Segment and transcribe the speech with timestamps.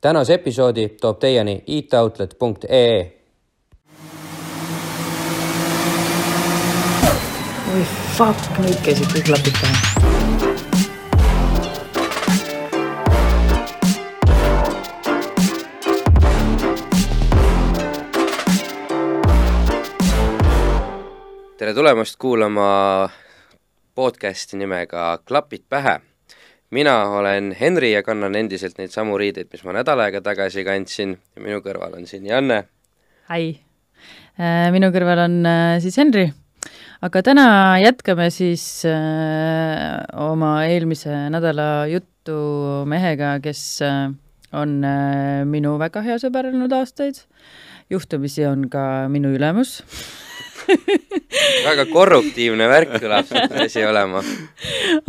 [0.00, 3.16] tänase episoodi toob teieni itoutlet.ee.
[7.74, 7.84] oi
[8.16, 9.76] fuck, nüüd käisid kõik klapid pähe.
[21.60, 23.10] tere tulemast kuulama
[23.94, 26.00] podcasti nimega Klapid pähe.
[26.70, 31.16] Mina olen Henri ja kannan endiselt neid samu riideid, mis ma nädal aega tagasi kandsin
[31.18, 32.62] ja minu kõrval on siin Janne.
[33.30, 33.58] Hi!
[34.72, 36.30] minu kõrval on äh, siis Henri,
[37.04, 37.46] aga täna
[37.82, 42.38] jätkame siis äh, oma eelmise nädala juttu
[42.88, 44.14] mehega, kes äh,
[44.56, 47.20] on äh, minu väga hea sõber olnud aastaid,
[47.92, 49.80] juhtumisi on ka minu ülemus
[51.68, 54.22] väga korruptiivne värk kõlab see asi olema.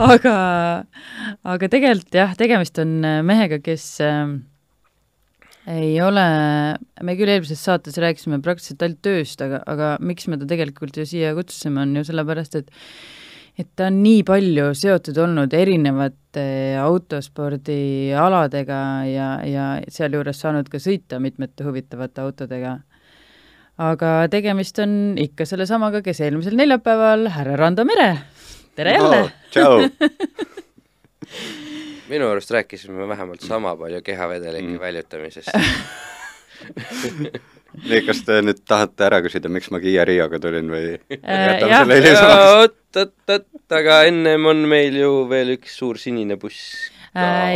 [0.02, 0.35] aga,
[1.55, 4.35] aga tegelikult jah, tegemist on äh, mehega, kes äh,
[5.71, 6.25] ei ole,
[7.05, 11.08] me küll eelmises saates rääkisime praktiliselt ainult tööst, aga, aga miks me ta tegelikult ju
[11.08, 12.71] siia kutsusime, on ju sellepärast, et
[13.59, 16.45] et ta on nii palju seotud olnud erinevate
[16.81, 22.77] autospordialadega ja, ja sealjuures saanud ka sõita mitmete huvitavate autodega
[23.80, 24.91] aga tegemist on
[25.22, 28.09] ikka sellesamaga, kes eelmisel neljapäeval, härra Rando Mere,
[28.75, 29.30] tere jälle oh,!
[29.52, 29.73] tšau!
[32.11, 34.80] minu arust rääkisime vähemalt sama palju kehavedelike mm.
[34.80, 35.49] väljutamisest
[37.88, 40.86] nii, kas te nüüd tahate ära küsida, miks ma Kiia Rioga tulin või
[41.22, 42.44] Äh, jätame selle hilisemaks?
[42.58, 46.59] oot, oot, oot, aga ennem on meil ju veel üks suur sinine buss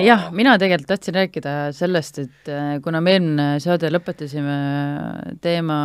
[0.05, 4.57] jah, mina tegelikult tahtsin rääkida sellest, et äh, kuna me eelmine saade lõpetasime
[5.41, 5.77] teema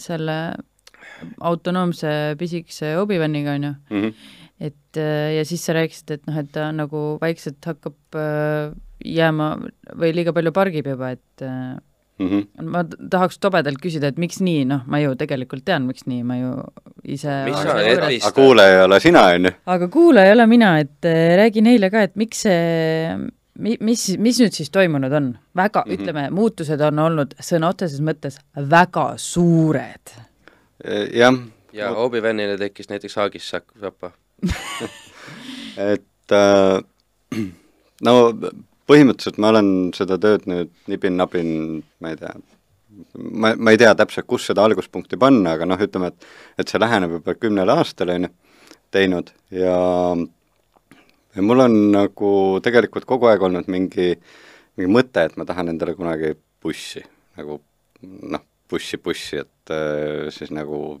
[0.00, 0.36] selle
[1.40, 4.12] autonoomse pisikese Obi-Waniga, on ju, Mhm.
[4.60, 8.72] et äh, ja siis sa rääkisid, et noh, et ta nagu vaikselt hakkab äh,
[9.04, 9.50] jääma
[9.94, 11.42] või liiga palju pargib juba, et
[12.18, 12.66] äh, Mhm.
[12.66, 12.80] ma
[13.10, 16.52] tahaks tobedalt küsida, et miks nii, noh, ma ju tegelikult tean, miks nii, ma ju
[17.14, 19.52] ise aga kuulaja ei ole sina, on ju?
[19.74, 23.14] aga kuulaja ei ole mina, et äh, räägi neile ka, et miks see,
[23.62, 25.30] mi-, mis, mis nüüd siis toimunud on?
[25.54, 25.92] väga mm.
[25.92, 26.02] -hmm.
[26.02, 30.14] ütleme, muutused on olnud sõna otseses mõttes väga suured.
[31.14, 31.38] jah,
[31.72, 34.10] ja Obi-Wanile tekkis näiteks haagissappa
[35.92, 36.82] et äh,
[38.06, 38.18] no
[38.88, 41.50] põhimõtteliselt ma olen seda tööd nüüd nipin-napin,
[42.02, 42.32] ma ei tea,
[43.14, 46.80] ma, ma ei tea täpselt, kus seda alguspunkti panna, aga noh, ütleme, et et see
[46.80, 48.34] läheneb juba kümnele aastale, on ju,
[48.94, 49.76] teinud ja
[51.36, 52.30] ja mul on nagu
[52.64, 54.14] tegelikult kogu aeg olnud mingi,
[54.78, 56.32] mingi mõte, et ma tahan endale kunagi
[56.62, 57.04] bussi,
[57.38, 57.60] nagu
[58.02, 60.98] noh, bussi, bussi, et äh, siis nagu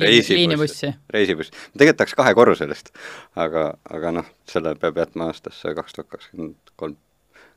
[0.00, 0.94] liinibussi.
[1.10, 1.50] reisibuss.
[1.50, 2.92] ma tegelikult tahaks kahekorruselist,
[3.36, 6.96] aga, aga noh, selle peab jätma aastasse kaks tuhat kakskümmend kolm.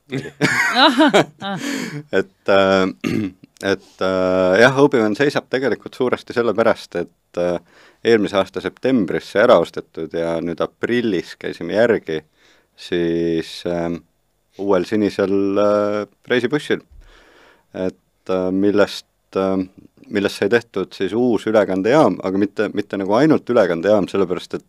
[2.20, 2.88] et äh,
[3.64, 7.58] et äh, jah, Obi-Wan seisab tegelikult suuresti sellepärast, et äh,
[8.06, 12.22] eelmise aasta septembris see ära ostetud ja nüüd aprillis käisime järgi
[12.78, 13.90] siis äh,
[14.62, 16.82] uuel sinisel äh, reisibussil.
[17.74, 19.58] et äh, millest äh,
[20.14, 24.66] millest sai tehtud siis uus ülekandejaam, aga mitte, mitte nagu ainult ülekandejaam, sellepärast et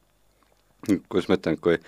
[1.08, 1.78] kuidas ma ütlen, kui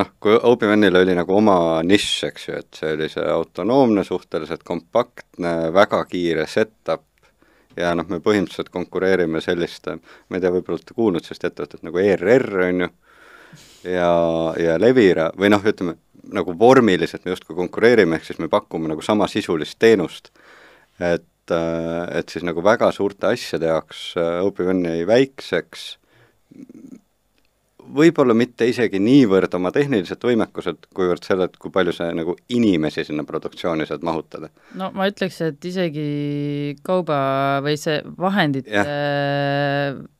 [0.00, 4.64] noh, kui Obi-Wanil oli nagu oma nišš, eks ju, et see oli see autonoomne, suhteliselt
[4.66, 7.06] kompaktne, väga kiire setup
[7.78, 9.98] ja noh, me põhimõtteliselt konkureerime selliste,
[10.28, 12.90] ma ei tea, võib-olla olete kuulnud sellist ettevõtet nagu ERR, on ju,
[13.90, 14.10] ja,
[14.60, 15.98] ja Levira või noh, ütleme
[16.34, 20.30] nagu vormiliselt me justkui konkureerime, ehk siis me pakume nagu samasisulist teenust.
[21.00, 25.84] et, et siis nagu väga suurte asjade jaoks Obi-Wan jäi väikseks,
[27.94, 33.04] võib-olla mitte isegi niivõrd oma tehnilised võimekused, kuivõrd selle, et kui palju sa nagu inimesi
[33.06, 34.50] sinna produktsiooni saad mahutada.
[34.78, 38.86] no ma ütleks, et isegi kauba või see vahendite,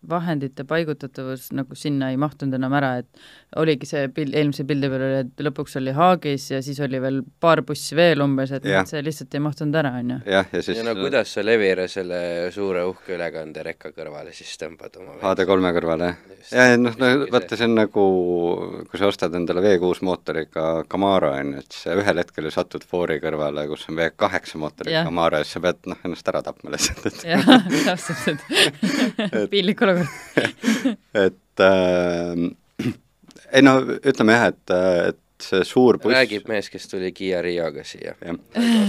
[0.08, 5.04] vahendite paigutatavus nagu sinna ei mahtunud enam ära, et oligi see pild, eelmise pildi peal
[5.06, 8.82] oli, et lõpuks oli Haagis ja siis oli veel paar bussi veel umbes, et Jah.
[8.82, 10.18] noh, see lihtsalt ei mahtunud ära, on ju.
[10.34, 12.20] jah, ja siis ja no kuidas sa Levire selle
[12.54, 16.22] suure uhke ülekanderekka kõrvale siis tõmbad oma HD3-e kõrvale, jah?
[16.34, 16.52] Just.
[16.52, 18.04] ja, ja noh, no vaata, see on nagu,
[18.90, 22.84] kui sa ostad endale V6 mootoriga Camaro, on ju, et sa ühel hetkel ju satud
[22.88, 25.08] Fori kõrvale, kus on V8 mootoriga Jah.
[25.08, 27.48] Camaro ja siis sa pead noh, ennast ära tapma lihtsalt, et jah,
[27.88, 28.44] täpselt,
[29.28, 30.08] et piinlik olukord.
[31.26, 32.44] et äh,
[33.54, 34.76] ei no ütleme jah, et,
[35.14, 38.14] et see suur buss räägib mees, kes tuli Kiia Rioga siia.
[38.20, 38.38] jah,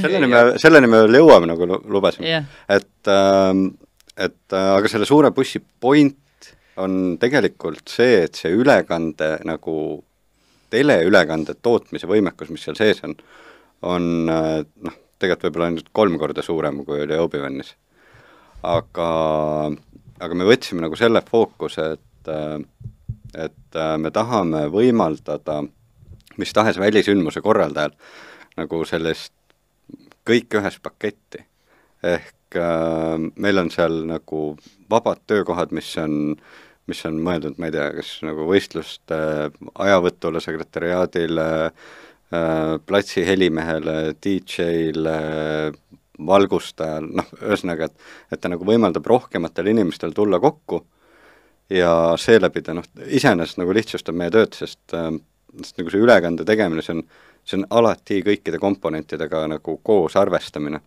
[0.04, 3.68] selleni me, selleni me veel jõuame, nagu lu- lubasime jah, et ähm,
[4.16, 6.16] et äh, aga selle suure bussi point
[6.82, 9.76] on tegelikult see, et see ülekande nagu
[10.74, 13.16] teleülekande tootmise võimekus, mis seal sees on,
[13.86, 17.76] on äh, noh, tegelikult võib-olla ainult kolm korda suurem, kui oli Obi-Wanis.
[18.66, 19.10] aga,
[20.20, 22.60] aga me võtsime nagu selle fookuse, et äh,
[23.36, 25.62] et äh, me tahame võimaldada
[26.38, 27.92] mis tahes välisündmuse korraldajal
[28.58, 29.34] nagu sellist
[30.28, 31.46] kõik ühes paketti.
[32.04, 34.46] ehk äh, meil on seal nagu
[34.92, 36.36] vabad töökohad, mis on,
[36.90, 39.20] mis on mõeldud, ma ei tea, kas nagu võistluste
[39.74, 45.20] ajavõtule, sekretäriaadile äh,, platsi helimehele, DJ-le,
[46.26, 50.86] valgustajal, noh, ühesõnaga, et et ta nagu võimaldab rohkematel inimestel tulla kokku
[51.70, 55.12] ja seeläbi ta noh, iseenesest nagu lihtsustab meie tööd, sest äh,
[55.64, 57.04] sest nagu see ülekande tegemine, see on,
[57.48, 60.82] see on alati kõikide komponentidega nagu koos arvestamine.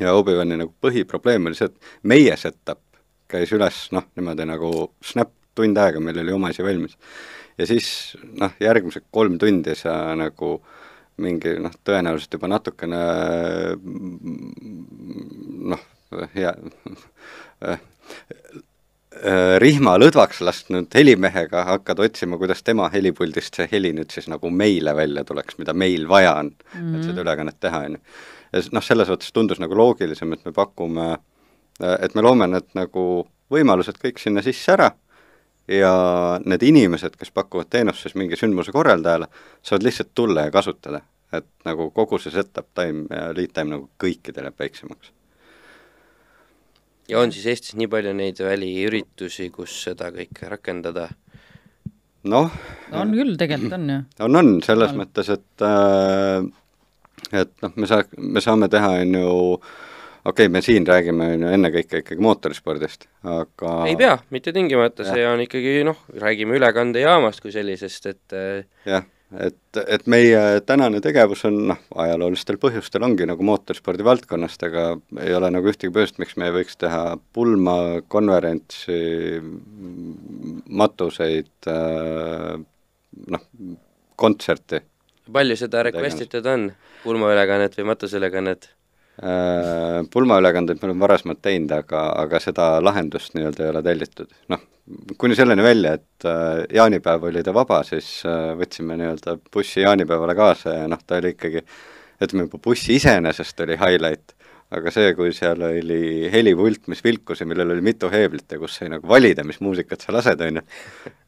[0.00, 2.82] Ja Obi-Wani nagu põhiprobleem oli see, et meie setup
[3.30, 4.70] käis üles noh, niimoodi nagu
[5.04, 6.96] snap, tund aega meil oli oma asi valmis.
[7.58, 7.88] ja siis
[8.40, 10.58] noh, järgmised kolm tundi sa nagu
[11.22, 13.00] mingi noh, tõenäoliselt juba natukene
[15.74, 15.84] noh,
[16.34, 16.54] hea
[19.62, 24.94] rihma lõdvaks lasknud helimehega hakkad otsima, kuidas tema helipuldist see heli nüüd siis nagu meile
[24.96, 26.96] välja tuleks, mida meil vaja on mm, -hmm.
[26.96, 27.22] et seda mhm.
[27.22, 28.00] ülekannet teha, on ju.
[28.54, 31.08] Ja noh, selles mõttes tundus nagu loogilisem, et me pakume,
[31.82, 34.92] äh, et me loome need nagu võimalused kõik sinna sisse ära
[35.70, 35.94] ja
[36.44, 39.30] need inimesed, kes pakuvad teenust siis mingi sündmuse korraldajale,
[39.64, 41.02] saavad lihtsalt tulla ja kasutada.
[41.34, 45.10] et nagu kogu see setup time ja lead time nagu kõikidel jääb väiksemaks
[47.08, 51.08] ja on siis Eestis nii palju neid väliüritusi, kus seda kõike rakendada?
[52.24, 52.52] noh
[52.96, 53.98] on küll, tegelikult on ju.
[54.26, 55.02] on, on, selles on.
[55.02, 56.46] mõttes, et äh,
[57.42, 59.32] et noh, me saa-, me saame teha, on ju,
[60.24, 65.06] okei okay,, me siin räägime, on ju, ennekõike ikkagi mootorispordist, aga ei pea, mitte tingimata,
[65.08, 69.10] see on ikkagi noh, räägime ülekandejaamast kui sellisest, et äh, jah
[69.40, 74.86] et, et meie tänane tegevus on noh, ajaloolistel põhjustel ongi nagu mootorspordi valdkonnast, aga
[75.22, 77.76] ei ole nagu ühtegi põhjust, miks me ei võiks teha pulma,
[78.12, 78.98] konverentsi,
[80.82, 82.54] matuseid, äh,
[83.34, 83.46] noh,
[84.20, 84.82] kontserti.
[85.32, 86.68] Palju seda request itud on,
[87.04, 88.68] pulmaülekannet või matuseülekannet?
[89.22, 94.32] Äh, pulmaülekandeid me oleme varasemalt teinud, aga, aga seda lahendust nii-öelda ei ole tellitud.
[94.50, 94.64] noh,
[95.18, 100.34] kuni selleni välja, et äh, jaanipäev oli ta vaba, siis äh, võtsime nii-öelda bussi jaanipäevale
[100.34, 101.62] kaasa ja noh, ta oli ikkagi,
[102.26, 104.34] ütleme juba buss iseenesest oli highlight,
[104.74, 108.80] aga see, kui seal oli helipult, mis vilkus ja millel oli mitu heeblit ja kus
[108.80, 110.66] sai nagu valida, mis muusikat sa lased, on ju,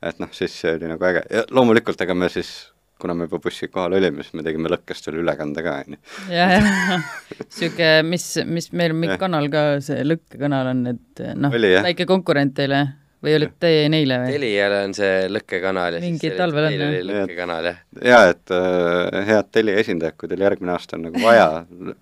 [0.03, 2.57] et noh, siis see oli nagu äge ja loomulikult, ega me siis
[3.01, 6.03] kuna me juba bussi kohal olime, siis me tegime lõkkest veel ülekande ka, on ju.
[6.33, 7.09] jah, jah,
[7.39, 12.57] niisugune, mis, mis meil on mingi kanal ka, see lõkkekanal on, et noh, väike konkurent
[12.57, 12.87] teile
[13.27, 14.35] või olite teie neile või?
[14.37, 17.81] Teliale on see lõkkekanal ja Mingi siis talvel on, oli lõkkekanal, jah.
[18.13, 21.49] jaa, et äh, head Telia esindajad, kui teil järgmine aasta on nagu vaja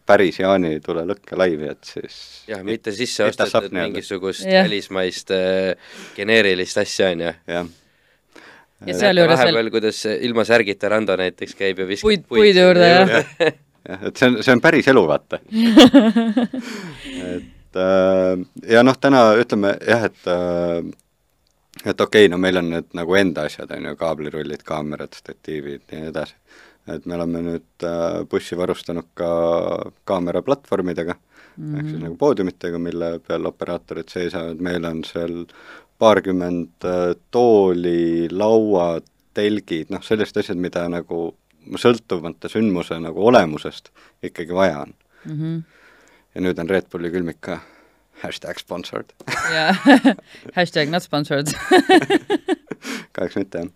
[0.08, 2.18] päris Jaani tule lõkke laivi, et siis
[2.50, 7.34] jah, mitte sisse ostetud mingisugust välismaist äh, geneerilist asja, on ju.
[7.56, 7.72] jah
[8.86, 9.70] ja sealjuures vahepeal veel...
[9.74, 13.08] kuidas ilma särgita Rando näiteks käib ja viskab puid, puid juurde, jah.
[13.88, 15.40] jah, et see on, see on päris elu, vaata
[17.36, 20.84] et äh, ja noh, täna ütleme jah, et äh,
[21.84, 25.82] et okei okay,, no meil on need nagu enda asjad, on ju, kaablirullid, kaamerad, statiivid
[25.90, 26.36] ja nii edasi.
[26.94, 29.28] et me oleme nüüd äh, bussi varustanud ka
[30.04, 31.78] kaameraplatvormidega mm, -hmm.
[31.78, 32.02] ehk siis mhm.
[32.04, 35.46] nagu poodiumitega, mille peal operaatorid seisavad, meil on seal
[35.98, 41.30] paarkümmend äh, tooli, lauad, telgid, noh, sellised asjad, mida nagu
[41.80, 43.90] sõltumata sündmuse nagu olemusest
[44.24, 44.92] ikkagi vaja on
[45.24, 45.38] mm.
[45.38, 45.62] -hmm.
[46.34, 47.60] ja nüüd on Red Bulli külmik ka
[48.22, 49.14] hashtag sponsored.
[49.52, 49.74] jaa,
[50.58, 51.48] hashtag not sponsored
[53.14, 53.70] kahjuks mitte, jah.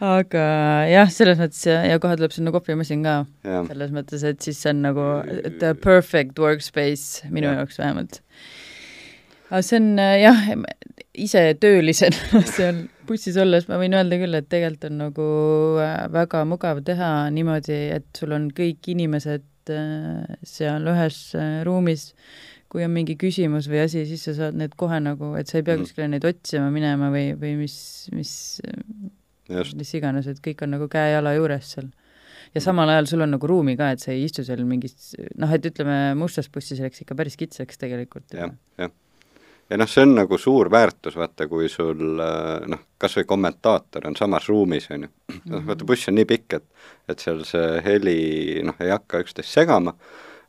[0.00, 0.44] aga
[0.90, 3.16] jah, selles mõttes ja, ja kohe tuleb sinna kohvimasin ka.
[3.68, 5.06] selles mõttes, et siis see on nagu
[5.60, 7.60] the perfect workspace minu ja.
[7.60, 8.22] jaoks vähemalt.
[9.52, 10.42] Aga see on jah,
[11.12, 15.26] ise töölisena seal bussis olles ma võin öelda küll, et tegelikult on nagu
[15.82, 22.10] äh, väga mugav teha niimoodi, et sul on kõik inimesed äh, seal ühes äh, ruumis
[22.72, 25.66] kui on mingi küsimus või asi, siis sa saad need kohe nagu, et sa ei
[25.66, 25.82] pea mm.
[25.84, 27.74] kuskile neid otsima minema või, või mis,
[28.16, 28.32] mis,
[29.50, 31.90] mis iganes, et kõik on nagu käe-jala juures seal.
[32.54, 32.64] ja mm.
[32.64, 35.68] samal ajal sul on nagu ruumi ka, et sa ei istu seal mingis noh, et
[35.68, 38.32] ütleme, mustas bussis läks ikka päris kitsaks tegelikult.
[38.32, 38.96] jah, jah.
[39.72, 42.20] Ja noh, see on nagu suur väärtus, vaata, kui sul
[42.68, 45.12] noh, kas või kommentaator on samas ruumis, on ju.
[45.48, 46.68] noh, vaata buss on nii pikk, et,
[47.08, 48.18] et seal see heli
[48.68, 49.96] noh, ei hakka üksteist segama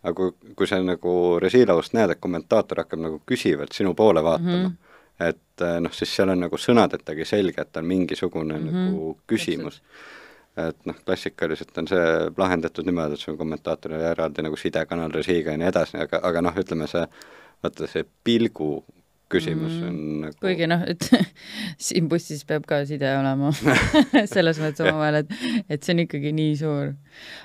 [0.04, 4.58] aga kui, kui sa nagu režiilaust näed, et kommentaator hakkab nagu küsivalt sinu poole vaatama
[4.58, 5.30] mm, -hmm.
[5.30, 8.90] et eh, noh, siis seal on nagu sõnadetagi selge, et on mingisugune mm -hmm.
[8.90, 9.82] nagu küsimus.
[10.58, 15.52] et noh, klassikaliselt on see lahendatud niimoodi, et sul on kommentaatoril eraldi nagu sidekanal režiiga
[15.52, 17.08] ja nii edasi, aga, aga noh, ütleme see,
[17.64, 18.84] vaata see pilgu
[19.34, 19.88] küsimus Mm.
[19.88, 21.08] on nagu kuigi noh, et
[21.86, 23.52] siin bussis peab ka side olema
[24.34, 25.34] selles mõttes omavahel, et,
[25.70, 26.94] et see on ikkagi nii suur.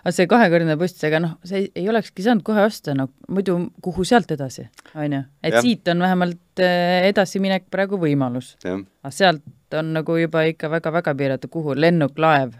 [0.03, 3.59] aga see kahekordne buss, ega noh, see ei, ei olekski saanud kohe osta, no muidu
[3.85, 5.23] kuhu sealt edasi, on ju.
[5.43, 5.65] et ja.
[5.65, 8.55] siit on vähemalt eh, edasiminek praegu võimalus.
[8.65, 12.55] aga sealt on nagu juba ikka väga-väga piiratud, kuhu, lennuk, laev,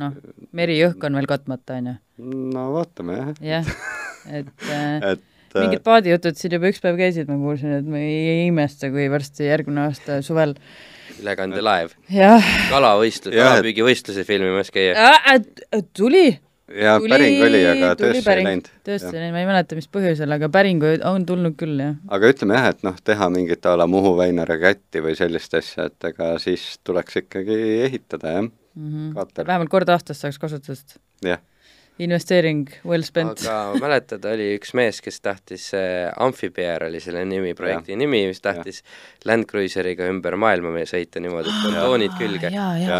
[0.00, 0.14] noh,
[0.56, 1.96] meri-õhk on veel katmata, on ju.
[2.54, 3.74] no vaatame jah, jah,
[4.28, 5.26] et äh, et
[5.58, 9.08] mingid paadijutud siin juba üks päev käisid, ma kuulsin, et ma ei, ei imesta, kui
[9.12, 10.54] varsti järgmine aasta suvel
[11.20, 11.96] ülekandelaev,
[12.70, 14.94] kalavõistlus, kalapüügivõistluse filmimas käia.
[14.94, 16.28] äh,, tuli
[16.74, 18.70] ja tuli, päring oli, aga tuli töösse ei läinud.
[18.86, 21.98] tõesti, ma ei mäleta, mis põhjusel, aga päringuid on tulnud küll, jah.
[22.14, 25.88] aga ütleme jah, et noh, teha mingit a la Muhu Väinare kätti või sellist asja,
[25.90, 29.46] et ega siis tuleks ikkagi ehitada, jah mm, -hmm.
[29.46, 30.98] vähemalt kord aastas saaks kasutust.
[31.24, 31.42] jah.
[31.98, 33.42] Investeering well spent.
[33.44, 38.40] aga mäletad, oli üks mees, kes tahtis äh,, Amphibear oli selle nimi, projekti nimi, mis
[38.40, 38.82] tahtis
[39.28, 42.52] Land Cruiseriga ümber maailma me sõita niimoodi, et pontoonid külge.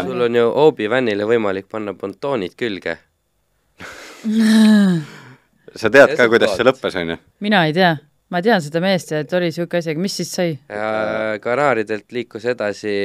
[0.05, 2.97] sul on ju Obi-Wanile võimalik panna pontoonid külge.
[5.75, 7.17] sa tead Ja ka, kuidas see lõppes, on ju?
[7.39, 7.95] mina ei tea,
[8.31, 10.53] ma tean seda meest ja et oli niisugune asi, aga mis siis sai?
[10.69, 10.87] ja
[11.43, 12.95] Kanaaridelt liikus edasi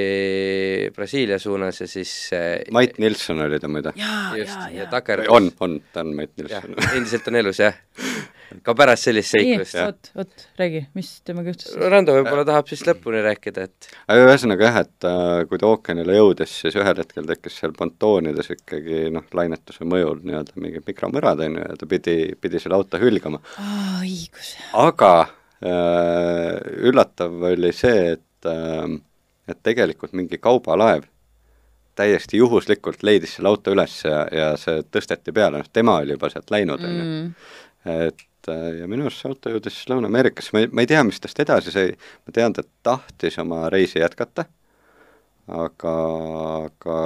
[0.94, 3.92] Brasiilia suunas ja siis äh, Mait Nilsson oli ta muide.
[3.98, 4.92] jaa, just jaa, ja jaa.
[4.94, 7.76] takerdus on, on, ta on Mait Nilsson., endiselt on elus jah.
[8.66, 9.76] ka pärast sellist seiklust.
[9.82, 11.74] oot, oot, räägi, mis temaga juhtus?
[11.92, 16.18] Rando võib-olla tahab siis lõpuni rääkida, et aga ühesõnaga jah, et äh, kui ta ookeanile
[16.18, 21.58] jõudis, siis ühel hetkel tekkis seal pontoonides ikkagi noh, lainetuse mõjul nii-öelda mingid mikromürad, on
[21.60, 23.42] ju, ja ta pidi, pidi selle auto hülgama.
[23.62, 24.54] aa, õigus.
[24.86, 26.54] aga äh,
[26.90, 28.96] üllatav oli see, et äh,
[29.46, 31.04] et tegelikult mingi kaubalaev
[31.96, 36.30] täiesti juhuslikult leidis selle auto üles ja, ja see tõsteti peale, noh tema oli juba
[36.32, 37.06] sealt läinud, on ju
[37.86, 38.10] Mm.
[38.46, 41.20] Et äh, ja minu arust see auto jõudis Lõuna-Ameerikasse, ma ei, ma ei tea, mis
[41.22, 41.94] tast edasi sai,
[42.26, 44.46] ma tean, ta tahtis oma reisi jätkata,
[45.46, 45.94] aga,
[46.66, 46.98] aga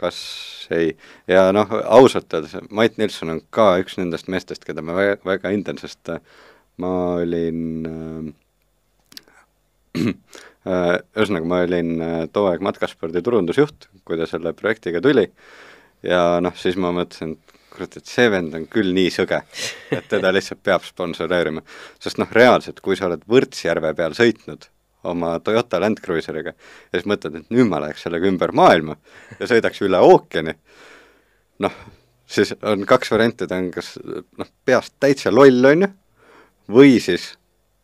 [0.00, 0.20] kas
[0.72, 0.94] ei,
[1.28, 5.52] ja noh, ausalt öeldes Mait Nilsson on ka üks nendest meestest, keda ma väga, väga
[5.52, 6.22] hindan, sest äh,
[6.80, 8.30] ma olin äh,
[10.06, 11.94] äh, ühesõnaga, ma olin
[12.32, 15.28] too aeg matkaspordi turundusjuht, kui ta selle projektiga tuli,
[16.06, 19.40] ja noh, siis ma mõtlesin, et kurat, et see vend on küll nii sõge,
[19.94, 21.62] et teda lihtsalt peab sponsoreerima.
[22.02, 24.68] sest noh, reaalselt, kui sa oled Võrtsjärve peal sõitnud
[25.10, 28.98] oma Toyota Land Cruiseriga ja siis mõtled, et nüüd ma läheks sellega ümber maailma
[29.38, 30.54] ja sõidaks üle ookeani,
[31.64, 31.78] noh,
[32.28, 35.92] siis on kaks varianti, ta on kas noh, peast täitsa loll, on ju,
[36.76, 37.32] või siis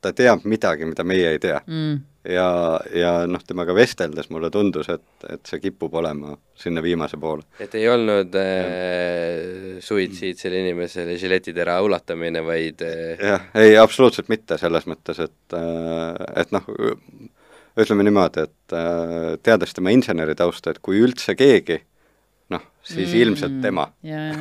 [0.05, 2.02] ta teab midagi, mida meie ei tea Mm.
[2.28, 7.47] Ja, ja noh, temaga vesteldes mulle tundus, et, et see kipub olema sinna viimase poole.
[7.62, 14.59] et ei olnud äh, suitsiid selle inimesele žiletitera ulatamine, vaid äh, jah, ei absoluutselt mitte
[14.61, 15.59] selles mõttes, et
[16.37, 16.71] et noh,
[17.76, 21.80] ütleme niimoodi, et äh, teades tema inseneri tausta, et kui üldse keegi,
[22.54, 23.21] noh, siis mm.
[23.25, 23.90] ilmselt tema.
[24.06, 24.33] jaa.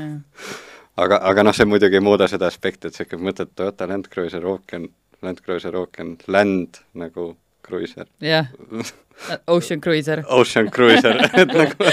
[1.04, 4.10] aga, aga noh, see muidugi ei muuda seda aspekti, et sa ikka mõtled Toyota Land
[4.12, 4.88] Cruiser Ookean,
[5.26, 7.34] Land Cruiser Ookean, Land nagu
[7.66, 8.52] Cruiser jah,
[9.56, 10.24] Ocean Cruiser.
[10.28, 11.90] Ocean Cruiser et nagu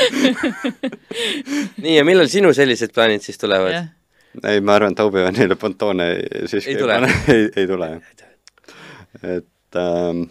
[1.78, 3.88] nii, ja millal sinu sellised plaanid siis tulevad?
[4.42, 6.12] ei, ma arvan, et Obi-Wanile pontoone
[6.50, 7.00] siiski Ei tule.
[7.34, 8.28] ei, ei tule jah.
[9.38, 10.22] et ähm,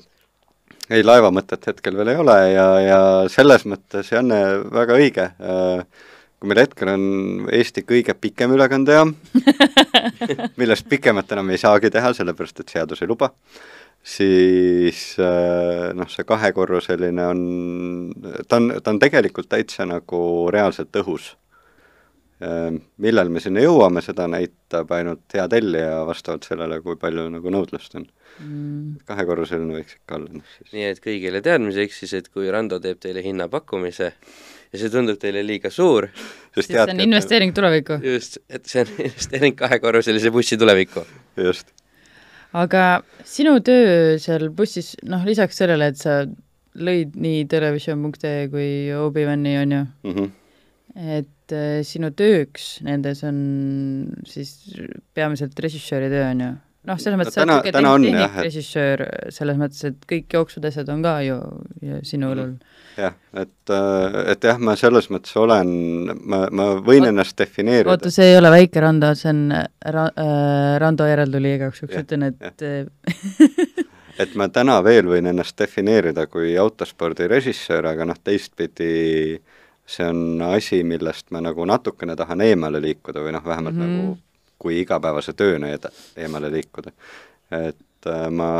[0.89, 4.41] ei, laeva mõtet hetkel veel ei ole ja, ja selles mõttes Janne
[4.74, 6.07] väga õige äh,,
[6.41, 7.03] kui meil hetkel on
[7.53, 9.12] Eesti kõige pikem ülekandejaam,
[10.57, 13.29] millest pikemat enam ei saagi teha, sellepärast et seadus ei luba,
[14.03, 17.43] siis äh, noh, see kahekorruseline on,
[18.48, 20.22] ta on, ta on tegelikult täitsa nagu
[20.53, 21.36] reaalselt õhus
[22.41, 27.53] Ehm, millal me sinna jõuame, seda näitab ainult hea tellija vastavalt sellele, kui palju nagu
[27.53, 28.08] nõudlust on.
[28.41, 29.01] Mm.
[29.05, 30.70] kahekorruseline võiks ikka olla, noh siis.
[30.72, 35.43] nii et kõigile teadmiseks siis, et kui Rando teeb teile hinnapakkumise ja see tundub teile
[35.43, 36.08] liiga suur,
[36.55, 38.00] siis see on investeering tulevikku.
[38.08, 41.03] just, et see on investeering kahekorruselise bussi tulevikku.
[41.43, 41.75] just,
[42.58, 42.86] aga
[43.27, 46.22] sinu töö seal bussis, noh lisaks sellele, et sa
[46.75, 50.15] lõid nii televisioon.ee kui Obi-Wani, on ju, mm.
[50.15, 50.31] -hmm.
[51.20, 53.38] et äh, sinu tööks nendes on
[54.25, 54.75] siis
[55.13, 56.51] peamiselt režissööri töö, on ju?
[56.88, 60.66] Noh, selles mõttes No sa oled niisugune jah, et- režissöör, selles mõttes, et kõik jooksvad
[60.72, 61.38] asjad on ka ju,
[62.08, 62.56] sinu õlul.
[62.98, 63.74] jah, et,
[64.34, 65.70] et jah, ma selles mõttes olen,
[66.24, 67.92] ma, ma võin Oot- ennast defineerida.
[67.94, 69.44] oota, see ei ole väike Rando, see on
[69.98, 72.86] ra- äh,, Rando järeltuli igaks juhuks ütlen, et äh,
[74.22, 79.40] et ma täna veel võin ennast defineerida kui autospordi režissöör, aga noh, teistpidi
[79.92, 84.04] see on asi, millest ma nagu natukene tahan eemale liikuda või noh, vähemalt mm -hmm.
[84.12, 84.18] nagu
[84.62, 85.74] kui igapäevase tööna
[86.18, 86.94] eemale liikuda.
[87.51, 88.51] et äh, ma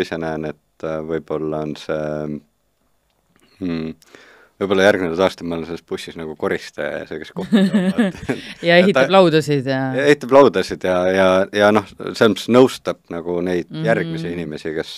[0.00, 2.40] ise näen, et äh, võib-olla on see
[3.60, 3.94] hmm,
[4.60, 8.34] võib-olla järgnevad aastad ma olen selles bussis nagu koristaja ja see, kes kohvi toob
[8.66, 13.38] ja ehitab ta, laudasid ja ehitab laudasid ja, ja, ja noh, selles mõttes nõustab nagu
[13.44, 13.88] neid mm -hmm.
[13.88, 14.94] järgmisi inimesi, kes,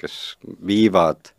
[0.00, 0.18] kes
[0.66, 1.32] viivad,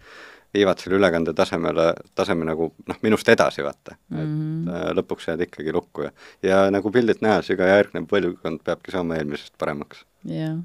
[0.53, 4.17] viivad selle ülekande tasemele, taseme nagu noh, minust edasi, vaata mm.
[4.17, 4.69] -hmm.
[4.69, 6.11] et äh, lõpuks jääd ikkagi lukku ja,
[6.43, 10.05] ja nagu pildilt nähes, iga järgnev põlvkond peabki saama eelmisest paremaks.
[10.25, 10.57] jah,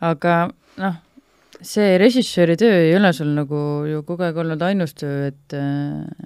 [0.00, 0.40] aga
[0.80, 0.98] noh
[1.60, 5.56] see režissööri töö ei ole sul nagu ju kogu aeg olnud ainus töö, et,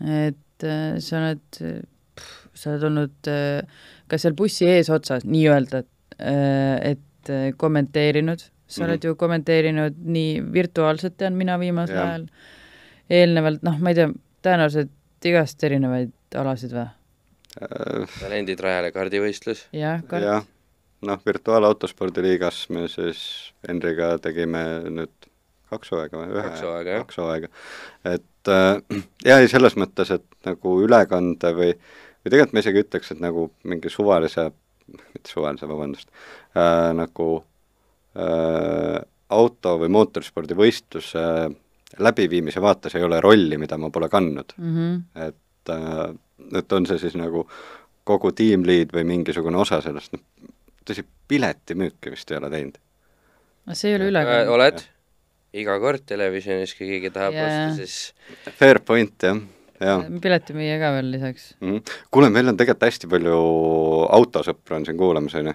[0.05, 0.67] et
[1.03, 1.61] sa oled,
[2.55, 3.31] sa oled olnud
[4.11, 5.83] ka seal bussi eesotsas nii-öelda,
[6.93, 8.89] et kommenteerinud, sa mm -hmm.
[8.89, 12.05] oled ju kommenteerinud nii virtuaalselt, tean mina viimasel ja.
[12.11, 12.27] ajal,
[13.11, 14.11] eelnevalt, noh, ma ei tea,
[14.45, 16.89] tõenäoliselt igast erinevaid alasid või?
[17.63, 19.69] Äh, talendid rajale kaardivõistlus.
[19.73, 20.41] jah, kart ja
[21.07, 23.21] noh, virtuaalautospordiliigas me siis
[23.69, 25.29] Henriga tegime nüüd
[25.73, 26.45] kaks hooaega või ühe?
[26.49, 27.05] kaks hooaega, jah.
[27.05, 27.51] kaks hooaega.
[28.11, 33.15] et äh, jah, ei selles mõttes, et nagu ülekande või, või tegelikult ma isegi ütleks,
[33.15, 34.49] et nagu mingi suvalise,
[34.87, 37.29] mitte suvalise, vabandust äh,, nagu
[38.17, 39.03] äh,
[39.35, 41.61] auto- või mootorspordivõistluse äh,
[41.99, 44.77] läbiviimise vaates ei ole rolli, mida ma pole kandnud mm.
[44.77, 45.27] -hmm.
[45.29, 46.15] et äh,,
[46.59, 47.47] et on see siis nagu
[48.05, 50.51] kogu tiimliid või mingisugune osa sellest, noh,
[50.85, 52.79] tõsi, piletimüüki vist ei ole teinud.
[53.67, 54.53] no see ei ole ülekanne äh,.
[54.59, 54.85] oled?
[55.55, 57.71] iga kord televisionis, kui keegi tahab yeah.
[57.71, 59.39] osta, siis fair point, jah.
[59.79, 61.71] Piletimüüja ka veel lisaks mm.
[61.71, 61.95] -hmm.
[62.11, 63.39] kuule, meil on tegelikult hästi palju
[64.19, 65.55] autosõpru on siin kuulamas, on ju?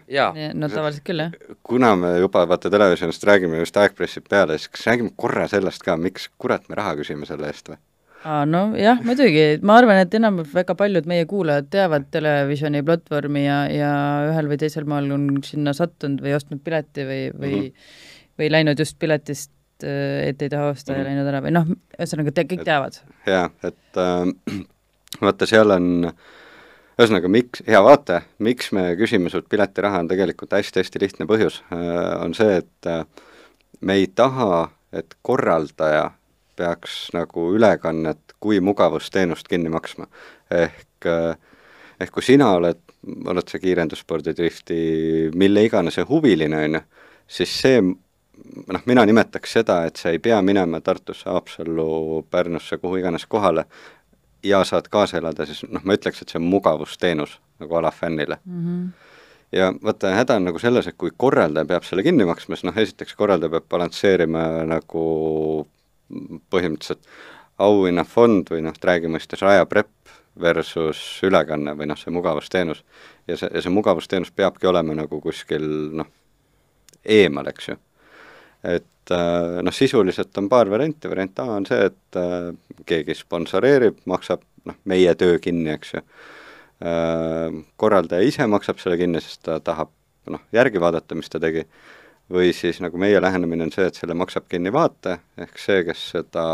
[0.53, 1.57] no tavaliselt küll, jah.
[1.63, 5.83] kuna me juba vaata televisionist räägime, just aeg pressib peale, siis kas räägime korra sellest
[5.83, 7.79] ka, miks kurat me raha küsime selle eest või?
[8.23, 13.45] aa, no jah, muidugi, ma arvan, et enam väga paljud meie kuulajad teavad televisioni platvormi
[13.45, 13.93] ja, ja
[14.31, 17.95] ühel või teisel maal on sinna sattunud või ostnud pileti või, või mm -hmm.
[18.41, 19.87] või läinud just piletist et,
[20.29, 20.99] et ei taha osta mm -hmm.
[20.99, 21.15] ja mhm.
[21.15, 22.99] läinud ära või noh, ühesõnaga te kõik teavad.
[23.25, 24.61] jaa, et äh,
[25.25, 26.11] vaata, seal on
[26.99, 32.23] ühesõnaga, miks, hea vaataja, miks me küsime sult piletiraha, on tegelikult hästi-hästi lihtne põhjus äh,,
[32.23, 33.05] on see, et äh,
[33.81, 36.11] me ei taha, et korraldaja
[36.55, 40.07] peaks nagu ülekannet kui mugavusteenust kinni maksma.
[40.51, 41.35] ehk äh,
[41.99, 42.79] ehk kui sina oled,
[43.27, 44.79] oled sa kiirendusspordi, drifti,
[45.35, 46.81] mille iganes huviline, on ju,
[47.39, 47.81] siis see
[48.67, 53.65] noh, mina nimetaks seda, et sa ei pea minema Tartusse, Haapsallu, Pärnusse, kuhu iganes kohale
[54.43, 58.65] ja saad kaasa elada, siis noh, ma ütleks, et see on mugavusteenus nagu alafännile mm.
[58.65, 58.89] -hmm
[59.51, 62.77] ja vaata, häda on nagu selles, et kui korraldaja peab selle kinni maksma, siis noh,
[62.77, 65.03] esiteks korraldaja peab balansseerima nagu
[66.53, 67.09] põhimõtteliselt
[67.57, 72.83] auhinnafond või noh, räägi mõistes ajaprepp versus ülekanne või noh, see mugavusteenus.
[73.27, 75.65] ja see, ja see mugavusteenus peabki olema nagu kuskil
[75.97, 76.07] noh,
[77.05, 77.79] eemal, eks ju
[78.63, 82.49] et äh, noh, sisuliselt on paar varianti, variant A on see, et äh,
[82.89, 86.03] keegi sponsoreerib, maksab noh, meie töö kinni, eks ju.
[86.79, 89.91] Äh, korraldaja ise maksab selle kinni, sest ta tahab
[90.29, 91.65] noh, järgi vaadata, mis ta tegi,
[92.29, 96.09] või siis nagu meie lähenemine on see, et selle maksab kinni vaataja, ehk see, kes
[96.15, 96.45] seda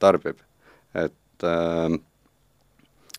[0.00, 0.38] tarbib.
[0.96, 1.98] et äh,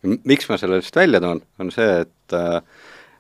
[0.01, 2.63] miks ma selle lihtsalt välja toon, on see, et äh,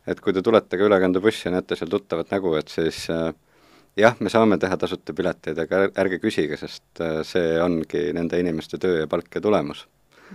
[0.09, 3.29] et kui te tulete ka ülekandebussi ja näete seal tuttavat nägu, et siis äh,
[3.99, 8.79] jah, me saame teha tasuta pileteid, aga ärge küsige, sest äh, see ongi nende inimeste
[8.81, 9.85] töö ja palk ja tulemus.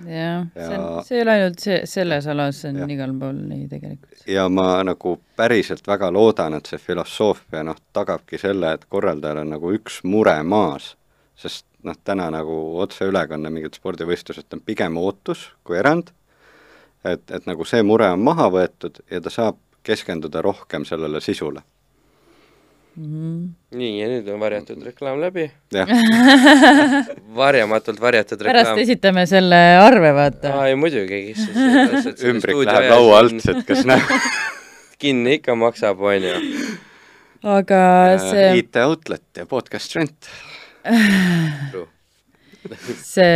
[0.07, 2.89] jah ja., see on, see ei ole ainult see, selles alas, see on ja.
[2.97, 4.25] igal pool nii tegelikult.
[4.31, 9.55] ja ma nagu päriselt väga loodan, et see filosoofia noh, tagabki selle, et korraldajal on
[9.57, 10.95] nagu üks mure maas,
[11.39, 16.11] sest noh, täna nagu otseülekanne mingit spordivõistlusest on pigem ootus kui erand,
[17.05, 21.63] et, et nagu see mure on maha võetud ja ta saab keskenduda rohkem sellele sisule.
[22.95, 25.49] Nii, ja nüüd on varjatud reklaam läbi.
[27.41, 28.55] varjamatult varjatud reklaam.
[28.55, 30.53] pärast esitame selle arve, vaata.
[30.55, 34.15] aa, ei muidugi, kes ümbrik läheb laua alt, et kas näeb
[35.03, 36.35] kinni ikka maksab, on ju.
[37.57, 37.81] aga
[38.13, 40.31] äh, see IT Outlet ja Podcast Rent
[43.03, 43.35] see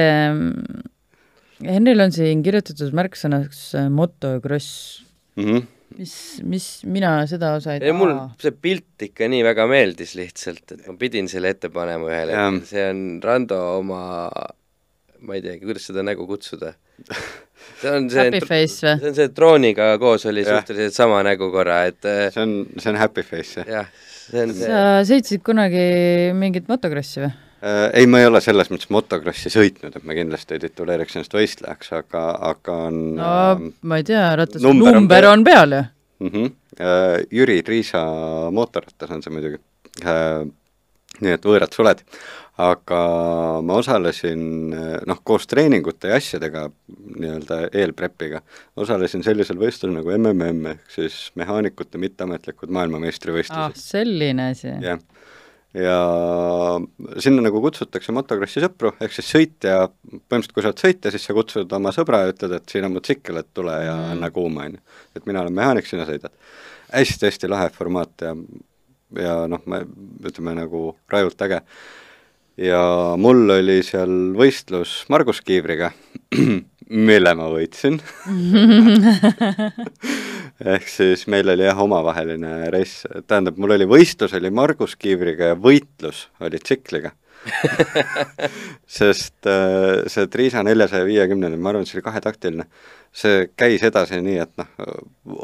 [1.67, 5.03] Henril on siin kirjutatud märksõnaks motocross
[5.37, 5.45] mm.
[5.45, 5.67] -hmm
[5.97, 7.97] mis, mis, mina seda osa ei taha.
[7.97, 12.33] mul see pilt ikka nii väga meeldis lihtsalt, et ma pidin selle ette panema ühel
[12.35, 14.03] hetkel, see on Rando oma,
[15.25, 16.75] ma ei teagi, kuidas seda nägu kutsuda.
[17.81, 19.01] see on see happy face või?
[19.01, 20.59] see on see drooniga koos oli ja.
[20.59, 23.69] suhteliselt sama nägu korra, et äh, see on, see on happy face, jah?
[23.81, 23.93] jah,
[24.29, 25.85] see on see sa sõitsid kunagi
[26.39, 27.35] mingit motokrossi või?
[27.63, 31.33] Äh, ei, ma ei ole selles mõttes motokrossi sõitnud, et ma kindlasti ei tituleeriks ennast
[31.35, 35.75] võistlejaks, aga, aga on no äh, ma ei tea, ratas, number on number on peal
[35.75, 35.81] ju.
[36.23, 38.05] mm -hmm, äh, Jüri Triisa
[38.55, 39.59] mootorrattas on see muidugi.
[40.07, 40.47] Äh,,
[41.19, 42.05] nii et võõrad suled,
[42.63, 43.01] aga
[43.63, 44.71] ma osalesin
[45.07, 46.69] noh, koos treeningute ja asjadega,
[47.19, 48.43] nii-öelda eelprepiga,
[48.77, 54.77] osalesin sellisel võistlusel nagu MMM ehk siis mehaanikute mitteametlikud ah, maailmameistrivõistlused selline asi.
[54.85, 55.03] jah,
[55.77, 55.97] ja
[57.21, 59.75] sinna nagu kutsutakse motokrossi sõpru, ehk siis sõitja,
[60.09, 62.95] põhimõtteliselt kui sa oled sõitja, siis sa kutsud oma sõbra ja ütled, et siin on
[62.97, 64.11] motsikkel, et tule ja Mm.
[64.17, 64.81] anna kuuma, on ju.
[65.17, 66.33] et mina olen mehaanik, sina sõidad.
[66.93, 68.35] hästi-hästi lahe formaat ja,
[69.21, 69.85] ja noh, me
[70.25, 71.61] ütleme nagu rajult äge.
[72.57, 72.83] ja
[73.17, 75.93] mul oli seal võistlus Margus Kiivriga,
[77.09, 78.01] mille ma võitsin
[80.65, 85.59] ehk siis meil oli jah, omavaheline reis, tähendab, mul oli võistlus oli Margus Kiivriga ja
[85.59, 87.15] võitlus oli tsikliga
[88.99, 92.67] sest äh, see Triisa neljasaja viiekümnene, ma arvan, see oli kahetaktiline,
[93.15, 94.71] see käis edasi nii, et noh,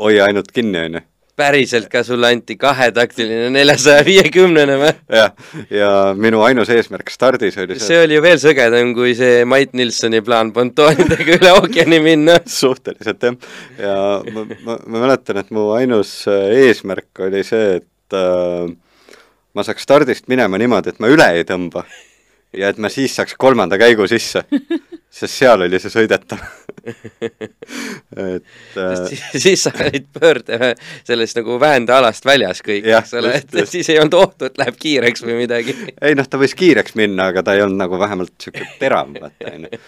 [0.02, 1.04] hoia ainult kinni, on ju.
[1.36, 4.92] Päriselt ka sulle anti kahetaktiline neljasaja viiekümnene või?
[5.18, 5.32] jah,
[5.72, 10.22] ja minu ainus eesmärk stardis oli see oli ju veel sõgedam kui see Mait Nilssoni
[10.24, 12.38] plaan pontoonidega üle ookeani minna.
[12.60, 13.38] suhteliselt jah,
[13.80, 13.98] ja
[14.34, 18.66] ma, ma, ma mäletan, et mu ainus äh, eesmärk oli see, et äh,
[19.54, 21.84] ma saaks stardist minema niimoodi, et ma üle ei tõmba
[22.54, 24.44] ja et ma siis saaks kolmanda käigu sisse,
[25.14, 26.40] sest seal oli see sõidetav
[26.84, 28.44] et
[28.76, 30.74] äh, siis, siis sa olid pöörde
[31.04, 33.72] sellest nagu väändealast väljas kõik, eks ole, et just.
[33.72, 35.76] siis ei olnud ohtu, et läheb kiireks või midagi.
[36.06, 39.54] ei noh, ta võis kiireks minna, aga ta ei olnud nagu vähemalt niisugune terav, vaata,
[39.54, 39.82] on ju.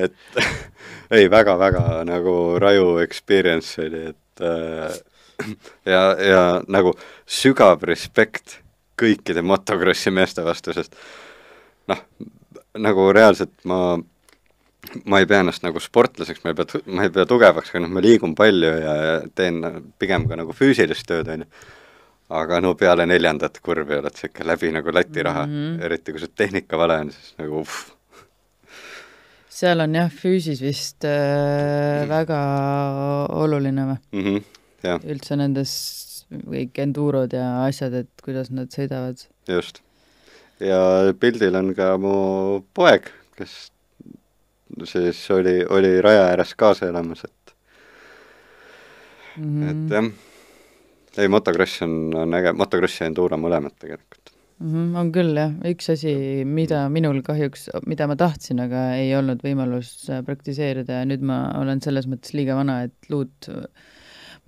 [0.00, 0.42] et
[1.18, 5.00] ei väga,, väga-väga nagu raju experience oli, et äh,
[5.88, 8.60] ja, ja nagu sügav respekt
[8.98, 10.96] kõikide motokrossi meeste vastu, sest
[11.90, 12.02] noh,
[12.82, 13.98] nagu reaalselt ma,
[15.04, 17.92] ma ei pea ennast nagu sportlaseks, ma ei pea, ma ei pea tugevaks, aga noh,
[17.92, 18.96] ma liigun palju ja
[19.34, 19.62] teen
[19.98, 21.48] pigem ka nagu füüsilist tööd, on ju
[22.32, 25.58] aga no peale neljandat kurvi oled ikka läbi nagu lati raha mm.
[25.58, 25.82] -hmm.
[25.84, 27.90] eriti kui see tehnika vale on, siis nagu uff,
[29.52, 32.40] seal on jah, füüsis vist äh, väga
[33.42, 33.98] oluline või?
[34.12, 34.44] mm -hmm,
[34.88, 35.74] jah, üldse nendes
[36.32, 39.26] kõik endurod ja asjad, et kuidas nad sõidavad.
[39.48, 39.82] just.
[40.60, 43.70] ja pildil on ka mu poeg, kes
[44.88, 47.54] siis oli, oli raja ääres kaasa elamas, et
[49.36, 49.44] mm.
[49.44, 49.70] -hmm.
[49.70, 50.12] et jah,
[51.18, 54.32] ei motokross on, on äge, motokross ja enduro mõlemad tegelikult.
[54.62, 56.12] Mhm, on küll jah, üks asi,
[56.46, 61.44] mida minul kahjuks, mida ma tahtsin, aga ei olnud võimalus äh, praktiseerida ja nüüd ma
[61.58, 63.50] olen selles mõttes liiga vana, et luud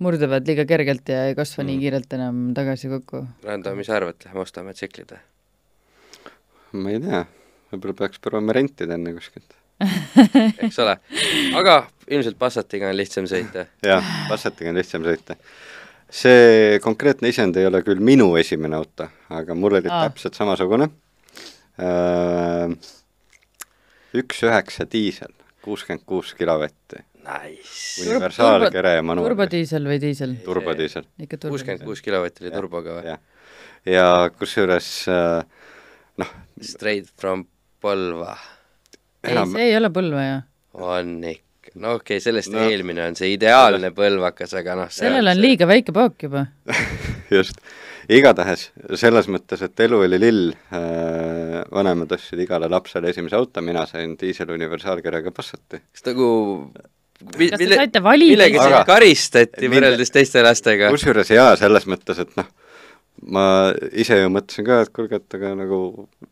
[0.03, 1.67] murduvad liiga kergelt ja ei kasva mm.
[1.67, 1.83] nii Mm.
[1.83, 3.25] kiirelt enam tagasi kokku.
[3.43, 5.23] Rando, mis sa arvad, lähme ostame tsiklid või?
[6.75, 7.21] ma ei tea,
[7.71, 9.55] võib-olla peaks proovima rentida enne kuskilt.
[10.65, 10.95] eks ole,
[11.59, 11.75] aga
[12.07, 13.65] ilmselt Passatiga on lihtsam sõita.
[13.91, 15.35] jah, Passatiga on lihtsam sõita.
[16.09, 20.05] see konkreetne isend ei ole küll minu esimene auto, aga mul oli Aa.
[20.07, 20.87] täpselt samasugune.
[24.15, 25.33] üks üheksa diisel,
[25.65, 28.05] kuuskümmend kuus kilovatti, Nice.
[28.05, 29.31] universaalkere ja manuaal.
[29.31, 30.35] turbodiisel või diisel?
[30.45, 31.07] turbodiisel,
[31.41, 33.07] kuuskümmend kuus kilovatti oli turboga või?
[33.09, 33.19] jah.
[33.89, 34.05] ja
[34.37, 35.41] kusjuures äh,
[36.21, 37.47] noh, Straight from
[37.81, 38.37] Põlva.
[39.27, 40.35] Ei, see ei ole Põlva ju.
[40.85, 42.63] on ikka, no okei okay,, sellest No.
[42.69, 46.45] eelmine on see ideaalne põlvakas, aga noh, sellel on liiga väike paak juba.
[47.37, 47.57] just,
[48.09, 48.67] igatahes
[49.01, 54.13] selles mõttes, et elu oli lill äh,, vanemad ostsid igale lapsele esimese auto, mina sain
[54.19, 55.81] diisel universaalkerega Passati.
[55.91, 56.27] kas nagu
[57.37, 60.91] mi- kas te mille, saite valida millega sind karistati võrreldes teiste lastega?
[60.93, 62.45] kusjuures jaa, selles mõttes, et noh,
[63.31, 63.45] ma
[63.95, 65.79] ise ju mõtlesin ka, et kuulge, et aga nagu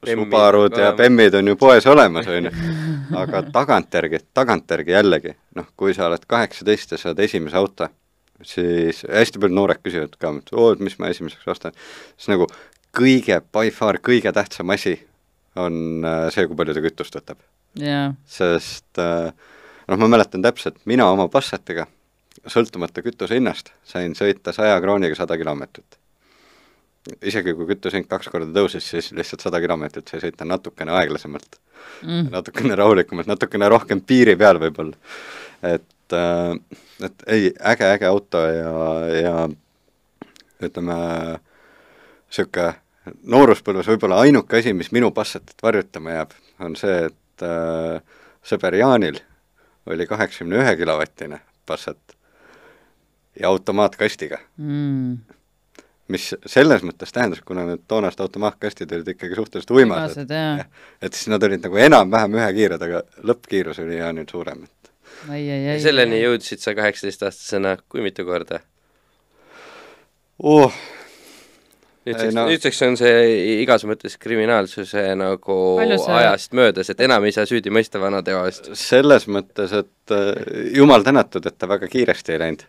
[0.03, 0.91] Bemmid Subarud ja.
[0.97, 2.53] Bemmid on ju poes olemas, on ju.
[3.23, 7.87] aga tagantjärgi, tagantjärgi jällegi, noh, kui sa oled kaheksateist ja saad esimese auto,
[8.43, 11.75] siis hästi paljud noored küsivad ka, et oo, et mis ma esimeseks ostan.
[12.17, 12.49] siis nagu
[12.93, 14.97] kõige, by far kõige tähtsam asi
[15.55, 17.41] on äh, see, kui palju ta kütust võtab
[17.79, 19.33] jaa, sest äh,
[19.87, 21.87] noh, ma mäletan täpselt, mina oma Passatiga,
[22.49, 25.97] sõltumata kütuse hinnast, sain sõita saja krooniga sada kilomeetrit.
[27.21, 31.59] Isegi kui kütuse hind kaks korda tõusis, siis lihtsalt sada kilomeetrit sai sõita natukene aeglasemalt
[32.01, 32.29] mm.
[32.31, 34.95] natukene rahulikumalt, natukene rohkem piiri peal võib-olla.
[35.61, 36.55] et äh,,
[37.03, 38.71] et ei, äge, äge auto ja,
[39.19, 39.35] ja
[40.63, 40.95] ütleme,
[42.31, 42.71] niisugune
[43.27, 47.99] nooruspõlves võib-olla ainuke asi, mis minu Passatit varjutama jääb, on see, et äh,
[48.47, 49.19] sõber Jaanil
[49.91, 52.15] oli kaheksakümne ühe kilovatine Passat
[53.39, 54.39] ja automaatkastiga.
[54.57, 55.17] Mm.
[56.11, 61.43] Mis selles mõttes tähendas, kuna need toonased automaatkastid olid ikkagi suhteliselt uimased, et siis nad
[61.47, 64.91] olid nagu enam-vähem ühekiired, aga lõppkiirus oli jah nüüd suurem, et
[65.29, 65.77] ai, ai, ai.
[65.83, 68.59] selleni jõudsid sa kaheksateistaastasena kui mitu korda?
[70.43, 70.75] oh,
[72.03, 72.45] nüüdseks no.
[72.51, 73.23] nüüdseks on see
[73.61, 75.57] igas mõttes kriminaalsuse nagu
[76.03, 78.73] sa- ajast möödas, et enam ei saa süüdi mõista vana teo eest.
[78.75, 80.33] selles mõttes, et äh,
[80.75, 82.67] jumal tänatud, et ta väga kiiresti ei läinud.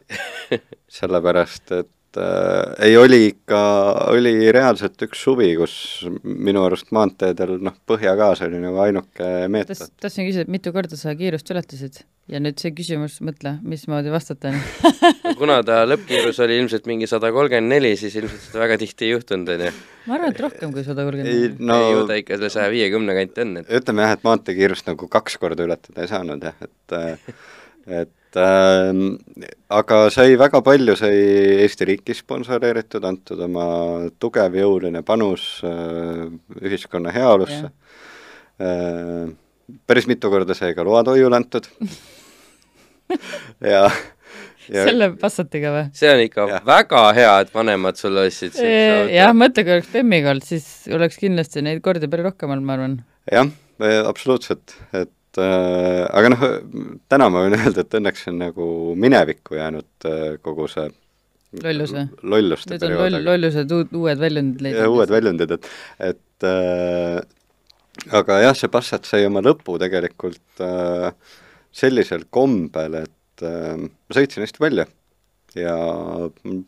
[1.00, 3.60] sellepärast, et äh, ei, oli ikka,
[4.14, 5.76] oli reaalselt üks suvi, kus
[6.22, 9.86] minu arust maanteedel noh, põhjagaas oli nagu ainuke meetod.
[10.00, 14.52] Tahtsin küsida, et mitu korda sa kiirust ületasid ja nüüd see küsimus, mõtle, mismoodi vastata
[14.52, 14.60] on
[15.40, 19.12] kuna ta lõppkiirus oli ilmselt mingi sada kolmkümmend neli, siis ilmselt seda väga tihti ei
[19.12, 19.72] juhtunud, on ju.
[20.08, 21.60] ma arvan, et rohkem kui sada ei kolmkümmend.
[21.60, 24.88] no ei ju ta ikka selle saja viiekümne kanti on, et ütleme jah, et maanteekiirust
[24.88, 30.96] nagu kaks korda ületada ei saanud jah, et äh, et äh, aga sai väga palju,
[30.98, 31.14] sai
[31.64, 33.66] Eesti riiki sponsoreeritud, antud oma
[34.18, 36.26] tugev jõuline panus äh,
[36.62, 37.70] ühiskonna heaolusse
[38.58, 39.30] äh,
[39.86, 41.68] päris mitu korda sai ka load hoiule antud
[43.72, 43.86] ja,
[44.66, 45.88] ja selle Passatiga või?
[45.94, 46.66] see on ikka Jah.
[46.66, 51.20] väga hea, et vanemad sul ostsid siukse jah, mõtle, kui oleks Bemmiga olnud, siis oleks
[51.22, 53.02] kindlasti neid kordi palju rohkem olnud, ma arvan.
[53.30, 53.52] jah,
[54.08, 56.44] absoluutselt, et äh, aga noh,
[57.12, 58.66] täna ma võin öelda, et õnneks on nagu
[59.00, 60.90] minevikku jäänud äh, kogu see
[61.62, 62.08] Lollus või?
[62.34, 65.12] lolluste nüüd on loll, periood, lollused uued väljundid ja uued.
[65.14, 65.68] väljundid, et
[66.10, 67.20] et äh,
[68.18, 71.12] aga jah, see Passat sai oma lõpu tegelikult äh,
[71.74, 74.86] sellisel kombel, et äh, ma sõitsin hästi palju
[75.54, 75.74] ja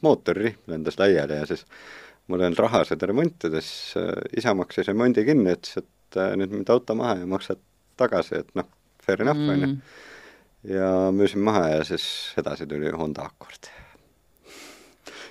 [0.06, 1.64] mootorrihm lendas laiali ja siis
[2.30, 6.34] mul ei olnud raha seda remontida, siis äh, isa maksis remondi kinni, ütles, et äh,
[6.38, 7.62] nüüd müüd auto maha ja maksad
[8.00, 8.68] tagasi, et noh,
[9.04, 9.72] fair enough, on ju.
[10.76, 12.06] ja müüsin maha ja siis
[12.40, 13.68] edasi tuli Honda Accord.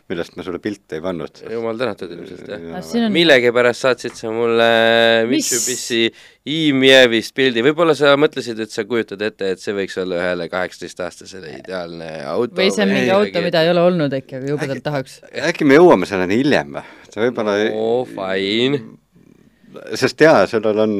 [0.06, 1.39] millest ma sulle pilte ei pannud.
[1.49, 2.65] jumal tänatud ilmselt, jah.
[2.78, 4.67] Ah, siin on- millegipärast saatsid sa mulle?
[5.32, 6.04] Mitsubishi
[6.45, 11.56] e-Mievist pildi, võib-olla sa mõtlesid, et sa kujutad ette, et see võiks olla ühele kaheksateistaastasele
[11.58, 14.86] ideaalne auto või see on mingi Ei, auto, mida ei ole olnud äkki, aga jubedalt
[14.86, 15.17] tahaks.
[15.49, 16.86] äkki me jõuame selleni hiljem või?
[17.10, 18.84] see võib-olla no fine
[19.95, 20.95] sest jaa, sellel on,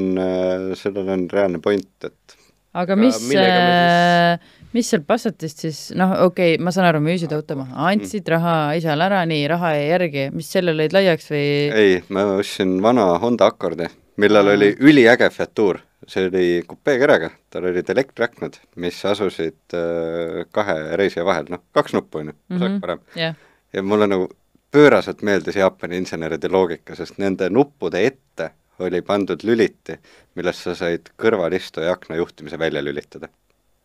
[0.80, 2.38] sellel on reaalne point, et
[2.76, 4.40] aga mis me äh,
[4.76, 8.56] mis seal Passatist siis, noh, okei okay,, ma saan aru, müüsid auto maha, andsid raha
[8.80, 11.46] isale ära, nii, raha jäi järgi, mis selle lõid laiaks või?
[11.72, 13.88] ei, ma ostsin vana Honda Accordi,
[14.22, 14.58] millel Aa.
[14.60, 15.82] oli üliäge featuur.
[16.06, 22.20] see oli kupeekerega, tal olid elektriaknad, mis asusid äh, kahe reisija vahel, noh, kaks nuppu
[22.22, 22.82] on ju, osak Mhm.
[22.84, 23.00] parem.
[23.16, 23.34] jah,
[23.74, 24.28] ja mulle nagu
[24.76, 28.52] pööraselt meeldis Jaapani inseneride loogika, sest nende nuppude ette
[28.84, 29.96] oli pandud lüliti,
[30.36, 33.28] millest sa said kõrvalistuja akna juhtimise välja lülitada.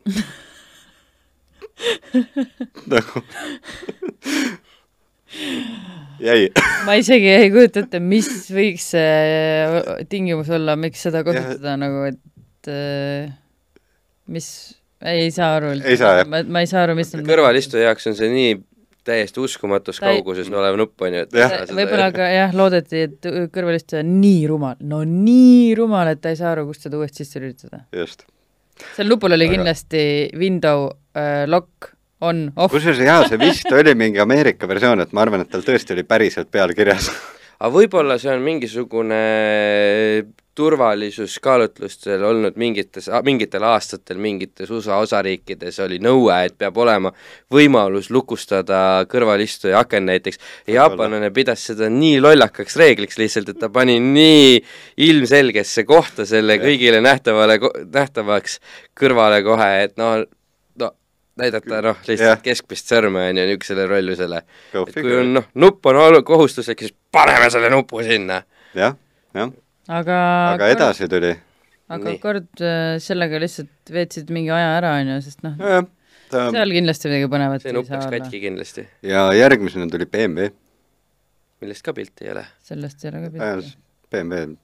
[2.90, 3.22] Nagu
[6.20, 6.48] jäi.
[6.86, 12.70] Ma isegi ei kujuta ette, mis võiks see tingimus olla, miks seda kasutada nagu, et
[12.70, 13.30] äh,
[14.32, 14.48] mis,
[15.06, 15.74] ei saa aru.
[15.80, 16.30] Ei saa, jah.
[16.30, 18.58] ma, ma ei saa aru, mis on kõrvalistuja jaoks on see nii
[19.04, 21.54] täiesti uskumatus Ta kauguses olev nupp, on ju, et Jah.
[21.70, 26.38] võib-olla ka jah, loodeti, et kõrvalistuja on nii rumal, no nii rumal, et ta ei
[26.40, 27.84] saa aru, kust seda uuesti sisse lülitada.
[27.96, 28.26] just
[28.96, 30.02] seal nupul oli Aga- kindlasti
[30.38, 30.86] window
[31.16, 35.44] äh, lock on off, kusjuures jaa, see vist oli mingi Ameerika versioon, et ma arvan,
[35.44, 37.10] et tal tõesti oli päriselt peal kirjas.
[37.58, 39.20] aga võib-olla see on mingisugune
[40.54, 47.12] turvalisuskaalutlustel olnud mingites, mingitel aastatel mingites USA osariikides oli nõue, et peab olema
[47.54, 50.40] võimalus lukustada kõrvalistuja aken näiteks.
[50.66, 54.58] jaapanlane pidas seda nii lollakaks reegliks lihtsalt, et ta pani nii
[55.06, 57.60] ilmselgesse kohta selle kõigile nähtavale,
[57.94, 58.58] nähtavaks
[59.00, 60.26] kõrvale kohe, et noh,
[60.82, 60.92] no
[61.38, 62.42] näidata noh, lihtsalt Jah.
[62.42, 64.44] keskmist sõrme on ju niisugusele rollusele.
[64.86, 68.42] Et kui on noh, nupp on kohustuslik, siis paneme selle nupu sinna.
[68.74, 68.98] jah,
[69.34, 69.50] jah,
[69.90, 70.18] aga
[70.54, 71.32] aga edasi tuli.
[71.90, 72.20] aga Nii.
[72.22, 75.86] kord äh, sellega lihtsalt veetsid mingi aja ära, on ju, sest noh, jah,
[76.30, 78.24] ta seal kindlasti midagi põnevat see ei nupp saa läks olla.
[78.24, 80.50] katki kindlasti, ja järgmisena tuli BMW,
[81.64, 82.46] millest ka pilti ei ole.
[82.70, 83.76] sellest ei ole ka pilti.
[84.10, 84.56] BMW.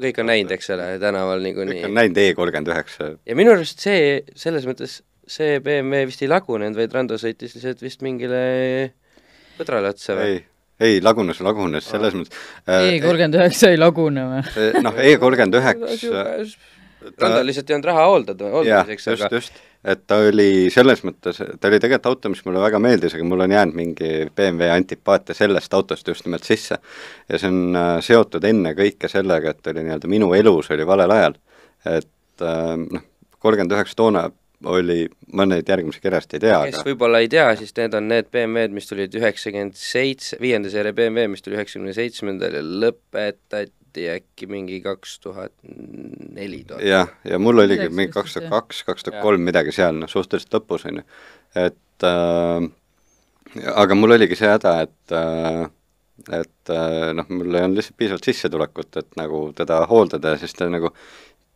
[0.00, 1.94] kõik on näinud, eks ole, tänaval kõik niikuinii on.
[2.00, 6.78] näinud E kolmkümmend üheksa, ja minu arust see, selles mõttes see BMW vist ei lagunenud,
[6.78, 8.40] vaid Rando sõitis lihtsalt vist mingile
[9.60, 10.40] põdrale otsa või?
[10.80, 14.44] ei, lagunes, lagunes selles mõttes E kolmkümmend üheksa ei lagune või?
[14.56, 16.26] äh, noh, E kolmkümmend üheksa
[17.00, 21.70] Randol lihtsalt ei olnud raha hooldada, hooldamiseks, aga just, et ta oli selles mõttes, ta
[21.70, 25.74] oli tegelikult auto, mis mulle väga meeldis, aga mul on jäänud mingi BMW antipaatia sellest
[25.76, 26.76] autost just nimelt sisse.
[27.28, 31.38] ja see on äh, seotud ennekõike sellega, et oli nii-öelda minu elus oli valel ajal.
[31.88, 33.06] et äh, noh,
[33.38, 34.28] kolmkümmend üheksa toona
[34.68, 38.08] oli, ma neid järgmisi kirjast ei tea, kes aga võib-olla ei tea, siis need on
[38.10, 44.06] need BMW-d, mis tulid üheksakümmend seitse, viienda seeria BMW, mis tuli üheksakümne seitsmendal ja lõpetati
[44.16, 46.84] äkki mingi kaks tuhat neli tuhat.
[46.86, 50.12] jah, ja mul oligi Midagi mingi kaks tuhat kaks, kaks tuhat kolm, midagi seal, noh,
[50.12, 51.08] suhteliselt lõpus, on ju.
[51.66, 52.70] et äh,
[53.74, 55.68] aga mul oligi see häda, et äh,
[56.28, 60.52] et äh, noh, mul ei olnud lihtsalt piisavalt sissetulekut, et nagu teda hooldada ja siis
[60.56, 60.92] ta nagu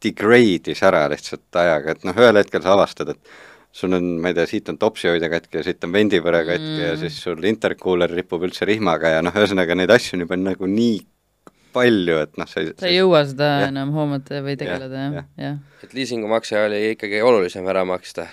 [0.05, 3.35] degrade'is ära lihtsalt ajaga, et noh, ühel hetkel sa avastad, et
[3.75, 6.85] sul on, ma ei tea, siit on topsihoidja katki ja siit on vendivõre katki mm.
[6.85, 10.69] ja siis sul intercooler ripub üldse rihmaga ja noh, ühesõnaga neid asju on juba nagu
[10.71, 11.01] nii
[11.75, 13.65] palju, et noh, sa ei sa ei jõua seda Jah.
[13.65, 13.71] ja.
[13.73, 15.57] enam hoomata või tegeleda, jah, jah, jah.
[15.83, 18.29] et liisingumakse oli ikkagi olulisem ära maksta.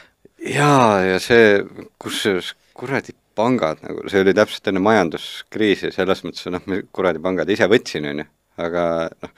[0.46, 1.58] jaa, ja see,
[2.02, 7.50] kusjuures kuradi pangad nagu, see oli täpselt enne majanduskriisi, selles mõttes, noh, me kuradi pangad
[7.50, 8.28] ise võtsin, on ju,
[8.62, 8.86] aga
[9.24, 9.34] noh,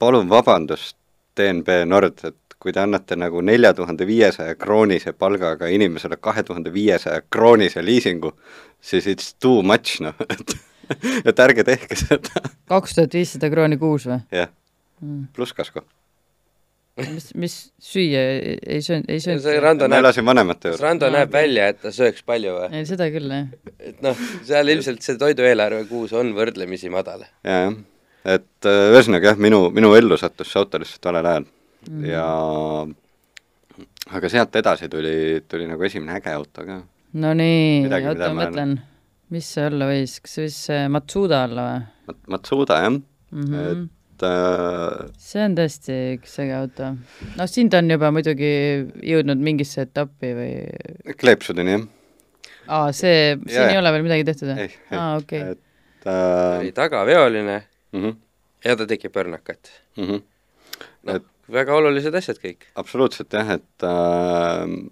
[0.00, 0.96] palun vabandust,
[1.36, 6.72] DNB Nord, et kui te annate nagu nelja tuhande viiesaja kroonise palgaga inimesele kahe tuhande
[6.72, 8.34] viiesaja kroonise liisingu,
[8.80, 10.58] siis it's too much, noh, et
[11.28, 14.50] et ärge tehke seda, kaks tuhat viissada krooni kuus või jah,
[15.02, 15.30] mm.?
[15.36, 15.82] pluss kasku.
[17.00, 19.44] mis, mis süüa ei ei söönud, ei söönud?
[19.44, 20.84] see Rando näeb, elasin vanemate kas juures.
[20.84, 22.72] Rando Aa, näeb välja, et ta sööks palju või?
[22.74, 23.76] ei, seda küll, jah.
[23.78, 27.24] et noh, seal ilmselt see toidueelarve kuus on võrdlemisi madal.
[27.46, 27.80] jaa, jah.
[28.24, 31.46] Et äh, ühesõnaga jah, minu, minu ellu sattus see auto lihtsalt valel ajal
[31.88, 32.08] mm.
[32.10, 32.24] ja
[34.16, 35.14] aga sealt edasi tuli,
[35.48, 36.80] tuli nagu esimene äge auto ka.
[37.22, 38.74] no nii, Midagi, mida oota, ma mõtlen,
[39.34, 43.06] mis see olla võis, kas see võis see Matsuda olla või Mat-, Matsuda jah mm?
[43.46, 43.86] -hmm.
[43.86, 46.92] et äh, see on tõesti üks äge auto.
[47.38, 48.52] noh, siin ta on juba muidugi
[49.14, 51.88] jõudnud mingisse etappi või kleepsudeni jah,
[52.68, 55.54] aa, see, siin Jaa, ei ole veel midagi tehtud või aa, okei.
[55.56, 57.60] et äh, oli tagaveoline
[57.92, 58.16] mm -hmm,
[58.64, 59.70] ja ta tegi pörnakat.
[59.96, 60.22] mm -hmm.
[61.02, 62.68] noh Et-, väga olulised asjad kõik.
[62.74, 64.90] absoluutselt jah, et äh,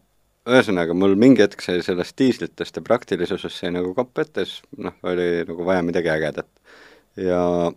[0.49, 4.95] ühesõnaga mul mingi hetk sai sellest diislitest ja praktilisusest sai nagu kopp ette, siis noh,
[5.03, 6.49] oli nagu vaja midagi ägedat.
[7.17, 7.73] ja,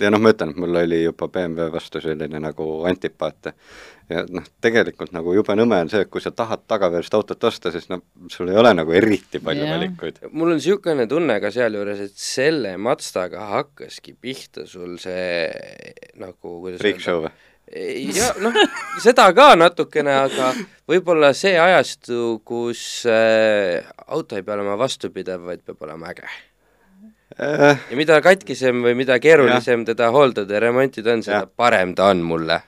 [0.00, 3.52] ja noh, ma ütlen, et mul oli juba BMW vastu selline nagu antipaat
[4.08, 7.72] ja noh, tegelikult nagu jube nõme on see, et kui sa tahad tagaveost autot osta,
[7.74, 9.74] siis noh, sul ei ole nagu eriti palju Jah.
[9.76, 10.22] valikuid.
[10.30, 15.46] mul on niisugune tunne ka sealjuures, et selle Mazdaga hakkaski pihta sul see
[16.20, 17.34] nagu kuidas Freak show või?
[18.16, 18.56] ja noh,
[19.02, 20.52] seda ka natukene, aga
[20.88, 26.28] võib-olla see ajastu, kus äh, auto ei pea olema vastupidav, vaid peab olema äge.
[27.36, 29.90] Äh, ja mida katkisem või mida keerulisem ja.
[29.92, 31.50] teda hooldada ja remontida on, seda Jah.
[31.60, 32.62] parem ta on mulle.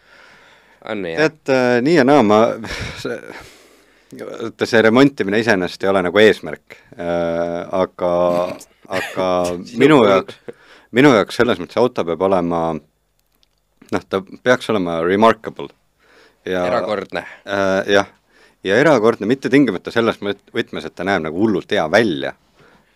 [0.85, 1.31] on nii, jah?
[1.31, 2.40] tead äh, nii ja naa, ma
[3.03, 3.16] see,
[4.20, 8.12] vaata see remontimine iseenesest ei ole nagu eesmärk äh,, aga,
[9.01, 9.31] aga
[9.83, 10.38] minu jaoks,
[10.92, 15.73] minu jaoks selles mõttes auto peab olema noh, ta peaks olema remarkable
[16.44, 17.25] ja erakordne.
[17.49, 18.12] äh, jah,
[18.64, 22.37] ja erakordne mitte tingimata selles võtmes, et ta näeb nagu hullult hea välja,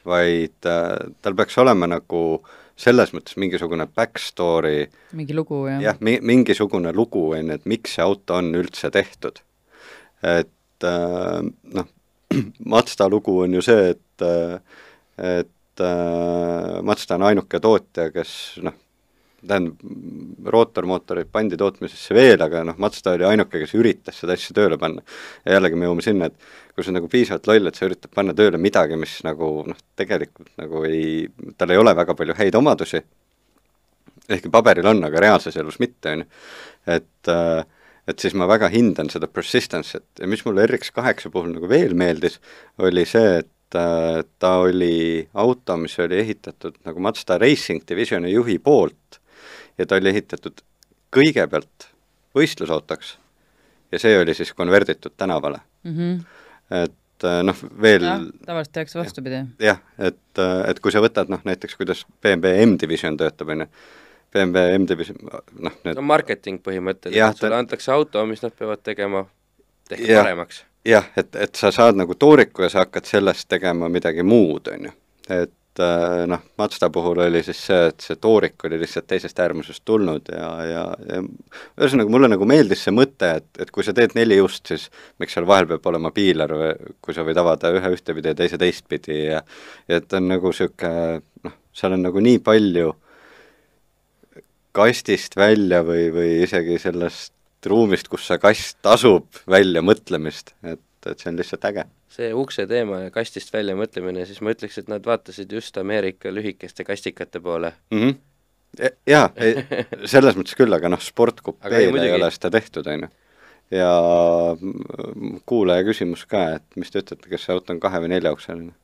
[0.09, 2.23] vaid äh, tal peaks olema nagu
[2.77, 5.83] selles mõttes mingisugune back story mingi lugu, jah?
[5.83, 9.41] jah, mi-, mingisugune lugu, on ju, et miks see auto on üldse tehtud.
[10.23, 11.43] et äh,
[11.79, 11.93] noh,
[12.75, 14.59] Mazda lugu on ju see, et äh,
[15.19, 18.35] et äh, Mazda on ainuke tootja, kes
[18.67, 18.75] noh,
[19.45, 19.81] tähendab,
[20.55, 25.05] rootormootoreid pandi tootmisesse veel, aga noh, Mazda oli ainuke, kes üritas seda asja tööle panna.
[25.45, 28.35] ja jällegi me jõuame sinna, et kui sa nagu piisavalt loll, et sa üritad panna
[28.35, 33.01] tööle midagi, mis nagu noh, tegelikult nagu ei, tal ei ole väga palju häid omadusi,
[34.29, 36.29] ehkki paberil on, aga reaalses elus mitte, on ju,
[36.97, 37.65] et äh,
[38.09, 42.37] et siis ma väga hindan seda persistence'it ja mis mulle RX8 puhul nagu veel meeldis,
[42.85, 48.59] oli see, et äh, ta oli auto, mis oli ehitatud nagu Mazda Racing Divisioni juhi
[48.59, 49.21] poolt
[49.79, 50.61] ja ta oli ehitatud
[51.15, 51.89] kõigepealt
[52.37, 53.17] võistlusautoks
[53.95, 55.61] ja see oli siis konverditud tänavale.
[55.85, 55.97] mm.
[55.97, 56.25] -hmm.
[56.71, 58.05] Et äh, noh, veel
[58.47, 59.43] tavaliselt tehakse vastupidi.
[59.63, 63.71] jah, et, et kui sa võtad noh, näiteks kuidas BMW M-Division töötab, on ju,
[64.35, 65.19] BMW M-Division,
[65.63, 69.27] noh, need no marketing põhimõtteliselt, sulle ta- antakse auto, mis nad peavad tegema,
[69.89, 70.25] tehke Jah.
[70.25, 70.65] paremaks.
[70.85, 74.89] jah, et, et sa saad nagu tooriku ja sa hakkad sellest tegema midagi muud, on
[74.91, 74.97] ju.
[75.29, 79.85] et äh, noh, Mazda puhul oli siis see, et see toorik oli lihtsalt teisest äärmusest
[79.89, 84.17] tulnud ja, ja, ja ühesõnaga mulle nagu meeldis see mõte, et, et kui sa teed
[84.19, 84.89] neli just, siis
[85.23, 86.73] miks seal vahel peab olema piilar või
[87.05, 89.43] kui sa võid avada ühe ühtepidi ja teise teistpidi ja
[89.89, 92.95] ja et on nagu niisugune noh, seal on nagu nii palju
[94.75, 97.33] kastist välja või, või isegi sellest
[97.71, 100.83] ruumist, kus see kast asub, välja mõtlemist, et,
[101.13, 101.85] et see on lihtsalt äge.
[102.13, 106.33] see ukse teema ja kastist välja mõtlemine, siis ma ütleks, et nad vaatasid just Ameerika
[106.33, 107.73] lühikeste kastikate poole.
[107.91, 108.01] mm.
[108.01, 108.95] -hmm.
[109.07, 109.29] jaa,
[110.15, 112.17] selles mõttes küll, aga noh, ei, sportkupeele ei muidugi.
[112.21, 113.13] ole seda tehtud, on ju.
[113.81, 113.93] ja
[115.47, 118.75] kuulaja küsimus ka, et mis te ütlete, kas see auto on kahe või neljaukseline?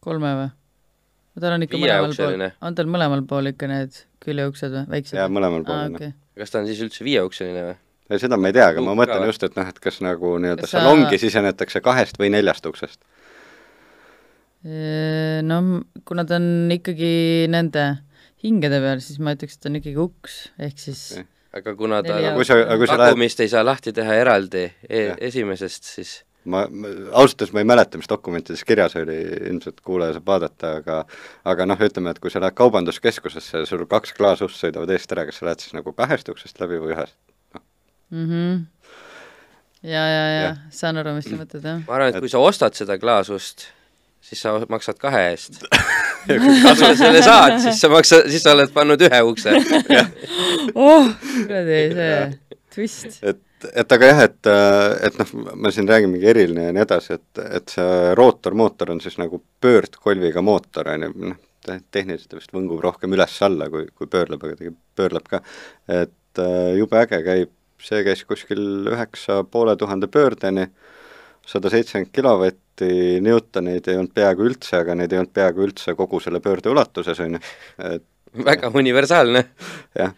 [0.00, 0.50] kolme või?
[1.40, 5.16] tal on ikka mõlemal pool, on tal mõlemal pool ikka need küljeuksed või, väiksed?
[5.18, 5.96] jaa, mõlemal pool on.
[5.96, 6.12] okei.
[6.38, 7.78] kas ta on siis üldse viieukseline või?
[8.10, 10.66] Ei, seda ma ei tea, aga ma mõtlen just, et noh, et kas nagu nii-öelda
[10.66, 13.00] sa- salongi sisenetakse kahest või neljast uksest.
[15.42, 15.58] no
[16.06, 17.12] kuna ta on ikkagi
[17.50, 17.86] nende
[18.44, 21.26] hingede peal, siis ma ütleks, et ta on ikkagi uks, ehk siis Okei.
[21.60, 24.14] aga kuna ta Neli kui sa, aga kui sa lähed, tagumist ei saa lahti teha
[24.20, 25.16] eraldi e Jah.
[25.30, 29.18] esimesest, siis ma, ma ausalt öeldes ma ei mäleta, mis dokumentides kirjas oli,
[29.50, 31.00] ilmselt kuulaja saab vaadata, aga
[31.54, 35.26] aga noh, ütleme, et kui sa lähed kaubanduskeskusesse ja sul kaks klaasust sõidavad eest ära,
[35.26, 37.18] kas sa lähed siis nagu kahest uksest läbi või ühest?
[38.12, 38.64] Mm -hmm.
[39.82, 40.58] ja, ja, ja Jah.
[40.70, 41.84] saan aru, mis sa mõtled, jah.
[41.86, 43.66] ma arvan, et kui sa ostad seda klaasust,
[44.20, 45.62] siis sa maksad kahe eest.
[46.26, 49.56] kui sa selle saad, siis sa maksad, siis sa oled pannud ühe ukse.
[50.86, 51.08] oh,
[51.46, 52.18] kuradi see
[52.74, 53.18] twist.
[53.22, 53.40] et,
[53.74, 54.50] et aga jah, et,
[55.08, 55.32] et noh,
[55.64, 60.44] me siin räägimegi eriline ja nii edasi, et, et see rootormootor on siis nagu pöördkolviga
[60.44, 64.58] mootor, on ju, noh, te- tehniliselt ta vist võngub rohkem üles-alla, kui, kui pöörleb, aga
[64.58, 65.42] ta pöörleb ka.
[65.88, 67.52] et äh, jube äge käib,
[67.82, 68.62] see käis kuskil
[68.92, 70.68] üheksa poole tuhande pöördeni,
[71.46, 72.90] sada seitsekümmend kilovatti,
[73.24, 77.20] Newtoneid ei olnud peaaegu üldse, aga neid ei olnud peaaegu üldse kogu selle pöörde ulatuses,
[77.24, 77.42] on ju,
[77.90, 78.06] et
[78.46, 79.44] väga universaalne.
[79.98, 80.14] jah,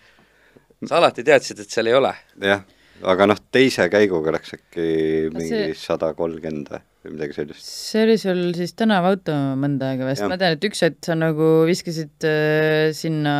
[0.84, 2.14] sa alati teadsid, et seal ei ole.
[2.44, 2.64] jah,
[3.02, 4.88] aga noh, teise käiguga läks äkki
[5.34, 7.66] mingi sada kolmkümmend või või midagi sellist.
[7.68, 11.48] see oli sul siis tänavaauto mõnda aega vist, ma tean, et üks hetk sa nagu
[11.68, 13.34] viskasid äh, sinna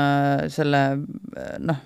[0.52, 1.80] selle äh, noh,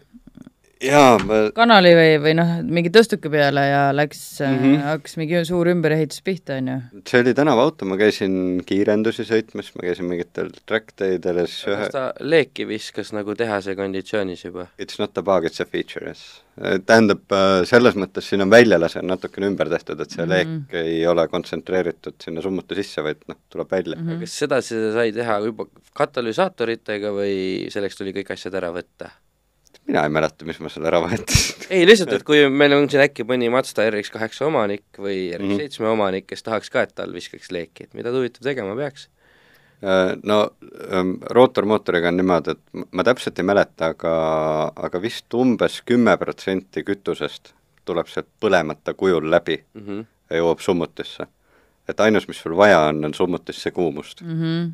[0.85, 4.59] jaa, ma, kanali või, või noh, mingi tõstuke peale ja läks mm.
[4.62, 4.83] -hmm.
[4.87, 7.03] hakkas mingi suur ümberehitus pihta, on ju.
[7.11, 11.79] see oli tänavaauto, ma käisin kiirendusi sõitmas, ma käisin mingitel track daydel ja siis ühe
[11.83, 14.68] kas ta leeki viskas nagu tehase konditsioonis juba?
[14.79, 16.43] It's not a bug, it's a feature, yes.
[16.87, 17.26] tähendab,
[17.70, 20.33] selles mõttes siin on väljalase natukene ümber tehtud, et see Mhm.
[20.35, 24.09] leek ei ole kontsentreeritud sinna summuti sisse, vaid noh, tuleb välja mm.
[24.09, 24.20] Mhm.
[24.20, 29.11] kas seda sa sai teha juba katalüsaatoritega või selleks tuli kõik asjad ära võtta?
[29.89, 31.66] Mina ei mäleta, mis ma selle ära vahetasin.
[31.70, 35.93] ei, lihtsalt, et kui meil on siin äkki mõni Mazda RX8 omanik või RX7 Mhm.
[35.93, 39.09] omanik, kes tahaks ka, et tal viskaks leeki, et mida ta huvitav tegema peaks?
[39.82, 40.51] Äh, no
[40.93, 44.14] ähm, rootormootoriga on niimoodi, et ma- ma täpselt ei mäleta, aga,
[44.76, 47.53] aga vist umbes kümme protsenti kütusest
[47.86, 50.05] tuleb sealt põlemata kujul läbi Mm -hmm.
[50.30, 51.26] ja jõuab summutisse.
[51.89, 54.20] et ainus, mis sul vaja on, on summutisse kuumust.
[54.22, 54.72] Mm -hmm.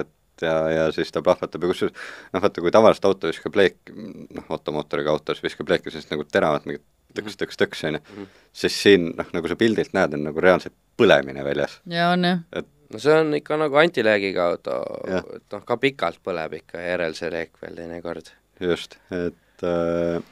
[0.00, 0.08] et
[0.44, 1.94] ja, ja siis ta plahvatab ja kusjuures
[2.32, 6.66] noh, vaata kui tavaliselt auto viskab leek, noh, automootoriga autos viskab leeki, siis nagu teravad
[6.68, 6.84] mingid
[7.16, 8.26] tõks, tõks, tõks, on ju,
[8.64, 11.78] siis siin noh, nagu sa pildilt näed, on nagu reaalselt põlemine väljas.
[11.90, 12.66] ja on jah.
[12.92, 17.32] no see on ikka nagu antiläägiga auto, et noh, ka pikalt põleb ikka järel see
[17.34, 18.32] leek veel teinekord.
[18.60, 20.22] just, et äh,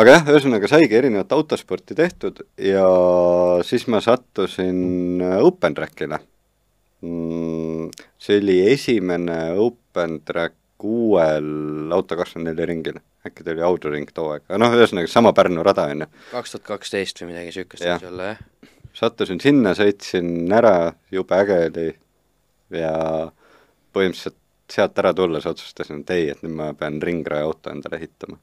[0.00, 2.86] aga jah, ühesõnaga saigi erinevat autosporti tehtud ja
[3.66, 6.20] siis ma sattusin Open Trackile.
[7.00, 14.30] See oli esimene Open Track uuel auto kakskümmend neli ringil, äkki ta oli Audoring too
[14.32, 16.10] aeg, aga noh, ühesõnaga sama Pärnu rada, on ju.
[16.32, 18.70] kaks tuhat kaksteist või midagi niisugust võis olla, jah?
[18.96, 21.88] sattusin sinna, sõitsin ära, jube äge oli
[22.80, 22.94] ja
[23.94, 24.38] põhimõtteliselt
[24.70, 28.38] sealt ära tulles otsustasin, et ei, et nüüd ma pean ringraja auto endale ehitama.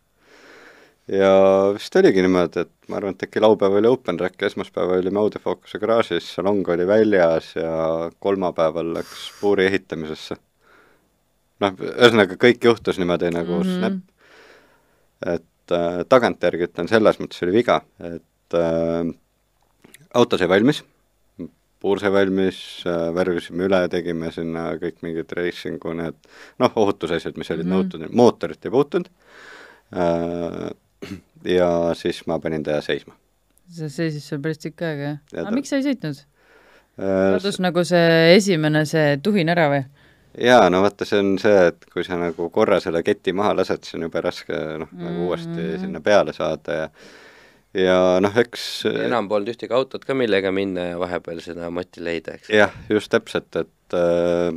[1.12, 1.32] Ja
[1.76, 5.22] vist oligi niimoodi, et ma arvan, et äkki laupäev oli open track ja esmaspäeval olime
[5.22, 10.38] Audi Focuse garaažis, salong oli väljas ja kolmapäeval läks puuri ehitamisesse.
[11.64, 13.64] noh, ühesõnaga kõik juhtus niimoodi nagu mm.
[13.64, 13.78] -hmm.
[13.80, 13.94] snap.
[15.36, 19.14] et äh, tagantjärgi ütlen, selles mõttes oli viga, et äh,
[20.14, 20.84] auto sai valmis,
[21.80, 26.18] puur sai valmis äh,, värvisime üle, tegime sinna kõik mingid reisingu need
[26.60, 27.72] noh, ohutusasjad, mis olid mm.
[27.72, 27.78] -hmm.
[27.78, 29.10] nõutud, mootorit ei puutunud
[29.96, 30.70] äh,,
[31.58, 31.70] ja
[32.00, 33.16] siis ma panin ta seisma
[33.68, 35.18] see seisis sul päris tükk aega, jah?
[35.34, 36.22] Ja aga ta- miks sa ei sõitnud?
[36.98, 37.38] äh,.
[37.38, 39.84] kadus nagu see esimene, see tuhin ära või?
[40.38, 43.84] jaa, no vaata, see on see, et kui sa nagu korra selle keti maha lased,
[43.84, 45.80] siis on jube raske noh, nagu uuesti Mhm.
[45.84, 46.90] sinna peale saada ja
[47.78, 52.38] ja noh, eks enam polnud ühtegi autot ka, millega minna ja vahepeal seda moti leida,
[52.40, 52.50] eks.
[52.54, 54.56] jah, just täpselt, et äh,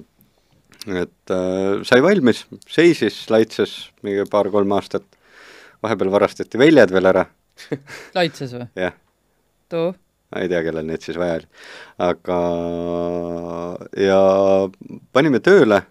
[1.03, 5.05] et äh, sai valmis, seisis, laitses mingi paar-kolm aastat,
[5.83, 7.27] vahepeal varastati väljad veel ära,
[8.19, 8.67] laitses või?
[8.79, 8.95] jah,
[9.73, 9.93] too?
[10.31, 11.49] ma ei tea, kellel neid siis vaja oli.
[12.07, 12.41] aga
[13.99, 14.19] ja
[15.13, 15.83] panime tööle,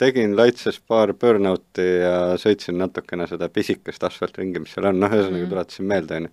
[0.00, 5.42] tegin laitses paar burnout'i ja sõitsin natukene seda pisikest asfaltringi, mis seal on, noh, ühesõnaga
[5.46, 5.50] Mhm.
[5.52, 6.32] tuletasin meelde, on ju.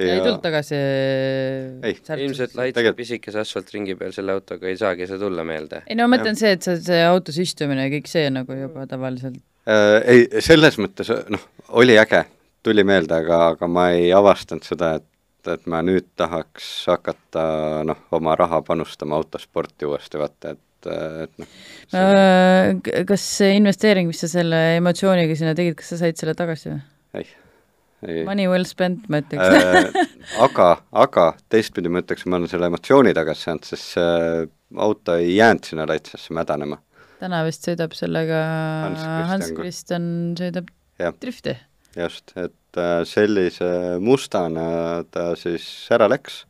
[0.00, 0.76] ja ei tulnud tagasi
[1.84, 5.82] Ei, ilmselt laitse pisikese asfaltringi peal selle autoga ei saagi see tulla meelde.
[5.86, 8.86] ei no ma mõtlen see, et sa, see autos istumine ja kõik see nagu juba
[8.88, 11.46] tavaliselt Äh, ei, selles mõttes noh,
[11.80, 12.24] oli äge,
[12.62, 17.44] tuli meelde, aga, aga ma ei avastanud seda, et, et ma nüüd tahaks hakata
[17.88, 20.90] noh, oma raha panustama autosporti uuesti, vaata, et,
[21.26, 21.54] et noh,
[21.90, 26.70] Äh, kas see investeering, mis sa selle emotsiooniga sinna tegid, kas sa said selle tagasi
[26.70, 26.82] või?
[27.18, 27.24] ei,
[28.06, 28.20] ei.
[28.28, 30.12] Money well spent, ma ütleks äh,
[30.46, 30.68] aga,
[31.02, 34.44] aga teistpidi ma ütleks, ma olen selle emotsiooni tagasi saanud, sest see
[34.86, 36.78] auto ei jäänud sinna laitsesse mädanema.
[37.20, 38.42] Täna vist sõidab sellega
[38.84, 39.58] Hans Christian Hans ka.
[39.60, 40.06] Kristjan
[40.40, 41.16] sõidab Jah.
[41.20, 41.56] drifti.
[41.96, 46.44] just, et äh, sellise mustana ta siis ära läks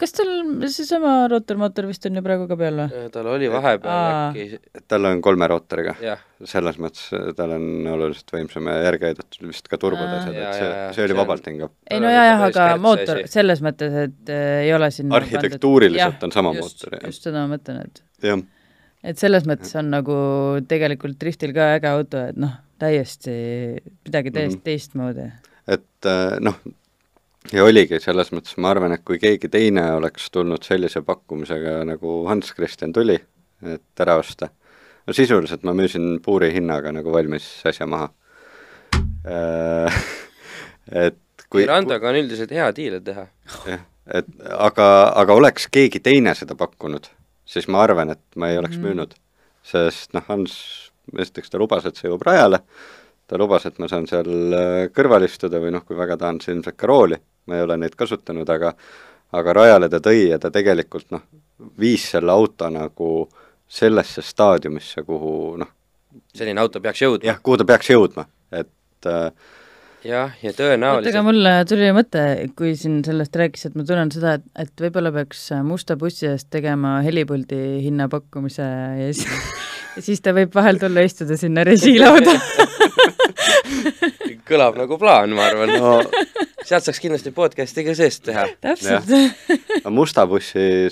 [0.00, 0.30] kas tal
[0.70, 3.02] seesama rotormootor vist on ju praegu ka peal või?
[3.14, 4.24] tal oli vahepeal Aa.
[4.30, 5.94] äkki, tal on kolme rootoriga,
[6.48, 10.38] selles mõttes äh, tal on oluliselt võimsam ja järgi aidatud vist ka turbod ja asjad,
[10.38, 11.72] et see see oli vabalt hingav.
[11.88, 14.90] ei no on jaa, ikka jah, päris aga mootor selles mõttes, et äh, ei ole
[14.94, 17.06] sinna Arhitektuuriliselt on sama mootor, jah.
[17.08, 18.42] just seda ma mõtlen, et jah,
[19.04, 20.14] et selles mõttes on nagu
[20.68, 23.32] tegelikult driftil ka äge auto, et noh, täiesti,
[24.06, 24.60] midagi täiesti mm Mhm.
[24.60, 24.64] -hmm.
[24.64, 25.32] teistmoodi.
[25.68, 26.54] et äh, noh,
[27.52, 32.26] ja oligi selles mõttes, ma arvan, et kui keegi teine oleks tulnud sellise pakkumisega, nagu
[32.28, 33.18] Hans Christian tuli,
[33.62, 34.48] et ära osta,
[35.06, 38.10] no sisuliselt ma müüsin puuri hinnaga nagu valmis asja maha.
[40.92, 41.18] Et
[41.50, 43.26] kui Mirandaga on üldiselt hea diile teha.
[43.66, 43.80] jah,
[44.10, 47.06] et aga, aga oleks keegi teine seda pakkunud,
[47.52, 48.88] siis ma arvan, et ma ei oleks mm.
[48.88, 49.14] müünud.
[49.62, 50.56] sest noh, Hans,
[51.14, 52.62] esiteks ta lubas, et see jõuab rajale,
[53.30, 56.56] ta lubas, et ma saan seal äh, kõrval istuda või noh, kui väga tahan, siis
[56.56, 58.74] ilmselt ka rooli, ma ei ole neid kasutanud, aga
[59.32, 61.22] aga rajale ta tõi ja ta tegelikult noh,
[61.80, 63.12] viis selle auto nagu
[63.72, 65.70] sellesse staadiumisse, kuhu noh,
[66.36, 67.24] selline auto peaks jõudma.
[67.30, 69.30] jah, kuhu ta peaks jõudma, et äh,
[70.04, 72.24] jah, ja oota, aga tõenäoliselt mulle tuli mõte,
[72.58, 76.50] kui siin sellest rääkis, et ma tunnen seda, et, et võib-olla peaks musta bussi eest
[76.54, 78.68] tegema helipuldi hinnapakkumise
[79.02, 79.26] ja siis,
[79.96, 82.36] ja siis ta võib vahel tulla istuda sinna režiilauda
[84.48, 85.94] kõlab nagu plaan, ma arvan no
[86.66, 88.46] sealt saaks kindlasti podcast'i ka seest teha.
[88.62, 89.10] täpselt.
[89.90, 90.88] Musta bussi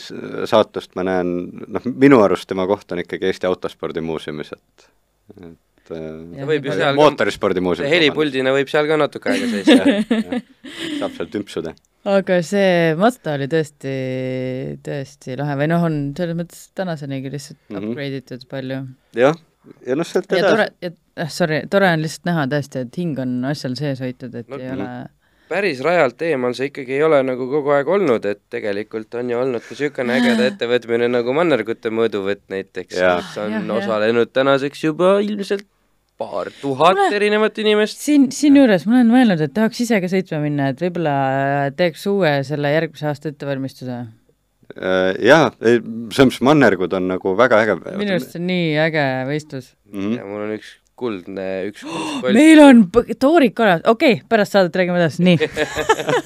[0.51, 1.35] saatust ma näen,
[1.67, 4.89] noh, minu arust tema koht on ikkagi Eesti Autospordimuuseumis, et
[5.31, 5.59] et
[5.97, 7.89] Ja äh, võib ju seal mootorispordimuuseum.
[7.91, 10.41] helipuldina võib seal ka natuke aega seista.
[11.01, 11.75] saab seal tümpsuda.
[12.15, 13.95] aga see Mazda oli tõesti,
[14.87, 17.77] tõesti lahe või noh, on selles mõttes tänasenigi lihtsalt mm.
[17.77, 17.93] -hmm.
[17.93, 18.83] upgrade itud palju.
[19.19, 19.41] jah,
[19.87, 23.01] ja noh, sealt ja tore edasi,, ja äh, sorry, tore on lihtsalt näha tõesti, et
[23.03, 24.91] hing on asjal sees hoitud, et No, ei ole
[25.51, 29.41] päris rajalt eemal see ikkagi ei ole nagu kogu aeg olnud, et tegelikult on ju
[29.41, 33.71] olnud ka niisugune ägeda ettevõtmine nagu Mannergute mõõduvõtt näiteks, mis on jah.
[33.81, 35.67] osalenud tänaseks juba ilmselt
[36.21, 37.09] paar tuhat Kuule.
[37.17, 38.01] erinevat inimest.
[38.05, 41.15] siin, siinjuures ma olen mõelnud, et tahaks ise ka sõitma minna, et võib-olla
[41.77, 44.01] teeks uue selle järgmise aasta ettevalmistuse.
[44.77, 47.81] Äh, jaa, selles mõttes Mannergud on nagu väga äge.
[47.99, 49.73] minu arust see on nii äge võistlus.
[49.91, 50.13] mm.
[50.21, 52.37] ja mul on üks kuldne üks kuldspall.
[52.37, 52.85] meil on
[53.19, 55.39] toorik olemas, okei okay,, pärast saadet räägime edasi, nii.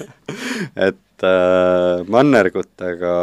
[0.89, 3.15] et äh, mannergutega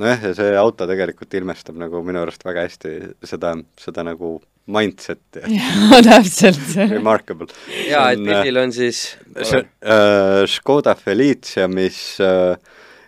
[0.00, 2.94] nojah, ja see auto tegelikult ilmestab nagu minu arust väga hästi
[3.28, 6.76] seda, seda nagu mindset'i, jaa, täpselt.
[6.90, 7.48] remarkable.
[7.88, 9.00] jaa, et See on, äh, pildil on siis
[9.42, 12.56] see äh, Škoda Felicia, mis äh,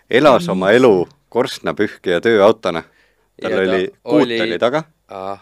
[0.09, 2.83] elas oma elu korstnapühkija tööautona.
[3.41, 5.39] tal Ja ta oli, kuut oli- oli taga, ah,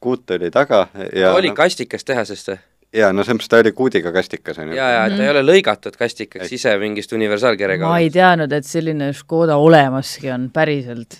[0.00, 0.84] kuut oli taga
[1.14, 2.58] ja oli kastikas tehasest või?
[2.94, 4.76] ja no selles mõttes ta oli kuudiga kastikas, on ju.
[4.78, 7.88] jaa, jaa, et ta ei ole lõigatud kastikaks ise mingist universaalkerega.
[7.90, 11.18] ma ei teadnud, et selline Škoda olemaski on, päriselt.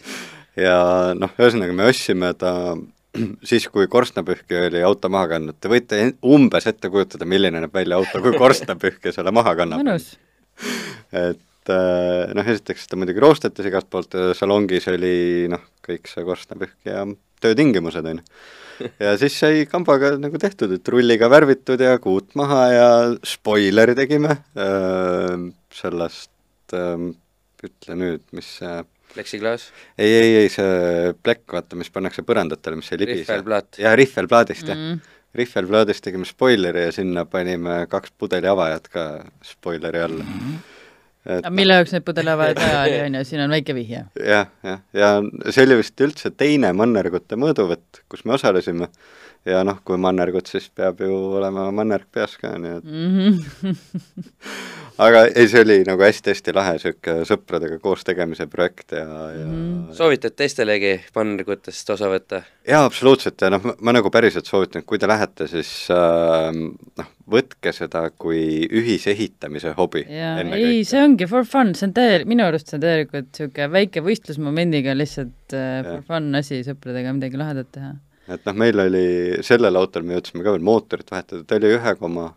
[0.56, 0.78] ja
[1.18, 2.52] noh, ühesõnaga me ostsime ta
[3.50, 7.98] siis, kui korstnapühkija oli auto maha kandnud, te võite umbes ette kujutada, milline näeb välja
[8.00, 9.86] auto, kui korstnapühkija selle maha kannab.
[11.12, 16.26] et äh, noh, esiteks ta muidugi roostetas igalt poolt ja salongis oli noh, kõik see
[16.26, 17.04] korstnapühkija
[17.42, 18.26] töötingimused, on ju.
[19.06, 22.90] ja siis sai kambaga nagu tehtud, et rulliga värvitud ja kuut maha ja
[23.26, 25.34] spoileri tegime äh,
[25.74, 27.08] sellest äh,
[27.64, 28.78] ütle nüüd, mis see
[29.14, 33.24] pleksiklaas, ei, ei, ei see plekk, vaata, mis pannakse põrandatele, mis ei libise.
[33.24, 33.78] rihvelplaat.
[33.78, 34.90] jah, rihvelplaadist, jah Mm.
[34.96, 35.14] mm..
[35.38, 39.04] rihvelplaadist tegime spoileri ja sinna panime kaks pudeli avajat ka
[39.44, 40.54] spoileri alla Mhm.
[41.28, 44.04] et aga mille jaoks need pudeliavajad vaja oli, on ju, siin on väike vihje.
[44.26, 45.11] jah, jah, ja
[45.52, 48.88] see oli vist üldse teine Mannergute mõõduvõtt, kus me osalesime.
[49.44, 53.74] ja noh, kui Mannergut, siis peab ju olema Mannerg peas ka, nii et Mhm.
[54.99, 59.92] aga ei, see oli nagu hästi-hästi lahe niisugune sõpradega koos tegemise projekt ja, ja Mhm.
[59.96, 62.42] soovitad teistelegi pannergutest osa võtta?
[62.68, 66.51] jaa, absoluutselt ja noh, ma nagu päriselt soovitan, et kui te lähete, siis äh,
[66.99, 72.24] noh, võtke seda kui ühisehitamise hobi jaa, ei, see ongi for fun, see on täie-,
[72.28, 76.05] minu arust see on täielikult niisugune väike võistlusmomendiga lihtsalt äh, for Jah.
[76.11, 77.94] fun asi sõpradega midagi lahedat teha.
[78.28, 79.07] et noh, meil oli,
[79.46, 82.32] sellel autol me jõudsime ka veel mootorit vahetada, ta oli ühe koma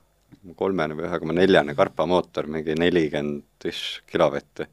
[0.58, 4.68] kolmene või ühe koma neljane Karpa mootor, mingi nelikümmend ish kilovatti.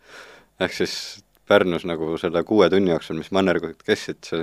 [0.61, 0.95] ehk siis
[1.49, 4.43] Pärnus nagu selle kuue tunni jooksul, mis mannergut kestsid, see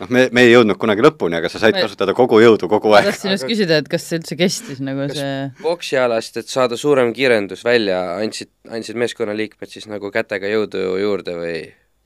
[0.00, 2.92] noh, me, me ei jõudnud kunagi lõpuni, aga sa said Ma- kasutada kogu jõudu kogu
[2.92, 3.10] ma aeg.
[3.10, 7.12] tahtsin just küsida, et kas see üldse kestis nagu kas see poksialast, et saada suurem
[7.16, 11.56] kiirendus välja, andsid, andsid meeskonnaliikmed siis nagu kätega jõudu juurde või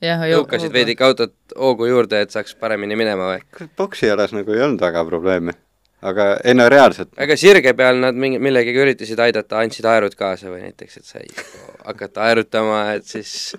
[0.01, 3.67] tõukasid veidike autot hoogu juurde, et saaks paremini minema või?
[3.77, 5.57] poksialas nagu ei olnud väga probleemi.
[6.01, 10.49] Aga ei no reaalselt, aga sirge peal nad mingi, millegagi üritasid aidata, andsid aerud kaasa
[10.49, 11.27] või näiteks, et sai
[11.89, 13.53] hakata aerutama, et siis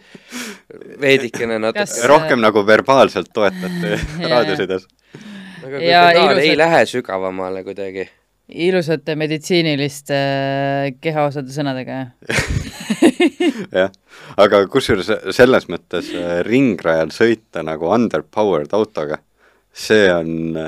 [1.02, 4.88] veidikene natuke Kas- rohkem nagu verbaalselt toetati Jaa, raadiosides.
[5.62, 8.08] aga kui ja pedaal ei ilusad- lähe sügavamale kuidagi.
[8.52, 12.52] ilusate meditsiiniliste äh, kehaosade sõnadega, jah?
[13.82, 13.92] jah,
[14.42, 19.20] aga kusjuures selles mõttes äh, ringrajal sõita nagu underpowered autoga,
[19.72, 20.58] see on,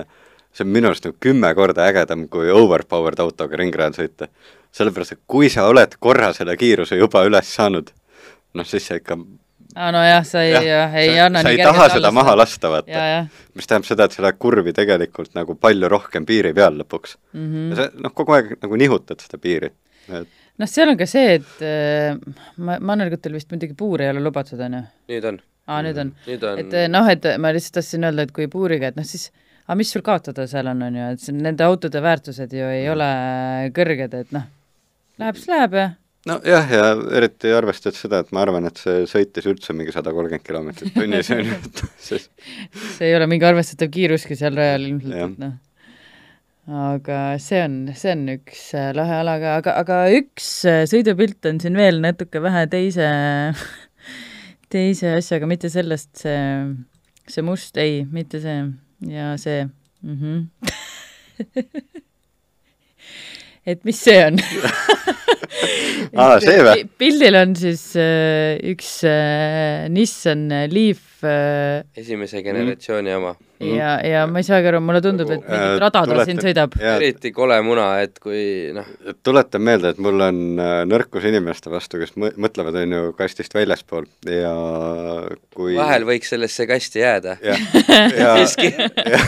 [0.55, 4.29] see on minu arust nagu kümme korda ägedam kui overpowered autoga ringrajal sõita.
[4.75, 7.91] sellepärast, et kui sa oled korra selle kiiruse juba üles saanud,
[8.55, 9.19] noh siis sa ikka
[9.75, 12.33] aa nojah, sa ei, jah, ei sa, anna sa nii ei kergelt taha seda maha
[12.35, 13.05] alla lasta, vaata.
[13.55, 17.41] mis tähendab seda, et sa lähed kurvi tegelikult nagu palju rohkem piiri peal lõpuks mm.
[17.41, 17.55] Mhm.
[17.55, 17.71] -hmm.
[17.71, 19.71] ja sa noh, kogu aeg nagu nihutad seda piiri.
[20.09, 20.29] et
[20.59, 22.15] noh, seal on ka see, et äh,
[22.57, 24.83] ma, mannergutel vist muidugi puur ei ole lubatud, on ju?
[25.15, 26.13] nüüd on, aa, nüüd on.
[26.29, 29.09] nüüd on et eh, noh, et ma lihtsalt tahtsin öelda, et kui puuriga, et noh
[29.09, 29.31] siis,
[29.65, 33.11] aga mis sul kaotada seal on, on ju, et nende autode väärtused ju ei ole
[33.77, 34.49] kõrged, et noh,
[35.23, 35.91] läheb siis läheb ja
[36.29, 36.89] nojah, ja
[37.19, 41.31] eriti arvestades seda, et ma arvan, et see sõitis üldse mingi sada kolmkümmend kilomeetrit tunnis,
[41.35, 42.29] on ju, et siis
[42.97, 45.57] see ei ole mingi arvestatav kiiruski seal rajal ilmselt, et noh.
[46.93, 51.51] aga see on, see on üks äh, lahe ala, aga, aga, aga üks äh, sõidupilt
[51.51, 53.11] on siin veel natuke vähe teise,
[54.75, 56.41] teise asjaga, mitte sellest see,
[57.33, 58.65] see must, ei, mitte see
[59.11, 59.65] ja see
[60.03, 60.17] mm.
[60.21, 60.47] -hmm.
[63.67, 64.39] et mis see on
[66.15, 66.75] Aa, see või?
[66.83, 73.35] Pi- pildil on siis äh, üks äh, Nissan Leaf äh, esimese generatsiooni oma.
[73.73, 76.43] Ja, ja ma ei saagi aru, mulle tundub, et Äh, mingit rada ta tuletan- siin
[76.45, 76.77] sõidab.
[76.81, 78.87] eriti kole muna, et kui noh,
[79.27, 83.55] tuletan meelde, et mul on äh, nõrkus inimeste vastu, kes mõ- mõtlevad, on ju, kastist
[83.57, 84.07] väljaspool.
[84.31, 84.55] Ja
[85.55, 87.37] kui vahel võiks sellesse kasti jääda.
[87.45, 87.61] jah,
[88.23, 89.21] ja, ja,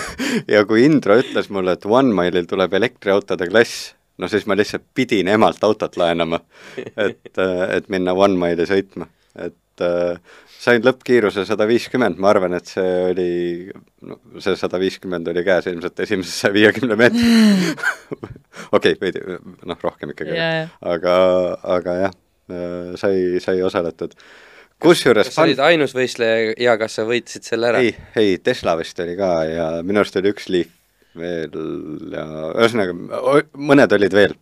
[0.57, 4.85] ja kui Indro ütles mulle, et One Mile'il tuleb elektriautode klass, no siis ma lihtsalt
[4.97, 6.41] pidin emalt autot laenama,
[6.97, 9.09] et, et minna One Mile'i sõitma,
[9.39, 9.55] et
[9.85, 13.29] äh, sain lõppkiiruse sada viiskümmend, ma arvan, et see oli,
[14.09, 17.27] no see sada viiskümmend oli käes ilmselt esimese saja viiekümne meetri
[18.77, 19.23] okei okay,, veidi,
[19.69, 20.67] noh, rohkem ikkagi jaa.
[20.95, 21.17] aga,
[21.77, 22.17] aga jah,
[23.01, 24.17] sai, sai osaletud.
[24.83, 27.85] kusjuures kas sa olid ainus võistleja ja kas sa võitsid selle ära?
[27.85, 30.75] ei, ei Tesla vist oli ka ja minu arust oli üks Leaf
[31.17, 31.55] veel
[32.13, 32.25] ja
[32.55, 32.93] ühesõnaga
[33.57, 34.35] mõned olid veel,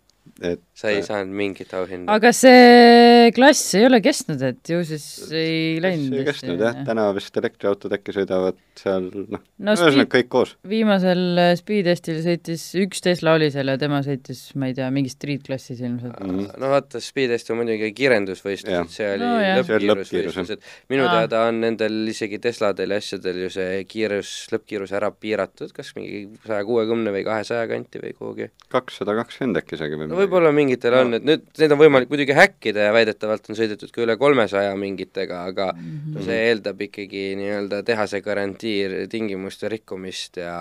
[0.45, 2.13] et sa ei saanud mingit auhinda.
[2.13, 7.09] aga see klass ei ole kestnud, et ju siis ei läinud ei kestnud jah, täna
[7.17, 10.55] vist elektriautod äkki sõidavad seal noh No ühesõnaga kõik koos.
[10.69, 14.89] viimasel äh, speed testil sõitis, üks Tesla oli seal ja tema sõitis, ma ei tea,
[14.95, 16.19] mingis street-klassis ilmselt.
[16.21, 16.49] Mhm.
[16.61, 20.65] no vaata, Speedest on muidugi kiirendusvõistlused Jah., see oli No lõppkiirusvõistlused.
[20.93, 21.13] minu Aa.
[21.19, 26.25] teada on nendel isegi Tesladel ja asjadel ju see kiirus, lõppkiirus ära piiratud, kas mingi
[26.47, 28.51] saja kuuekümne või kahesaja kanti või kuhugi.
[28.73, 32.35] kakssada kakskümmend äkki isegi või no võib-olla mingitel on, et nüüd neid on võimalik muidugi
[32.37, 37.83] häkkida ja väidetavalt on sõidetud ka üle kolmesaja mingitega, aga no see eeldab ikkagi nii-öelda
[37.87, 40.57] tehase garantii tingimuste rikkumist ja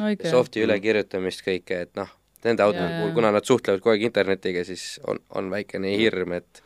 [0.00, 0.30] no ikka.
[0.32, 2.10] softi ülekirjutamist kõike, et noh,
[2.46, 6.62] nende autode puhul kuna nad suhtlevad kogu aeg internetiga, siis on, on väikene hirm, et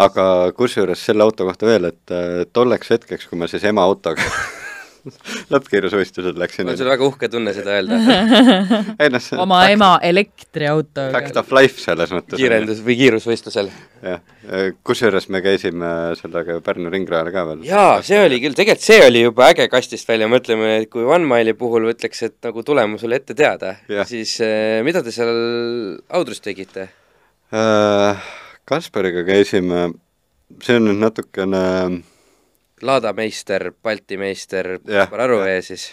[0.00, 0.24] aga
[0.56, 2.16] kusjuures selle auto kohta veel, et
[2.56, 4.24] tolleks hetkeks, kui ma siis ema autoga
[5.52, 7.98] lõppkiirusvõistlusel läksin on sul väga uhke tunne seda öelda,
[9.02, 11.38] ei noh, oma ema elektriautoga fact.
[11.40, 12.38] of life selles mõttes.
[12.38, 13.70] kiirendus- või kiirusvõistlusel.
[14.06, 14.22] jah,
[14.86, 17.64] kusjuures me käisime sellega Pärnu ringrajal ka veel.
[17.66, 21.26] jaa, see oli küll, tegelikult see oli juba äge kastist välja, mõtleme, et kui One
[21.28, 23.76] Mile'i puhul ütleks, et nagu tulemus oli ette teada
[24.08, 26.88] siis eh, mida te seal Audrus tegite?
[27.52, 28.30] Äh,
[28.68, 29.90] Kaspariga käisime,
[30.62, 31.62] see on nüüd natukene
[32.82, 35.90] Lada meister, Balti meister, Jah, Bararuvee siis.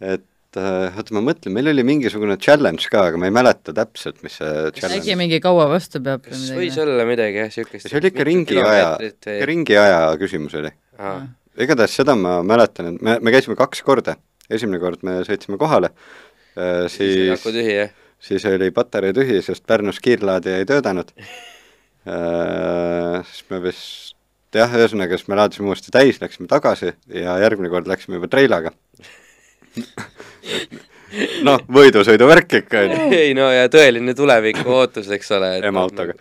[0.00, 4.22] et äh, oota, ma mõtlen, meil oli mingisugune challenge ka, aga ma ei mäleta täpselt,
[4.26, 6.82] mis see äkki challenge mingi kaua vastu peab või kas võis midagi?
[6.86, 8.90] olla midagi jah, niisugust see oli ikka ringiaja,
[9.52, 10.74] ringiaja küsimus oli.
[11.60, 14.18] igatahes seda ma mäletan, et me, me käisime kaks korda,
[14.50, 15.94] esimene kord me sõitsime kohale,
[16.92, 17.80] siis aku tühi
[18.20, 21.12] siis oli patarei tühi, sest Pärnus kiirlaadija ei töötanud.
[23.30, 24.16] siis me vist
[24.58, 28.72] jah, ühesõnaga siis me laadisime uuesti täis, läksime tagasi ja järgmine kord läksime juba treilaga.
[31.46, 35.52] noh, võidusõiduvärk ikka on ju, ei no ja tõeline tuleviku ootus, eks ole.
[35.66, 36.16] ema autoga.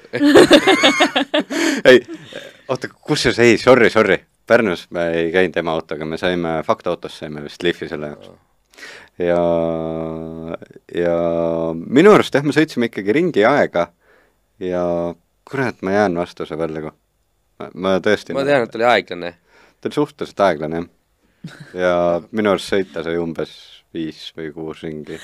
[1.89, 2.01] ei,
[2.67, 4.19] oota, kusjuures ei, sorry, sorry,
[4.49, 8.31] Pärnus me ei käinud ema autoga, me saime Faktoautos saime vist lihvi selle jaoks.
[9.21, 9.41] ja,
[11.01, 11.17] ja
[11.85, 13.91] minu arust jah, me sõitsime ikkagi ringi aega
[14.63, 14.83] ja
[15.49, 16.93] kurat, ma jään vastuse võlgu.
[17.73, 19.33] Ma tõesti ma tean, et oli aeglane.
[19.79, 21.59] ta oli suhteliselt aeglane jah.
[21.73, 21.93] ja
[22.31, 23.57] minu arust sõita sai umbes
[23.93, 25.17] viis või kuus ringi.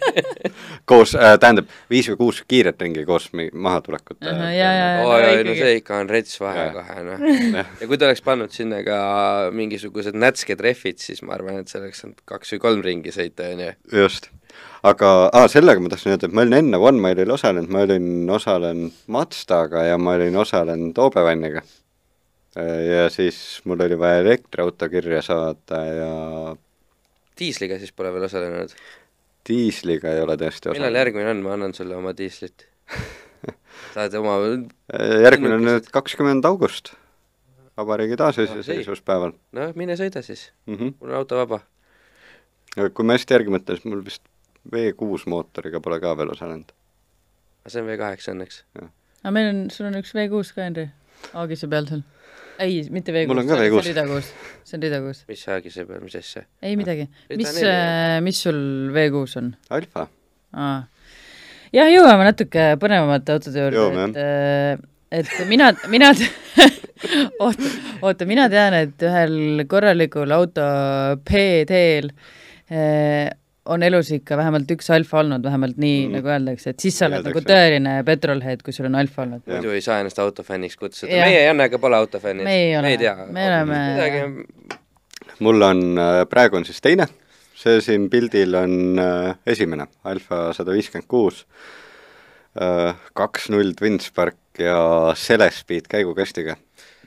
[0.90, 4.26] koos äh,, tähendab, viis või kuus kiiret ringi koos mahatulekute.
[4.28, 5.06] Ahah, jaa, jaa, jaa.
[5.06, 6.74] oi, oi, no see ikka on rets vahe Jah.
[6.76, 7.70] kohe, noh.
[7.80, 8.98] ja kui ta oleks pannud sinna ka
[9.56, 13.48] mingisugused nätsked rehvid, siis ma arvan, et see oleks saanud kaks või kolm ringi sõita,
[13.54, 13.72] on ju.
[14.02, 14.28] just.
[14.86, 18.30] Aga ah,, sellega ma tahtsin öelda, et ma olin enne One Mile'il osalenud, ma olin
[18.32, 21.62] osalenud Mazdaga ja ma olin osalenud Obevanniga.
[22.56, 26.14] ja siis mul oli vaja elektriauto kirja saada ja
[27.38, 28.72] diisliga siis pole veel osalenud.
[29.48, 31.00] diisliga ei ole tõesti millal osalenud.
[31.02, 32.66] järgmine on, ma annan sulle oma diislit.
[33.94, 34.38] saad oma,
[35.26, 36.94] järgmine on nüüd kakskümmend august,
[37.78, 40.74] vabariigi Ah, taasiseseisvuspäeval no mine sõida siis, mm.
[40.74, 40.98] -hmm.
[41.00, 41.60] mul on auto vaba.
[42.74, 44.24] kui ma hästi järgi mõtlen, siis mul vist
[44.68, 46.72] V6 mootoriga pole ka veel osalenud.
[47.64, 48.62] aga see on V8 õnneks.
[48.76, 50.86] aga meil on, sul on üks V6 ka, Henri,
[51.32, 52.04] Aagise peal seal.
[52.60, 53.80] ei, mitte V6, Mul on ka see V6.
[53.80, 54.30] on rida kuus,
[54.68, 55.24] see on rida kuus.
[55.30, 56.44] mis saagi see peal, mis asja?
[56.62, 58.60] ei midagi, mis neli., mis sul
[58.96, 59.50] V6 on?
[59.78, 60.06] Alfa,
[60.52, 60.78] aa.
[61.72, 66.12] jah, jõuame natuke põnevamate autode juurde, et, et mina, mina,
[67.44, 70.68] oota, oota, mina tean, et ühel korralikul auto
[71.24, 72.12] PD-l
[72.68, 73.30] eh,
[73.70, 76.16] on elus ikka vähemalt üks alfa olnud, vähemalt nii mm.
[76.18, 79.44] Nagu öeldakse, et siis sa oled nagu tõeline petrolhead, kui sul on alfa olnud.
[79.48, 82.46] Muidu ei saa ennast autofänniks kutsuda, meie Jannega pole autofännid.
[82.46, 83.16] Me ei me ei tea.
[83.30, 84.78] Me oleme- midagi,
[85.46, 85.84] mul on,
[86.30, 87.06] praegu on siis teine,
[87.60, 91.44] see siin pildil on äh, esimene, Alfa sada viiskümmend kuus,
[93.14, 96.56] kaks null Twinspark ja Celespeed käigukastiga,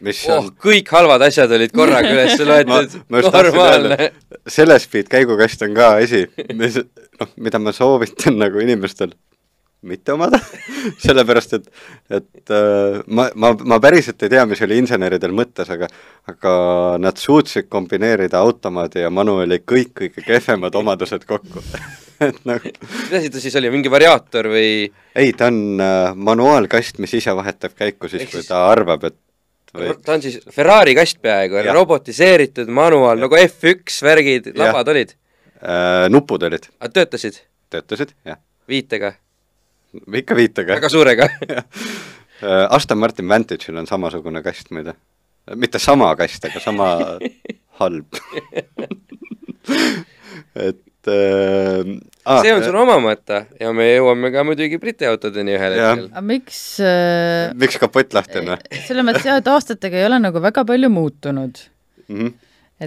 [0.04, 4.00] mis oh on, kõik halvad asjad olid korraga üles loetud, normaalne.
[4.00, 6.26] öelda., Celespeed käigukast on ka asi,
[6.58, 6.80] mis,
[7.20, 9.14] noh, mida ma soovitan nagu inimestel
[9.84, 10.40] mitte omada,
[11.06, 11.66] sellepärast et,
[12.20, 15.90] et äh, ma, ma, ma päriselt ei tea, mis oli inseneridel mõttes, aga
[16.32, 16.54] aga
[17.04, 21.64] nad suutsid kombineerida automaadi ja manuaali kõik kõige kehvemad omadused kokku.
[22.24, 27.02] Et nagu, mis asi ta siis oli, mingi variaator või ei, ta on äh, manuaalkast,
[27.04, 29.18] mis ise vahetab käiku siis, kui ta arvab, et
[29.78, 29.94] või?
[30.06, 35.16] Ta on siis Ferrari kast peaaegu, robotiseeritud manuaal nagu F1 värgid, labad olid,
[35.62, 37.42] äh, nupud olid, töötasid?
[37.74, 38.38] Töötasid, jah,
[38.70, 39.16] viitega,
[40.22, 40.78] ikka viitega.
[40.82, 41.30] Väga suurega.
[42.44, 44.98] Äh, Aston Martin Vantage'il on samasugune kast muide.
[45.56, 46.88] mitte sama kast, aga sama
[47.80, 48.18] halb.
[50.68, 50.80] Et
[51.12, 51.82] äh,
[52.26, 56.08] ah, see on sul oma mõte ja me jõuame ka muidugi Briti autodeni ühel hetkel.
[56.12, 60.22] aga miks äh, miks kapott lahti on või selles mõttes jah, et aastatega ei ole
[60.24, 61.64] nagu väga palju muutunud.
[62.08, 62.20] mm?
[62.20, 62.34] -hmm.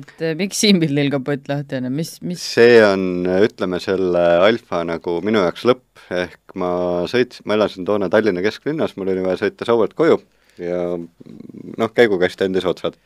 [0.01, 4.25] et äh, miks siin pildil kapott lahti on ja mis, mis see on, ütleme selle
[4.47, 6.71] Alfa nagu minu jaoks lõpp, ehk ma
[7.11, 10.21] sõits-, ma elasin toona Tallinna kesklinnas, mul oli vaja sõita Sauelt koju
[10.61, 12.97] ja noh, käigukast andis otsad.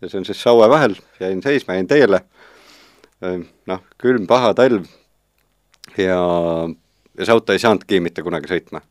[0.00, 2.20] ja see on siis Saue vahel, jäin seisma, jäin teele,
[3.22, 4.86] noh, külm paha talv
[5.98, 8.82] ja, ja see auto ei saanudki mitte kunagi sõitma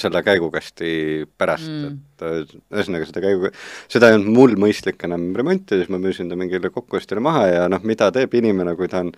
[0.00, 0.90] selle käigukasti
[1.38, 1.98] pärast Mm.
[2.18, 3.50] et äh, ühesõnaga seda käigu,
[3.88, 7.68] seda ei olnud mul mõistlik enam remontida, siis ma müüsin ta mingile kokkuostjale maha ja
[7.70, 9.12] noh, mida teeb inimene, kui ta on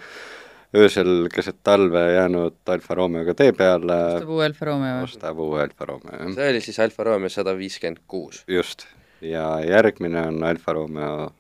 [0.77, 5.89] öösel keset talve jäänud Alfa Romeoga tee peale, ostab uue Alfa Romeo ostab uue Alfa
[5.89, 6.35] Romeo, jah.
[6.37, 8.45] see oli siis Alfa Romeo sada viiskümmend kuus.
[8.49, 8.87] just,
[9.21, 11.31] ja järgmine on Alfa Romeo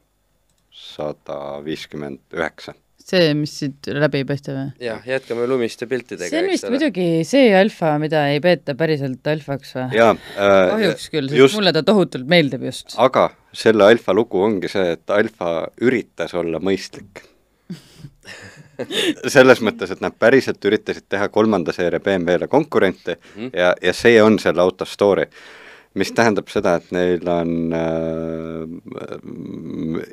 [0.71, 2.75] sada viiskümmend üheksa.
[3.13, 4.71] see, mis siit läbi ei paista või?
[4.83, 9.75] jah, jätkame lumiste piltidega, see on vist muidugi see alfa, mida ei peeta päriselt alfaks
[9.79, 9.91] või?
[10.37, 11.59] äh,, kahjuks küll, sest just.
[11.61, 12.97] mulle ta tohutult meeldib just.
[12.97, 17.21] aga selle Alfa lugu ongi see, et Alfa üritas olla mõistlik.
[19.35, 23.51] selles mõttes, et nad päriselt üritasid teha kolmanda seeria BMW-le konkurente Mhm.
[23.57, 25.27] ja, ja see on selle auto story.
[25.99, 28.65] Mis tähendab seda, et neil on äh,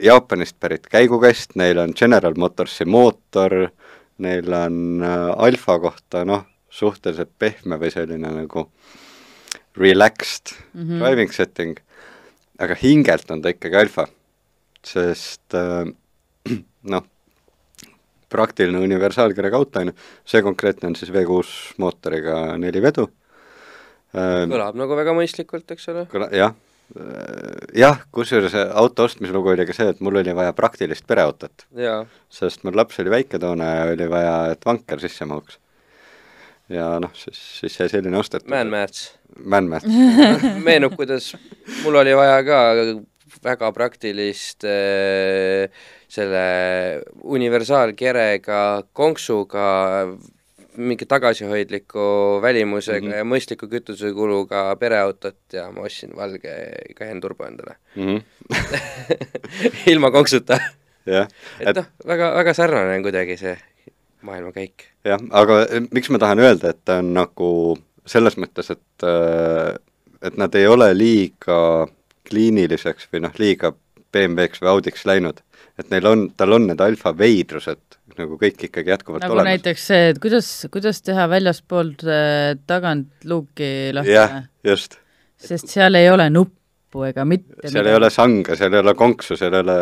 [0.04, 3.70] Jaapanist pärit käigukast, neil on General Motorsi mootor,
[4.24, 8.68] neil on äh, Alfa kohta noh, suhteliselt pehme või selline nagu
[9.80, 11.00] relaxed mm -hmm.
[11.00, 11.80] driving setting,
[12.60, 14.08] aga hingelt on ta ikkagi alfa,
[14.86, 15.86] sest äh,
[16.94, 17.04] noh,
[18.30, 23.16] praktiline universaalkirjaga auto on ju, see konkreetne on siis V6 mootoriga neli vedu äh,.
[24.14, 26.06] Kõlab nagu väga mõistlikult, eks ole.
[26.36, 26.56] jah,
[27.78, 31.68] jah, kusjuures auto ostmise lugu oli ka see, et mul oli vaja praktilist pereautot,
[32.34, 35.60] sest mul laps oli väike toona ja oli vaja, et vanker sisse mahuks.
[36.70, 38.50] ja noh, siis, siis sai selline ostetud.
[38.50, 39.14] Man-Mats.
[39.38, 39.88] Man-Mats.
[40.68, 41.32] meenub, kuidas
[41.84, 42.60] mul oli vaja ka
[43.46, 45.70] väga praktilist äh,
[46.10, 46.44] selle
[47.22, 48.62] universaalkerega
[48.98, 49.70] konksuga
[50.80, 52.04] mingi tagasihoidliku
[52.42, 53.12] välimusega mm.
[53.12, 53.18] -hmm.
[53.18, 56.54] ja mõistliku kütusekuluga pereautot ja ma ostsin valge
[56.98, 57.76] Cayenne turbo endale.
[57.96, 58.18] Mhm.
[59.92, 60.60] ilma konksuta.
[61.06, 61.28] jah,
[61.60, 63.58] et noh, väga, väga sarnane on kuidagi see
[64.22, 64.88] maailmakäik.
[65.06, 67.52] jah, aga miks ma tahan öelda, et ta on nagu
[68.06, 69.76] selles mõttes, et äh,
[70.22, 71.88] et nad ei ole liiga
[72.30, 73.74] kliiniliseks või noh, liiga
[74.14, 75.42] BMW-ks või Audiks läinud.
[75.80, 79.50] et neil on, tal on need alfa veidrused nagu kõik ikkagi jätkuvalt nagu olemas.
[79.54, 85.00] näiteks see, et kuidas, kuidas teha väljaspoolt äh, tagant luuki lahti jah, just.
[85.38, 89.38] sest seal ei ole nuppu ega mitte seal ei ole sanga, seal ei ole konksu,
[89.40, 89.80] seal ei ole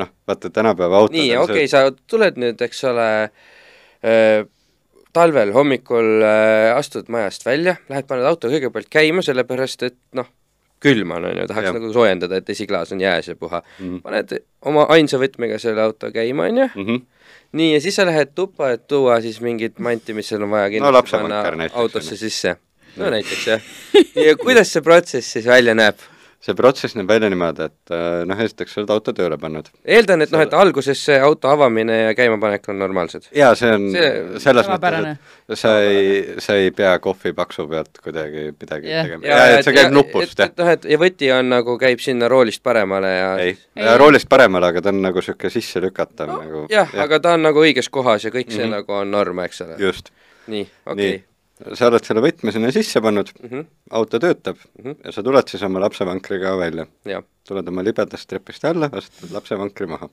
[0.00, 4.44] noh, vaata tänapäeva autod nii, okei okay,, sa tuled nüüd, eks ole äh,,
[5.14, 10.30] talvel hommikul äh, astud majast välja, lähed paned auto kõigepealt käima, sellepärast et noh,
[10.84, 11.76] külm on, on ju, tahaks Jah.
[11.78, 14.02] nagu soojendada, et esiklaas on jääs ja puha Mhm.
[14.04, 14.36] paned
[14.68, 16.86] oma ainsa võtmega selle auto käima, on ju, mm.
[16.86, 17.02] -hmm.
[17.54, 20.72] nii, ja siis sa lähed tuppa, et tuua siis mingit manti, mis sul on vaja
[20.72, 22.56] kindlasti lapsevanker näiteks, autosse sisse.
[22.96, 23.70] no näiteks jah.
[24.26, 26.02] ja kuidas see protsess siis välja näeb?
[26.44, 29.70] See protsess näeb välja niimoodi, et äh, noh, esiteks sa oled auto tööle pannud.
[29.88, 33.30] eeldan, et noh, et alguses see auto avamine ja käimapanek on normaalsed.
[33.32, 35.16] jaa, see on See- selles mõttes,
[35.48, 39.06] et sa ei, sa ei pea kohvi paksu pealt kuidagi midagi Jah.
[39.08, 39.26] tegema.
[39.26, 42.62] jaa, et see käib nupust, jah noh, et ja võti on nagu, käib sinna roolist
[42.62, 43.96] paremale ja ei, Ei.
[43.98, 47.34] roolist paremale, aga ta on nagu niisugune sisse lükatav no, nagu jah ja., aga ta
[47.38, 48.72] on nagu õiges kohas ja kõik see mm Mhm.
[48.74, 48.84] -hmm.
[48.84, 49.76] nagu on norm, eks ole.
[49.78, 50.10] just.
[50.46, 51.24] nii, okei nii,
[51.72, 53.48] sa oled selle võtme sinna sisse pannud mm.
[53.50, 53.68] -hmm.
[53.90, 54.96] auto töötab Mhm.
[55.04, 56.86] ja sa tuled siis oma lapsevankriga välja.
[57.48, 60.08] tuled oma libedast trepist alla, astud lapsevankri maha.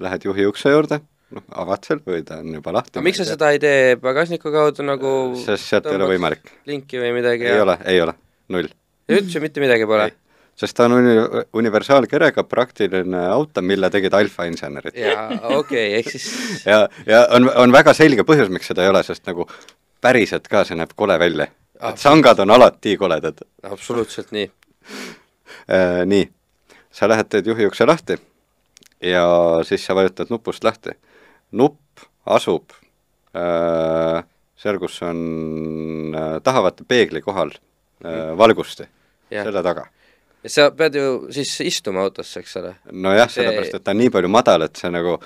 [0.00, 0.98] Lähed juhi ukse juurde,
[1.30, 2.98] noh, avad seal või ta on juba lahti.
[2.98, 6.50] aga miks sa seda ei tee pagasniku kaudu nagu sest sealt ei ole võimalik.
[6.66, 8.14] linki või midagi ei ole, ei ole,
[8.48, 8.68] null.
[9.08, 10.10] ja üldse mitte midagi pole?
[10.58, 14.98] sest ta on uni-, universaalkerega praktiline auto, mille tegid alfa insenerid.
[14.98, 16.28] jaa, okei okay,, ehk siis
[16.72, 19.48] ja, ja on, on väga selge põhjus, miks seda ei ole, sest nagu
[20.02, 21.46] päriselt ka see näeb kole välja.
[21.82, 23.42] et sangad on alati koledad.
[23.62, 24.50] absoluutselt nii.
[25.70, 26.24] Äh, nii,
[26.90, 28.16] sa lähed, teed juhi ukse lahti
[29.04, 29.24] ja
[29.68, 30.90] siis sa vajutad nupust lahti.
[31.52, 32.72] nupp asub
[33.36, 34.22] äh,
[34.56, 35.20] seal, kus on
[36.16, 38.86] äh, tahavate peegli kohal äh, valgusti,
[39.30, 39.44] Jah.
[39.44, 39.86] selle taga.
[40.42, 42.74] ja sa pead ju siis istuma autosse, eks ole?
[42.90, 45.18] nojah, See- sellepärast, et ta on nii palju madal, et see nagu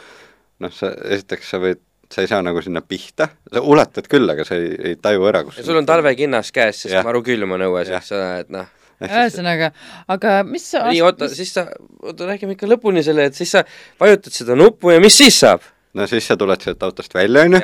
[0.58, 1.80] noh, sa esiteks sa võid,
[2.12, 5.42] sa ei saa nagu sinna pihta, sa ulatad küll, aga sa ei, ei taju ära,
[5.46, 8.70] kus ja sul on talvekinnas käes, sest maru külm on õues, eks ole, et noh,
[9.02, 9.72] ühesõnaga,
[10.12, 11.66] aga mis sa nii oota, siis sa,
[12.02, 13.64] oota räägime ikka lõpuni selle, et siis sa
[14.00, 15.66] vajutad seda nuppu ja mis siis saab?
[15.96, 17.62] no siis sa tuled sealt autost välja, on ju,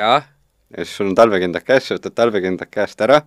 [0.77, 3.21] ja siis sul on talvekindad käes, sa võtad talvekindad käest ära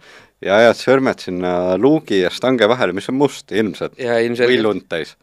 [0.44, 3.96] ja ajad sõrmed sinna luugi ja stange vahele, mis on must ilmselt.
[4.00, 5.16] Ja või lund täis.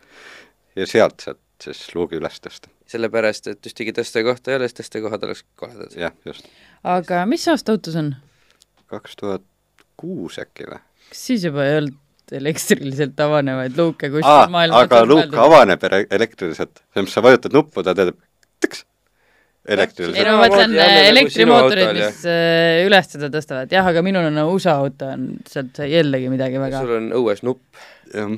[0.76, 2.72] ja sealt saad siis luugi üles tõsta.
[2.94, 5.98] Sellepärast, et ühtegi tõstekohta ei ole, siis tõstekohad oleks koledad.
[5.98, 6.48] jah, just.
[6.96, 8.14] aga mis aasta auto see on?
[8.94, 9.46] kaks tuhat
[10.00, 10.80] kuus äkki või?
[11.10, 12.00] kas siis juba ei olnud
[12.34, 17.56] elektriliselt avanevaid luuke kuskil aa, maailmas aga luuk avaneb ele- elektriliselt, selles mõttes sa vajutad
[17.56, 18.18] nuppu, ta teeb
[18.64, 18.86] tõks
[19.64, 24.28] ei elektriliselt no ma mõtlen nagu elektrimootorid, mis äh, üles seda tõstavad, jah, aga minul
[24.32, 26.82] on USA auto on, sealt sai jällegi midagi väga.
[26.84, 28.34] sul on õues nupp jah.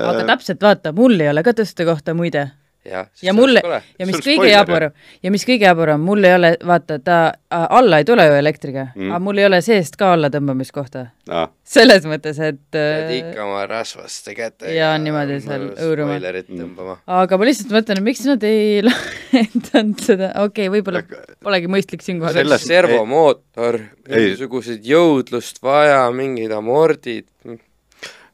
[0.00, 2.48] aga täpselt vaata, mul ei ole ka tõstekohta muide.
[2.84, 3.62] Ja, ja mulle,
[3.98, 7.18] ja mis kõige jaburam, ja mis kõige jaburam, mul ei ole, vaata ta
[7.50, 9.02] alla ei tule ju elektriga Mm.
[9.06, 11.06] mm., aga mul ei ole seest ka allatõmbamiskohta.
[11.30, 16.18] aa, selles mõttes, et pead äh, ikka oma rasvaste kätega Jaa, niimoodi seal hõõruma.
[16.18, 16.96] spoilerit Mm.
[17.06, 21.02] aga ma lihtsalt mõtlen, et miks nad ei lahendanud seda, okei okay,, võib-olla
[21.42, 24.16] polegi mõistlik siinkohal Sellest- servomootor, Ei.
[24.18, 27.26] mingisugused jõudlust vaja, mingid amordid,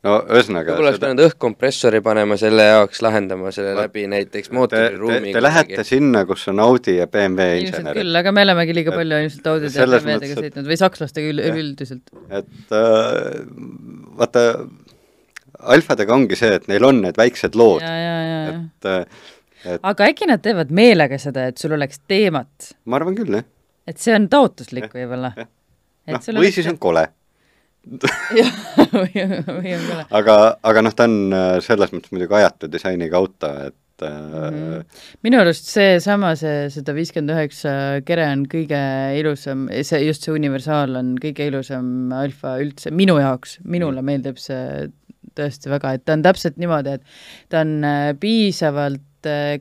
[0.07, 3.83] no ühesõnaga võib-olla oleks pidanud õhkkompressori panema selle jaoks, lahendama selle Vot.
[3.89, 8.01] läbi näiteks te, te, mootoriruumi te lähete sinna, kus on Audi ja BMW insenerid.
[8.01, 11.45] küll, aga me olemegi liiga palju ilmselt Audide ja BMW-dega et- sõitnud või sakslastega üld-
[11.45, 11.61] Jah.
[11.65, 12.15] üldiselt.
[12.31, 13.43] et äh,
[14.23, 14.47] vaata,
[15.77, 18.57] alfadega ongi see, et neil on need väiksed lood, ja, ja, ja, ja.
[18.65, 19.29] et äh,
[19.77, 23.45] et aga äkki nad teevad meelega seda, et sul oleks teemat, ma arvan küll, jah.
[23.91, 25.35] et see on taotluslik võib-olla.
[25.37, 27.05] noh, või siis on kole.
[30.11, 34.85] Aga, aga noh, ta on äh, selles mõttes muidugi ajatu disainiga auto, et mm -hmm.
[35.27, 37.73] minu arust seesama, see sada viiskümmend üheksa
[38.07, 38.81] kere on kõige
[39.21, 44.91] ilusam, see just see universaal on kõige ilusam alfa üldse minu jaoks, minule meeldib see
[45.37, 47.03] tõesti väga, et ta on täpselt niimoodi, et
[47.49, 49.05] ta on äh, piisavalt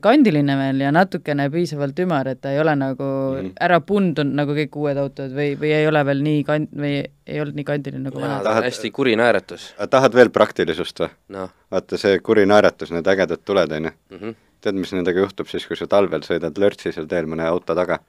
[0.00, 3.40] kandiline veel ja natukene piisavalt ümar, et ta ei ole nagu mm.
[3.40, 3.52] Mhm.
[3.66, 7.40] ära pundunud nagu kõik uued autod või, või ei ole veel nii kand- või ei
[7.40, 8.44] olnud nii kandiline nagu vanad.
[8.44, 11.10] ta on hästi kuri naeratus, tahad veel praktilisust või?
[11.36, 13.92] noh vaata see kuri naeratus, need ägedad tuled, on ju.
[14.16, 14.34] -hmm.
[14.60, 18.00] tead, mis nendega juhtub siis, kui sa talvel sõidad lörtsisel teel mõne auto taga?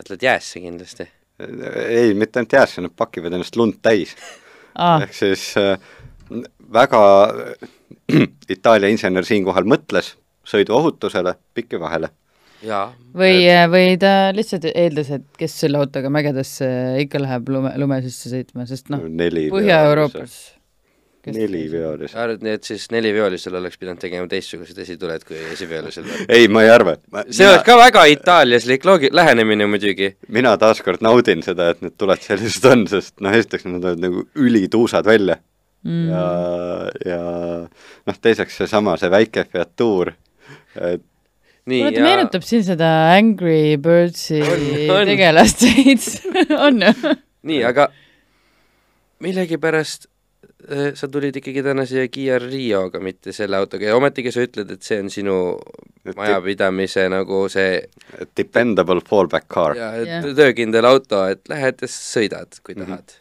[0.00, 1.08] mõtled jäässe kindlasti.
[1.88, 4.16] ei, mitte ainult jäässe, nad pakivad ennast lund täis.
[4.74, 5.78] aa, ehk siis äh,
[6.72, 7.68] väga äh,
[8.54, 10.14] Itaalia insener siinkohal mõtles
[10.50, 12.10] sõiduohutusele pikki vahele.
[13.16, 16.68] või, või ta lihtsalt eeldas, et kes selle autoga mägedesse
[17.06, 20.34] ikka läheb lume, lume sisse sõitma, sest noh, neli Põhja-Euroopas.
[21.24, 22.16] neliveolise.
[22.20, 26.26] arvad nii, et siis neliviolisel oleks pidanud tegema teistsugused esituled kui esiviolisel või?
[26.28, 26.98] ei, ma ei arva.
[27.30, 30.14] see oleks ka väga itaaliaslik loogi-, lähenemine muidugi.
[30.28, 34.26] mina taaskord naudin seda, et need tuled sellised on, sest noh, esiteks nad näevad nagu
[34.36, 35.40] ülituusad välja
[35.84, 36.08] mm.
[36.08, 36.24] ja,
[37.06, 37.20] ja
[38.06, 40.12] noh, teiseks seesama, see väike Fiatuur,
[40.76, 41.02] et
[41.70, 44.40] nii mulle ta meenutab siin seda Angry Birdsi
[45.08, 46.08] tegelast veits,
[46.58, 47.14] on ju?
[47.50, 47.88] nii, aga
[49.24, 50.06] millegipärast
[50.70, 54.70] äh, sa tulid ikkagi täna siia Kiia Rioga, mitte selle autoga ja ometigi sa ütled,
[54.76, 55.36] et see on sinu
[56.16, 57.82] majapidamise nagu see
[58.38, 59.76] dependable fallback car.
[59.76, 62.86] ja, et töökindel auto, et lähed ja sõidad, kui Mhm.
[62.88, 63.16] tahad.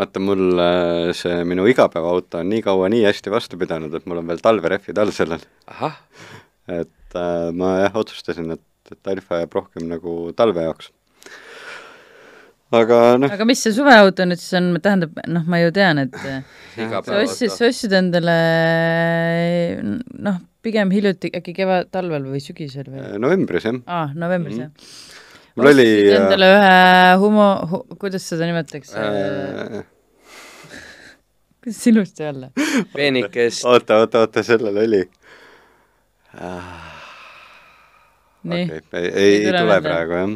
[0.00, 4.22] vaata, mul äh, see minu igapäevaauto on nii kaua nii hästi vastu pidanud, et mul
[4.22, 5.44] on veel talverehvid all sellel.
[5.68, 5.98] ahah,
[6.70, 10.90] et äh, ma jah, otsustasin, et, et Alfa jääb rohkem nagu talve jaoks.
[12.72, 16.14] aga noh, aga mis see suveauto nüüd siis on, tähendab, noh, ma ju tean, et
[16.78, 18.36] sa ostsid, sa ostsid endale
[19.82, 23.04] noh, pigem hiljuti, äkki kevad, talvel või sügisel või?
[23.22, 24.92] novembris jah, aa, novembris jah.
[25.58, 26.76] mul oli ostsid endale ühe
[27.24, 29.02] humo hu,, kuidas seda nimetatakse?
[29.02, 29.82] Äh...
[29.82, 29.90] äh,
[31.62, 32.54] kuidas ilusti öelda?
[32.94, 35.02] peenikest, oota, oota, oota, sellel oli
[38.48, 40.34] okei, ei, ei Ei tule praegu jah.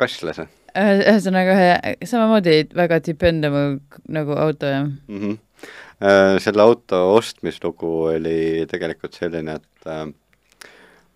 [0.00, 0.38] kaslas
[0.70, 4.86] Ühe- ühesõnaga ühe samamoodi väga dependable nagu auto jah.
[4.86, 5.18] mm.
[5.18, 6.38] -hmm.
[6.40, 10.06] selle auto ostmislugu oli tegelikult selline, et äh,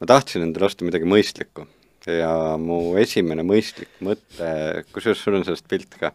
[0.01, 1.69] ma tahtsin endale osta midagi mõistlikku
[2.11, 6.11] ja mu esimene mõistlik mõte, kusjuures sul on sellest pilt ka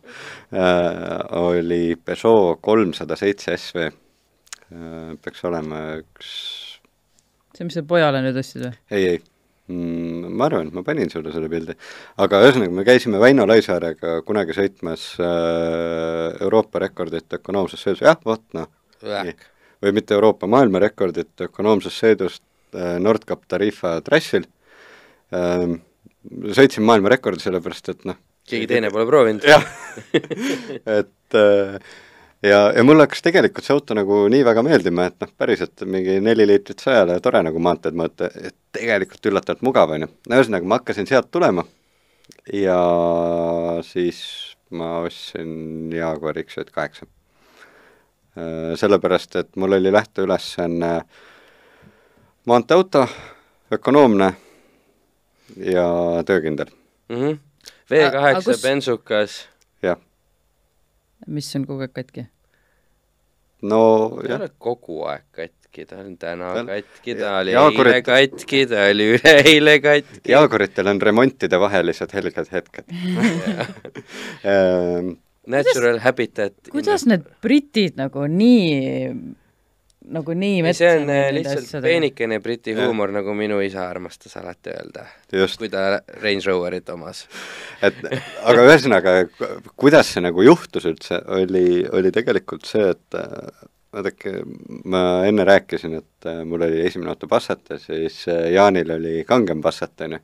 [0.53, 5.15] äh,, oli Peugeot kolmsada seitse SV äh,.
[5.23, 6.29] peaks olema üks,
[7.59, 8.73] see, mis sa pojale nüüd ostsid või?
[8.95, 9.19] ei, ei
[9.69, 11.75] mm,, ma arvan, et ma panin sulle selle pildi.
[12.23, 18.45] aga ühesõnaga, me käisime Väino Laisaarega kunagi sõitmas äh, Euroopa rekordit ökonoomses sõidus, jah, vot
[18.57, 18.71] noh,
[19.03, 22.43] või mitte Euroopa maailmarekordit ökonoomses sõidust
[22.73, 24.47] äh, Nordkap Tarifa trassil
[25.35, 25.79] ähm,.
[26.55, 28.17] sõitsin maailmarekordi sellepärast, et noh,
[28.49, 29.45] keegi teine pole proovinud.
[29.47, 29.63] jah,
[30.99, 31.79] et äh,
[32.43, 36.19] ja, ja mulle hakkas tegelikult see auto nagu nii väga meeldima, et noh, päriselt mingi
[36.23, 40.09] neli liitrit sajale ja tore nagu maanteed mõõta, et tegelikult üllatavalt mugav, on ju.
[40.29, 41.65] no ühesõnaga, ma hakkasin sealt tulema
[42.53, 42.79] ja
[43.85, 44.19] siis
[44.71, 47.07] ma ostsin Jaguar X98.
[48.79, 50.91] sellepärast, et mul oli lähteülesanne
[52.47, 53.07] maanteeauto,
[53.73, 54.29] ökonoomne
[55.57, 55.87] ja
[56.25, 56.69] töökindel,
[57.09, 59.47] V A- aga kaheksa bensukas,
[59.83, 59.97] jah.
[61.27, 62.27] Mis on kogu aeg katki?
[63.61, 63.79] no
[64.15, 67.91] ta ei jah, ole kogu aeg katki, ta on täna Ta katki, ta oli Jaagurit-
[67.97, 70.31] eile katki, ta oli üleeile katki.
[70.31, 72.87] Jaaguritel on remontide vahelised helged hetked.
[74.43, 75.17] Ehm,
[75.49, 76.53] Natural habitat.
[76.71, 79.09] kuidas need britid nagu nii,
[80.13, 84.73] nagu nii ei, see on äh, lihtsalt peenikene briti huumor, nagu minu isa armastas alati
[84.73, 87.25] öelda, just, kui ta Range Roverit omas.
[87.85, 89.15] et aga ühesõnaga,
[89.79, 94.35] kuidas see nagu juhtus üldse, oli, oli tegelikult see, et äh, vaadake,
[94.89, 99.63] ma enne rääkisin, et äh, mul oli esimene auto Passat ja siis Jaanil oli kangem
[99.65, 100.23] Passat, on ju.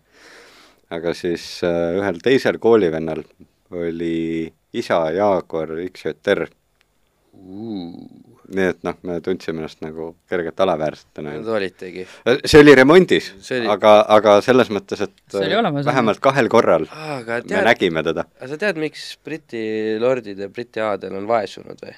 [0.95, 3.23] aga siis ühel teisel koolivennal
[3.75, 6.45] oli isa Jaguar XJR,
[7.45, 11.33] nii et noh, me tundsime ennast nagu kergelt alaväärsetena.
[11.39, 12.05] Nad olitegi.
[12.45, 16.49] see oli remondis See oli- aga, aga selles mõttes, et See oli olemas, vähemalt kahel
[16.53, 18.25] korral aga me tead, nägime teda.
[18.39, 19.63] aga sa tead, miks Briti
[20.01, 21.95] lordid ja Briti aadel on vaesunud või?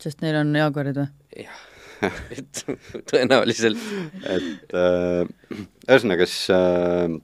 [0.00, 1.08] sest neil on Jaguarid või?
[1.44, 1.64] jah,
[2.36, 2.62] et
[3.10, 3.82] tõenäoliselt.
[4.36, 5.26] et äh,
[5.90, 7.18] ühesõnaga, siis äh,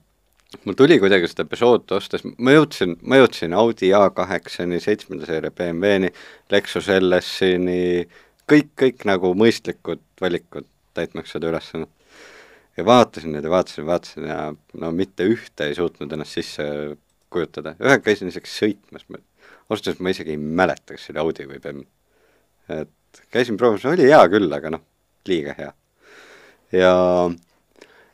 [0.65, 6.13] mul tuli kuidagi seda Peugeot ostes, ma jõudsin, ma jõudsin Audi A8-ni, seitsmenda seeria BMW-ni,
[6.53, 8.07] Lexus LS-ini,
[8.51, 11.91] kõik, kõik nagu mõistlikud valikud täitmaks seda ülesannet.
[12.77, 14.41] ja vaatasin neid ja vaatasin, vaatasin ja
[14.81, 16.65] no mitte ühte ei suutnud ennast sisse
[17.33, 19.21] kujutada, ühega käisin isegi sõitmas, ma
[19.69, 21.87] ausalt öeldes ma isegi ei mäleta, kas see oli Audi või BMW.
[22.83, 24.85] et käisin proovimas, oli hea küll, aga noh,
[25.29, 25.73] liiga hea.
[26.73, 26.93] ja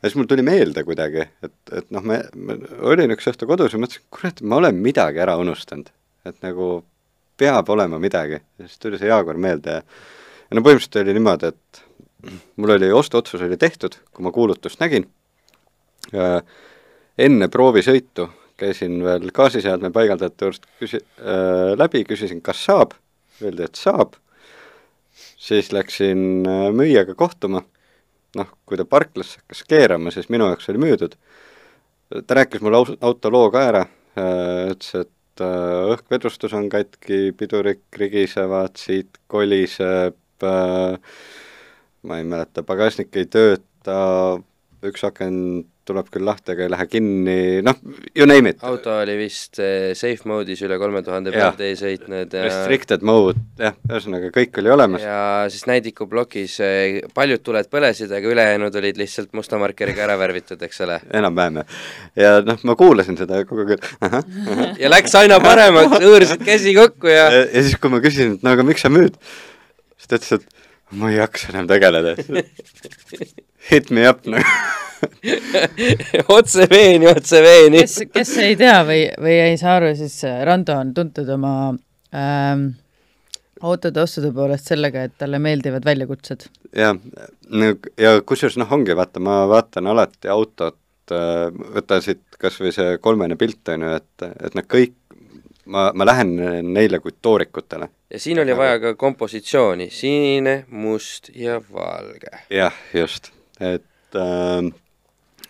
[0.02, 2.56] ja siis mul tuli meelde kuidagi, et, et noh, me, me,
[2.92, 5.92] olin üks õhtu kodus ja mõtlesin, kurat, ma olen midagi ära unustanud.
[6.26, 6.84] et nagu
[7.38, 8.42] peab olema midagi.
[8.58, 9.86] ja siis tuli see Jaagur meelde ja
[10.52, 11.82] ja no põhimõtteliselt oli niimoodi, et
[12.60, 15.06] mul oli ostuotsus oli tehtud, kui ma kuulutust nägin.
[17.18, 18.28] enne proovisõitu
[18.60, 22.92] käisin veel gaasiseadme paigaldajate juurest küsi- äh,, läbi, küsisin, kas saab,
[23.42, 24.18] öeldi, et saab,
[25.40, 27.62] siis läksin äh, müüjaga kohtuma,
[28.38, 31.16] noh, kui ta parklasse hakkas keerama, siis minu jaoks oli müüdud.
[32.26, 33.82] ta rääkis mulle aus-, auto loo ka ära
[34.16, 40.98] äh,, ütles, et äh, õhkvedrustus on katki, pidurid krigisevad, siit koliseb äh,,
[42.02, 43.98] ma ei mäleta, pagasnik ei tööta,
[44.82, 45.36] üks aken
[45.88, 47.78] tuleb küll lahti, aga ei lähe kinni, noh,
[48.14, 48.60] you name it.
[48.66, 53.40] auto oli vist eh, safe mode'is üle kolme tuhande pealt ei sõitnud ja Restricted mode,
[53.60, 55.06] jah, ühesõnaga kõik oli olemas.
[55.06, 55.18] ja
[55.52, 60.62] siis näidiku plokis eh, paljud tuled põlesid, aga ülejäänud olid lihtsalt musta markeriga ära värvitud,
[60.62, 61.00] eks ole.
[61.22, 61.76] enam-vähem jah.
[62.24, 64.74] ja noh, ma kuulasin seda kogu aeg, et ahah, ahah.
[64.84, 68.46] ja läks aina paremaks, hõõrsid käsi kokku ja ja, ja siis, kui ma küsisin, et
[68.46, 69.16] no aga miks sa müüd,
[69.96, 70.61] siis ta ütles, et
[70.98, 72.14] ma ei jaksa enam tegeleda.
[73.70, 74.44] Hit me up nagu
[76.36, 77.82] otse veeni, otse veeni.
[77.82, 81.54] kes, kes ei tea või, või ei saa aru, siis äh, Rando on tuntud oma
[82.14, 82.68] ähm,
[83.62, 86.46] autode ostude poolest sellega, et talle meeldivad väljakutsed.
[86.76, 86.94] ja,
[88.00, 90.78] ja kusjuures noh, ongi, vaata, ma vaatan alati autot,
[91.12, 94.96] võta siit kas või see kolmene pilt, on ju, et, et nad kõik,
[95.66, 96.36] ma, ma lähen
[96.72, 97.88] neile kui toorikutele.
[98.10, 102.44] ja siin oli vaja ka kompositsiooni, sinine, must ja valge.
[102.50, 104.72] jah, just, et äh,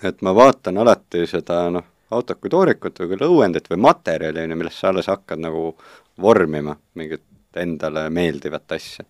[0.03, 4.55] et ma vaatan alati seda noh, autot kui toorikut või küll õuendit või materjali, on
[4.55, 5.73] ju, millest sa alles hakkad nagu
[6.21, 7.25] vormima mingit
[7.57, 9.05] endale meeldivat asja.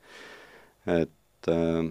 [0.87, 1.89] et äh,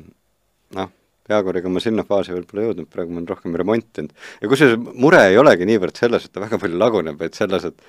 [0.77, 0.91] noh,
[1.31, 4.13] Jaaguriga ma sinna faasi veel pole jõudnud, praegu ma olen rohkem remontinud.
[4.41, 7.85] ja kusjuures mure ei olegi niivõrd selles, et ta väga palju laguneb, vaid selles, et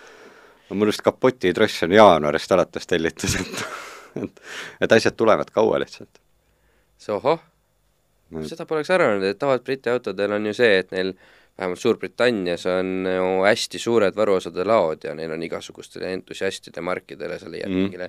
[0.72, 3.64] no mul just kapotitross on jaanuarist alates tellitud, et
[4.24, 4.42] et,
[4.86, 6.20] et asjad tulevad kaua lihtsalt.
[7.02, 7.40] sohoh,
[8.48, 11.12] seda poleks arvanud, et tavaliselt Briti autodel on ju see, et neil
[11.58, 17.50] vähemalt Suurbritannias on ju hästi suured varuosade laod ja neil on igasugustele entusiastide markidele, sa
[17.52, 17.82] leiad mm.
[17.84, 18.08] mingile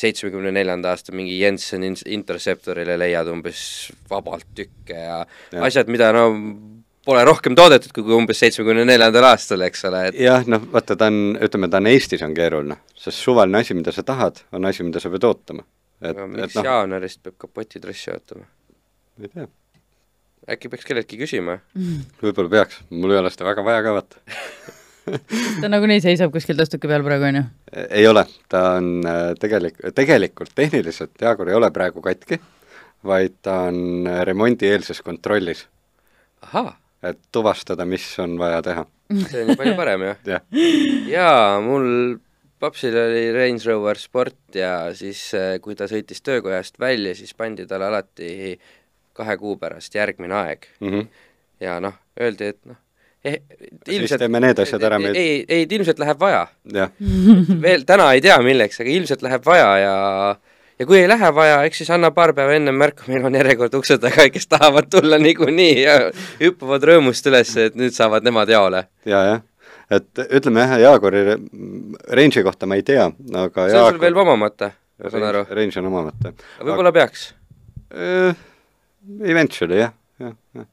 [0.00, 5.18] seitsmekümne neljanda aasta mingi Jensen in- Interceptorile leiad umbes vabalt tükke ja,
[5.52, 5.58] Ja.
[5.58, 6.30] ja asjad, mida no
[7.10, 11.08] pole rohkem toodetud kui umbes seitsmekümne neljandal aastal, eks ole, et jah, noh, vaata, ta
[11.10, 14.86] on, ütleme, ta on Eestis on keeruline, sest suvaline asi, mida sa tahad, on asi,
[14.86, 15.64] mida sa pead ootama.
[16.00, 18.46] et, aga et noh, jaanuarist peab kapotitrossi ootama?
[19.20, 19.48] ei tea,
[20.54, 21.58] äkki peaks kelleltki küsima?
[22.22, 24.22] võib-olla peaks, mul ei ole seda väga vaja ka vaata.
[25.62, 27.44] ta nagunii seisab kuskil tõstuki peal praegu, on ju?
[27.88, 32.38] ei ole, ta on äh, tegelik-, tegelikult tehniliselt Jaagur ei ole praegu katki,
[33.06, 35.66] vaid ta on äh, remondieelses kontrollis,
[36.46, 38.84] ahaa, et tuvastada, mis on vaja teha.
[39.30, 40.12] see on ju palju parem ju.
[40.34, 40.42] jah,
[41.10, 42.18] jaa, mul
[42.60, 47.66] papsil oli Range Rover Sport ja siis, äh, kui ta sõitis töökojast välja, siis pandi
[47.66, 48.58] talle alati
[49.16, 50.68] kahe kuu pärast järgmine aeg.
[50.84, 51.08] mhm,
[51.60, 52.76] ja noh, öeldi, et noh
[53.24, 53.40] eh,
[53.88, 56.46] Siis teeme need asjad ära, meil- ei, ei, ilmselt läheb vaja.
[57.64, 59.96] veel täna ei tea, milleks, aga ilmselt läheb vaja ja
[60.80, 63.74] ja kui ei lähe vaja, eks siis anna paar päeva ennem märku, meil on järjekord
[63.76, 65.96] ukse taga, kes tahavad tulla niikuinii ja
[66.40, 68.86] hüppavad rõõmust üles, et nüüd saavad nemad jaole.
[69.08, 69.44] ja, jah.
[69.92, 71.22] et ütleme jah, Jaaguri
[72.16, 73.10] range'i kohta ma ei tea,
[73.44, 74.72] aga see on sul veel omamata,
[75.02, 75.44] ma saan aru.
[75.60, 76.34] Range on omamata.
[76.62, 77.30] võib-olla peaks.
[77.90, 78.32] Uh,
[79.26, 80.68] eventually jah, jah, jah.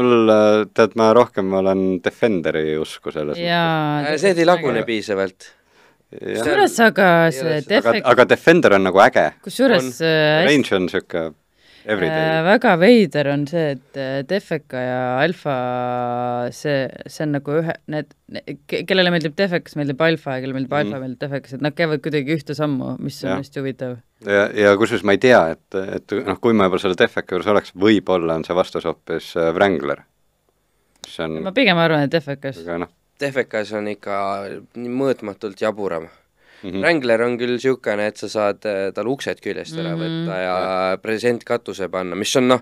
[0.00, 4.08] mul, äh, tead, ma rohkem olen Defenderi usku selles jaa.
[4.08, 5.52] Äh, see ei lagune piisavalt.
[6.12, 11.30] Kusjuures aga see ole- aga, aga Defender on nagu äge, kusjuures äh, Range on niisugune
[11.84, 15.54] everyday Äh, väga veider on see, et äh, Defeka ja Alfa,
[16.54, 18.12] see, see on nagu ühe, need,
[18.70, 21.02] ke- kellele meeldib Defekas, meeldib Alfa ja kellele meeldib Alfa, Mhm.
[21.02, 23.40] meeldib Defekas, et nad käivad kuidagi ühte sammu, mis on Jah.
[23.42, 23.96] hästi huvitav.
[24.26, 27.50] ja, ja kusjuures ma ei tea, et, et noh, kui ma juba selle Defeka juures
[27.50, 30.04] oleks, võib-olla on see vastus hoopis Wrangler.
[31.04, 32.62] mis on, ma pigem arvan, et Defekas.
[32.62, 34.16] aga noh Defekas on ikka
[34.74, 36.10] nii mõõtmatult jaburam mm
[36.62, 36.70] mm.
[36.70, 36.80] -hmm.
[36.80, 40.00] Wrangler on küll niisugune, et sa saad äh, tal uksed küljest ära Mhm.
[40.02, 42.60] võtta ja presentkatuse panna, mis on noh,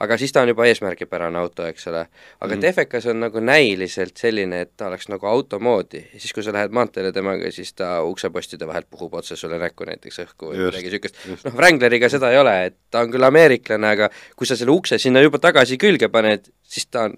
[0.00, 2.06] aga siis ta on juba eesmärgipärane auto, eks ole.
[2.40, 2.54] aga Mhm.
[2.56, 2.60] mm.
[2.60, 6.52] Defecas on nagu näiliselt selline, et ta oleks nagu auto moodi ja siis, kui sa
[6.52, 10.90] lähed maanteele temaga, siis ta uksepostide vahelt puhub otse sulle näkku näiteks õhku või midagi
[10.90, 11.16] niisugust.
[11.44, 14.98] noh, Wrangleriga seda ei ole, et ta on küll ameeriklane, aga kui sa selle ukse
[14.98, 17.16] sinna juba tagasi külge paned, siis ta on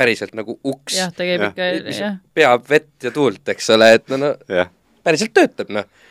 [0.00, 2.20] päriselt nagu uks, jah, ta käib ikka, jah.
[2.36, 4.68] peab vett ja tuult, eks ole, et no, no
[5.06, 6.06] päriselt töötab, noh.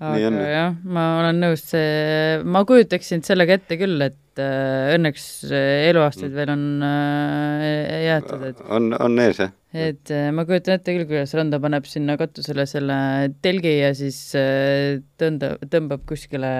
[0.00, 6.32] Aga jah, ma olen nõus, see, ma kujutaksin sellega ette küll, et äh, õnneks eluaastaid
[6.32, 7.66] veel on äh,
[8.06, 9.52] jäetud, et on, on ees jah?
[9.76, 12.96] et äh, ma kujutan ette küll, kuidas Rando paneb sinna katusele selle
[13.44, 16.54] telgi ja siis äh, tõnda-, tõmbab kuskile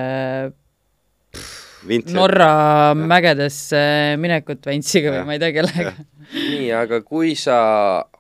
[1.31, 1.70] Vintsi.
[2.13, 3.81] Norra mägedesse
[4.21, 5.95] minekut Vantsiga või ma ei tea kellega.
[6.35, 7.61] nii, aga kui sa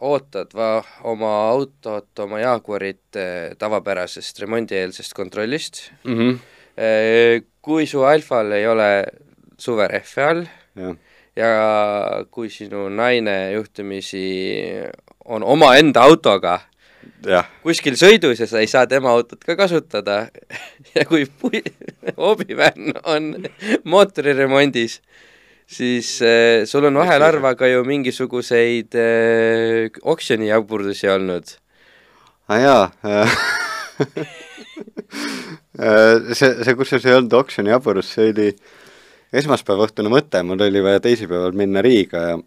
[0.01, 0.70] ootad va
[1.11, 6.16] oma autot, oma Jaguarit eh, tavapärasest remondieelsest kontrollist, mm.
[6.16, 7.45] -hmm.
[7.61, 8.91] kui su Alfal ei ole
[9.61, 10.47] suverehve all
[10.81, 10.97] jah,
[11.37, 14.24] ja kui sinu naine juhtumisi
[15.24, 16.59] on omaenda autoga
[17.27, 20.27] jah, kuskil sõidus ja sa ei saa tema autot ka kasutada.
[20.97, 21.63] Ja kui pui-
[22.19, 23.27] hobivänn on
[23.85, 24.97] mootoriremondis,
[25.71, 31.53] siis äh, sul on vahelarva ka ju mingisuguseid äh, oksjoni jaburdusi olnud.
[32.49, 32.85] aa Ah, jaa.
[33.07, 33.37] Äh,
[36.35, 38.49] see, see kusjuures ei olnud oksjoni jaburus, see oli
[39.37, 42.39] esmaspäeva õhtune mõte, mul oli vaja teisipäeval minna Riiga ja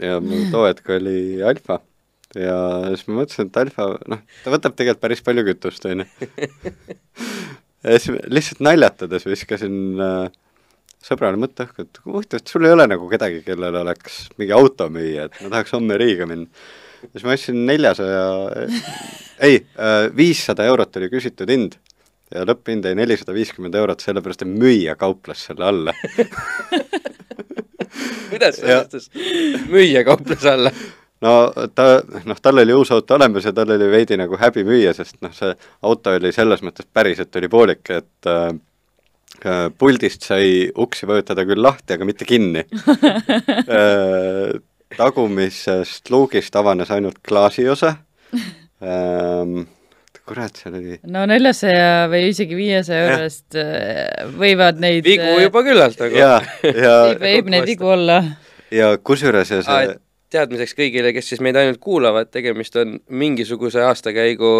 [0.00, 1.78] ja mul too hetk oli Alfa
[2.38, 2.56] ja
[2.94, 6.30] siis ma mõtlesin, et Alfa, noh, ta võtab tegelikult päris palju kütust, on ju.
[7.84, 10.28] ja siis lihtsalt naljatades viskasin äh,
[11.04, 15.28] sõbrale mõtte õhku, et huvitav, et sul ei ole nagu kedagi, kellel oleks mingi automüüja,
[15.28, 16.48] et ma tahaks homme Riiga minna.
[17.10, 18.22] siis ma ostsin neljasaja,
[19.48, 19.60] ei,
[20.16, 21.76] viissada eurot oli küsitud hind
[22.34, 25.94] ja lõpphind jäi nelisada viiskümmend eurot, sellepärast et müüja kauples selle alla.
[28.30, 29.10] kuidas see Ja- õnnestus?
[29.70, 30.72] müüja kauples alla.
[31.24, 31.32] No
[31.74, 31.86] ta,
[32.28, 35.32] noh, tal oli uus auto olemas ja tal oli veidi nagu häbi müüa, sest noh,
[35.34, 35.54] see
[35.86, 38.48] auto oli selles mõttes päriselt oli poolik, et äh,
[39.44, 42.64] äh, puldist sai uksi vajutada küll lahti, aga mitte kinni
[43.78, 44.54] äh,.
[44.94, 47.96] tagumisest luugist avanes ainult klaasiosa
[48.34, 49.64] ähm,.
[50.24, 53.10] kurat, seal oli no neljasaja või isegi viiesaja Jah.
[53.10, 56.16] euro eest äh, võivad neid vigu juba küllalt nagu.
[56.20, 56.38] ja,
[56.68, 58.22] ja võib, võib neid vigu olla.
[58.72, 60.00] ja kusjuures ja see
[60.34, 64.50] teadmiseks kõigile, kes siis meid ainult kuulavad, tegemist on mingisuguse aastakäigu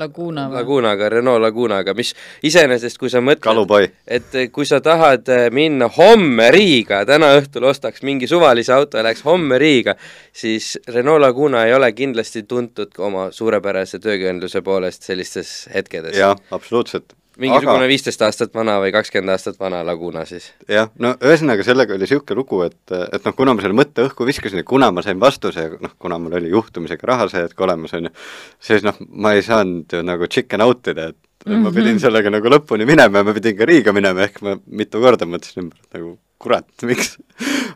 [0.00, 0.48] Laguna?
[0.52, 2.12] Lagunaga, Renault Lagunaga, mis
[2.44, 8.04] iseenesest, kui sa mõtled, et kui sa tahad eh, minna homme Riiga, täna õhtul ostaks
[8.06, 9.96] mingi suvalise auto ja läheks homme Riiga,
[10.32, 16.16] siis Renault Laguna ei ole kindlasti tuntud oma suurepärase töökindluse poolest sellistes hetkedes.
[16.18, 17.16] jah, absoluutselt.
[17.40, 20.50] Mingisugune viisteist aastat vana või kakskümmend aastat vana Laguna siis.
[20.68, 24.26] jah, no ühesõnaga sellega oli niisugune lugu, et, et noh, kuna ma selle mõtte õhku
[24.28, 27.94] viskasin ja kuna ma sain vastuse noh, kuna mul oli juhtumisega raha see hetk olemas,
[27.98, 28.14] on ju,
[28.60, 31.62] siis noh, ma ei saanud ju nagu chicken out ida, et mm -hmm.
[31.64, 35.00] ma pidin sellega nagu lõpuni minema ja ma pidin ka Riiga minema, ehk ma mitu
[35.00, 37.16] korda mõtlesin ümber, et nagu kurat, miks,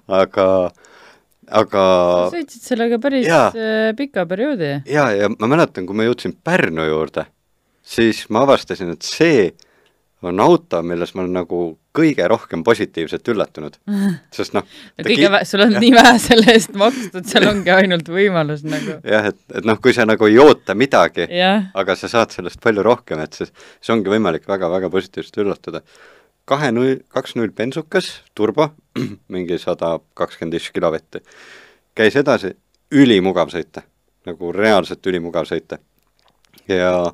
[0.09, 0.49] aga,
[1.49, 1.85] aga
[2.35, 3.49] sõitsid sellega päris Jaa.
[3.55, 4.83] äh, pika perioodi.
[4.87, 7.27] ja, ja ma mäletan, kui ma jõudsin Pärnu juurde,
[7.87, 9.51] siis ma avastasin, et see
[10.27, 11.61] on auto, milles ma olen nagu
[11.97, 13.77] kõige rohkem positiivselt üllatunud,
[14.37, 14.67] sest noh,
[15.05, 18.99] kõige vä-, sul on nii vähe selle eest makstud, seal ongi ainult võimalus nagu.
[19.15, 22.85] jah, et, et noh, kui sa nagu ei oota midagi, aga sa saad sellest palju
[22.87, 25.83] rohkem, et siis, siis ongi võimalik väga-väga positiivselt üllatuda.
[26.47, 28.71] kahe null, kaks null bensukas, turbo,
[29.35, 31.23] mingi sada kakskümmend viis kilovatti.
[31.97, 32.55] käis edasi,
[32.93, 33.85] ülimugav sõita,
[34.27, 35.79] nagu reaalselt ülimugav sõita.
[36.69, 37.13] ja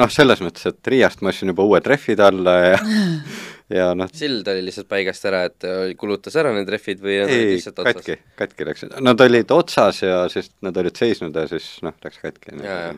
[0.00, 2.78] noh, selles mõttes, et Riiast ma ostsin juba uued rehvid alla ja
[3.78, 7.32] ja noh, sild oli lihtsalt paigast ära, et äh, kulutas ära need rehvid või nad
[7.32, 8.00] olid lihtsalt otsas?
[8.00, 12.20] katki, katki läksid, nad olid otsas ja siis nad olid seisnud ja siis noh, läks
[12.22, 12.58] katki.
[12.60, 12.94] Jaa, jaa.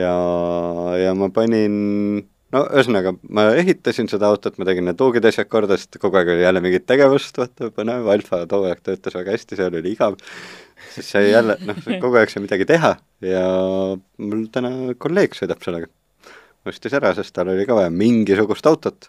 [0.00, 0.14] ja,
[1.04, 1.76] ja ma panin,
[2.54, 6.32] no ühesõnaga, ma ehitasin seda autot, ma tegin need tuugid asjad korda, sest kogu aeg
[6.34, 10.16] oli jälle mingit tegevust, vaata, põnev, Alfa too aeg töötas väga hästi, seal oli igav,
[10.94, 12.94] siis sai jälle, noh, kogu aeg sai midagi teha
[13.26, 13.44] ja
[14.24, 15.92] mul täna kolleeg sõidab sellega.
[16.68, 19.08] ostis ära, sest tal oli ka vaja mingisugust autot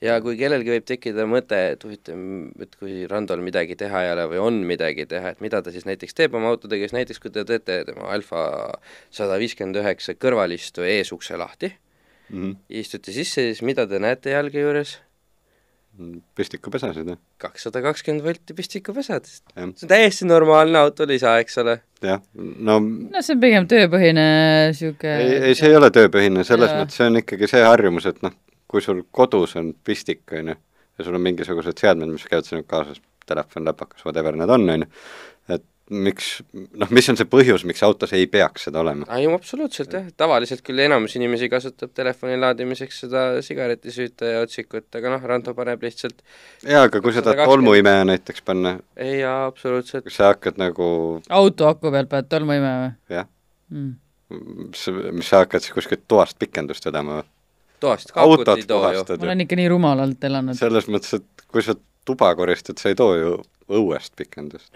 [0.00, 2.20] ja kui kellelgi võib tekkida mõte, et huvitav,
[2.64, 5.86] et kui Randol midagi teha ei ole või on midagi teha, et mida ta siis
[5.88, 8.42] näiteks teeb oma autodega, siis näiteks kui te teete tema Alfa
[9.12, 11.74] sada viiskümmend üheksa kõrvalistu eesukse lahti,
[12.30, 12.42] mm.
[12.42, 12.56] -hmm.
[12.82, 14.98] istute sisse, siis mida te näete jalge juures?
[16.38, 19.26] pistikupesasid, jah kakssada kakskümmend volti pistikupesad.
[19.26, 21.78] See on täiesti normaalne autolisa, eks ole.
[22.04, 24.24] jah, no no see on pigem tööpõhine
[24.76, 26.82] sihuke ei, ei see ei ole tööpõhine, selles Jaa.
[26.82, 28.36] mõttes see on ikkagi see harjumus, et noh,
[28.70, 30.56] kui sul kodus on pistik, on ju,
[30.98, 34.86] ja sul on mingisugused seadmed, mis käivad sinuga kaasas, telefon, läpakas, whatever need on, on
[34.86, 34.90] ju,
[35.56, 39.06] et miks, noh, mis on see põhjus, miks autos ei peaks seda olema?
[39.16, 45.16] ei, absoluutselt jah, tavaliselt küll enamus inimesi kasutab telefoni laadimiseks seda sigaretisüüta ja otsikut, aga
[45.16, 46.22] noh, Rando paneb lihtsalt
[46.62, 47.50] jaa, aga kui sa tahad 120.
[47.50, 50.06] tolmuimeja näiteks panna, ei jaa, absoluutselt.
[50.14, 50.86] sa hakkad nagu
[51.28, 53.28] auto aku peal paned tolmuime või jah,
[53.74, 53.92] mm.?
[55.18, 57.30] mis sa hakkad siis kuskilt toast pikendust vedama või?
[57.80, 59.04] toast kakut autot ei too ju.
[59.16, 60.58] ma olen ikka nii rumalalt elanud.
[60.58, 61.74] selles mõttes, et kui sa
[62.06, 63.38] tuba koristad, sa ei too ju
[63.78, 64.70] õuest pikendust.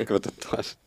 [0.00, 0.78] ikka võtad toast.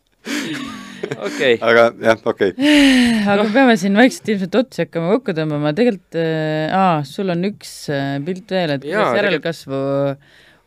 [1.28, 2.74] okei, aga jah, okei okay..
[3.22, 3.48] aga no.
[3.54, 8.16] peame siin vaikselt ilmselt otsi hakkama kokku tõmbama, tegelikult äh, aa, sul on üks äh,
[8.26, 9.82] pilt veel, et Jaa, kuidas järelkasvu,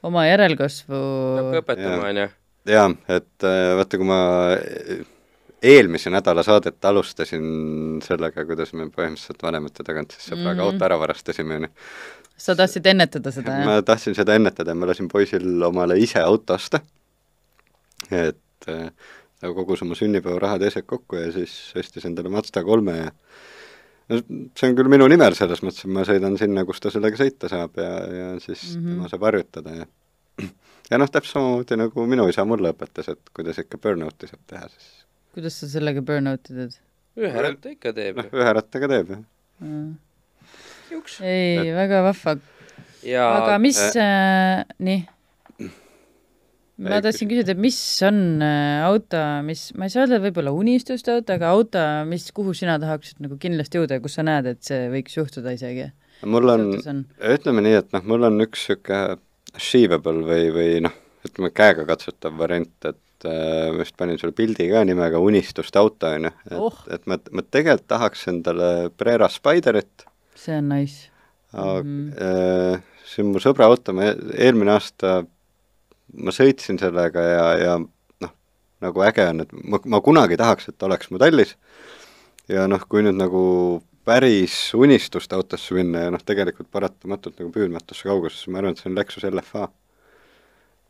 [0.09, 2.11] oma järelkasvu peab ka õpetama, Jaa.
[2.11, 2.27] onju.
[2.72, 2.88] jaa,
[3.19, 4.22] et äh, vaata, kui ma
[5.61, 10.63] eelmise nädala saadet alustasin sellega, kuidas me põhimõtteliselt vanemate tagant siis sõbraga mm.
[10.63, 10.73] -hmm.
[10.73, 11.72] auto ära varastasime, onju.
[12.37, 13.65] Sa tahtsid ennetada seda, jah?
[13.69, 16.81] ma tahtsin seda ennetada, ma lasin poisil omale ise auto osta,
[18.09, 18.89] et äh,
[19.41, 23.09] ta kogus oma sünnipäevarahad ja asjad kokku ja siis ostis endale Mazda kolme ja
[24.11, 24.19] no
[24.57, 27.49] see on küll minu nimel selles mõttes, et ma sõidan sinna, kus ta sellega sõita
[27.51, 28.83] saab ja, ja siis mm.
[28.83, 28.93] -hmm.
[28.95, 29.87] tema saab harjutada ja
[30.91, 34.69] ja noh, täpselt samamoodi nagu minu isa mulle õpetas, et kuidas ikka burnout'i saab teha,
[34.69, 34.89] siis
[35.33, 36.79] kuidas sa sellega burnout'i teed?
[37.21, 39.25] ühe ratta ikka teeb noh, ühe rattaga teeb jah.
[41.23, 42.38] ei, väga vahva,
[43.07, 45.01] ja aga mis äh,, nii?
[46.81, 47.77] ma tahtsin küsida, et mis
[48.07, 52.55] on äh, auto, mis, ma ei saa öelda võib-olla unistuste auto, aga auto, mis, kuhu
[52.57, 55.91] sina tahaksid nagu kindlasti jõuda ja kus sa näed, et see võiks juhtuda isegi?
[56.26, 59.19] mul on, on ütleme nii, et noh, mul on üks niisugune
[59.57, 60.93] achievable või, või noh,
[61.27, 66.09] ütleme käega katsutav variant, et äh, ma just panin sulle pildi ka nimega Unistuste auto,
[66.09, 66.77] on ju, et Oh.
[66.93, 70.07] et ma, ma tegelikult tahaks endale Brera Spiderit,
[70.41, 71.09] see on nice.
[71.53, 72.09] aga Mhm.
[72.18, 75.22] äh, see on mu sõbra auto, ma eelmine aasta
[76.13, 78.34] ma sõitsin sellega ja, ja noh,
[78.84, 81.55] nagu äge on, et ma, ma kunagi tahaks, et ta oleks mu tallis
[82.51, 83.43] ja noh, kui nüüd nagu
[84.07, 88.89] päris unistuste autosse minna ja noh, tegelikult paratamatult nagu püüdmatusse kaugusesse, ma arvan, et see
[88.89, 89.68] on Lexus LFA,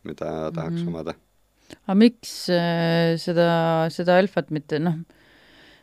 [0.07, 0.85] mida tahaks mm.
[0.85, 0.93] -hmm.
[0.93, 1.15] omada.
[1.87, 5.01] aga miks äh, seda, seda alfat mitte, noh,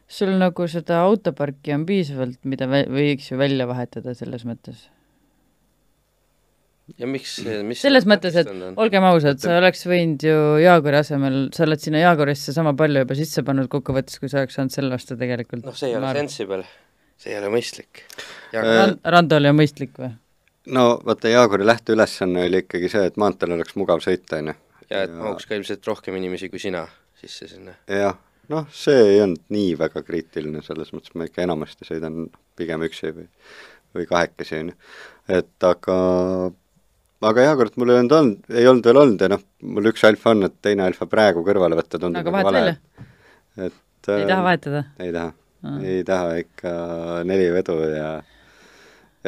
[0.09, 4.87] sul nagu seda autoparki on piisavalt, mida võiks ju välja vahetada selles mõttes?
[6.97, 7.35] ja miks,
[7.67, 8.49] mis selles mõttes, et
[8.81, 13.17] olgem ausad, sa oleks võinud ju Jaaguri asemel, sa oled sinna Jaagurisse sama palju juba
[13.19, 15.67] sisse pannud kokkuvõttes, kui sa oleks saanud selle osta tegelikult.
[15.67, 16.63] noh, see ei ole sensible,
[17.21, 18.05] see ei ole mõistlik.
[18.55, 20.15] ja Äh, Ran-, Randol on mõistlik või?
[20.73, 24.57] no vaata, Jaaguri lähteülesanne oli ikkagi see, et maanteel oleks mugav sõita, on ju.
[24.89, 26.87] ja et mahuks ka ilmselt rohkem inimesi kui sina
[27.21, 27.77] sisse sinna.
[27.93, 28.17] jah,
[28.53, 33.13] noh, see ei olnud nii väga kriitiline, selles mõttes ma ikka enamasti sõidan pigem üksi
[33.17, 33.27] või,
[33.97, 34.79] või kahekesi, on ju.
[35.41, 35.99] et aga,
[37.33, 39.45] aga jaa, kurat, mul ei olnud olnud, ei olnud veel olnud ja noh,
[39.77, 42.65] mul üks alfa on, et teine alfa praegu kõrvale võtta tundub aga nagu vahet vale
[42.65, 43.07] välja.,
[43.69, 44.85] et ei taha vahetada?
[45.03, 45.35] ei taha
[45.67, 45.79] Aa.
[45.83, 46.73] ei taha ikka
[47.27, 48.11] neli vedu ja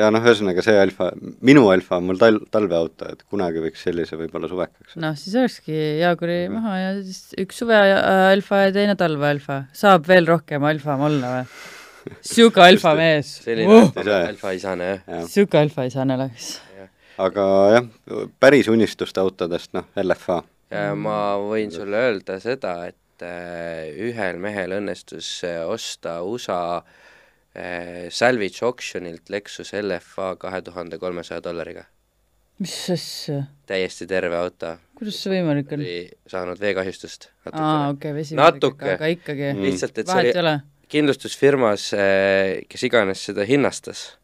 [0.01, 1.10] ja noh, ühesõnaga see alfa,
[1.47, 4.97] minu alfa on mul tal-, talveauto, et kunagi võiks sellise võib-olla suvekaks.
[5.01, 9.62] noh, siis olekski Jaaguri maha ja siis üks suve äh, alfa ja teine talve alfa.
[9.77, 11.51] saab veel rohkem alfa olla või?
[12.32, 13.93] sihuke alfa mees selline uh!.
[14.16, 15.27] alfa, isane jah.
[15.28, 16.55] sihuke alfa isane oleks.
[17.20, 17.44] aga
[17.77, 17.93] jah,
[18.40, 20.40] päris unistuste autodest, noh, LFA
[20.70, 26.99] ja ma võin sulle öelda seda, et äh, ühel mehel õnnestus äh, osta USA äh,
[28.10, 31.85] salvage auctionilt Lexus LFA kahe tuhande kolmesaja dollariga.
[32.60, 35.81] mis asja, täiesti terve auto, kuidas see võimalik on?
[36.28, 37.90] saanud veekahjustust aa, natukene.
[37.94, 38.90] okei, vesi Natuke.
[38.94, 39.62] aga ikkagi Mm.
[39.64, 40.59] lihtsalt, et see oli
[40.90, 41.90] kindlustusfirmas,
[42.68, 44.16] kes iganes seda hinnastas,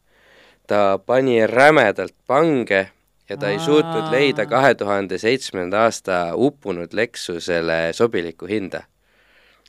[0.67, 2.89] ta pani rämedalt pange
[3.29, 4.11] ja ta ei suutnud Aa.
[4.11, 8.83] leida kahe tuhande seitsmenda aasta uppunud Lexusele sobilikku hinda.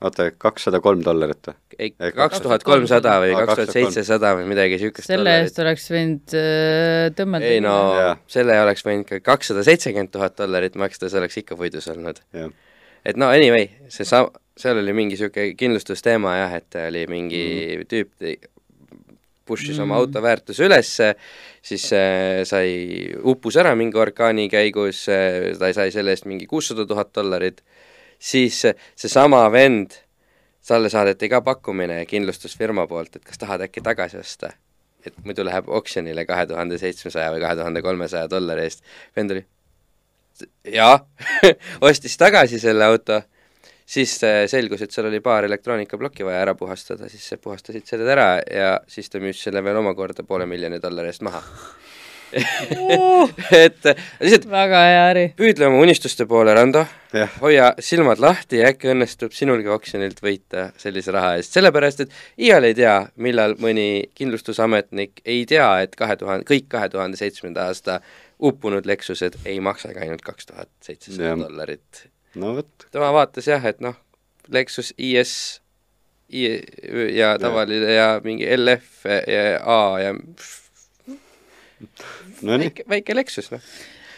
[0.05, 1.57] oota, kakssada kolm dollarit või?
[1.79, 5.89] ei, Ei, kaks tuhat kolmsada või kaks tuhat seitsesada või midagi niisugust selle eest oleks
[5.95, 7.53] võinud äh, tõmmelda.
[7.55, 7.77] ei no
[8.31, 12.21] selle oleks võinud ka kakssada seitsekümmend tuhat dollarit maksta, see oleks ikka puidus olnud.
[13.05, 17.91] et no anyway, see sa-, seal oli mingi niisugune kindlustusteema jah, et oli mingi mm.
[17.91, 18.15] tüüp,
[19.49, 19.83] push'is mm.
[19.83, 20.01] oma Mm.
[20.01, 21.15] auto väärtuse ülesse,
[21.65, 22.71] siis äh, sai,
[23.25, 27.63] uppus ära mingi orkaani käigus äh,, ta sai selle eest mingi kuussada tuhat dollarit,
[28.19, 28.63] siis
[28.97, 29.97] seesama vend,
[30.69, 34.53] talle saadeti ka pakkumine kindlustusfirma poolt, et kas tahad äkki tagasi osta.
[35.07, 38.83] et muidu läheb oksjonile kahe tuhande seitsmesaja või kahe tuhande kolmesaja dollari eest,
[39.17, 39.45] vend oli
[40.73, 40.99] jaa
[41.91, 43.21] ostis tagasi selle auto,
[43.87, 48.29] siis äh, selgus, et seal oli paar elektroonikaplokki vaja ära puhastada, siis puhastasid selle ära
[48.43, 51.43] ja siis ta müüs selle veel omakorda poole miljoni dollari eest maha.
[53.65, 53.89] et
[54.21, 55.25] lihtsalt väga hea äri.
[55.39, 56.85] püüdle oma unistuste poole, Rando,
[57.41, 62.17] hoia silmad lahti ja äkki õnnestub sinulgi oksjonilt võita sellise raha eest, sellepärast et
[62.49, 67.69] iial ei tea, millal mõni kindlustusametnik ei tea, et kahe tuhande, kõik kahe tuhande seitsmenda
[67.69, 68.01] aasta
[68.39, 72.05] uppunud Lexused ei maksagi ainult kaks tuhat seitsesada dollarit.
[72.39, 73.97] no vot, tema vaatas jah, et noh,
[74.53, 75.35] Lexus IS
[76.29, 76.59] I,
[77.17, 80.68] ja tavaline ja mingi LF ja A ja pff,
[82.43, 83.63] Nonii, väike, väike leksus, noh.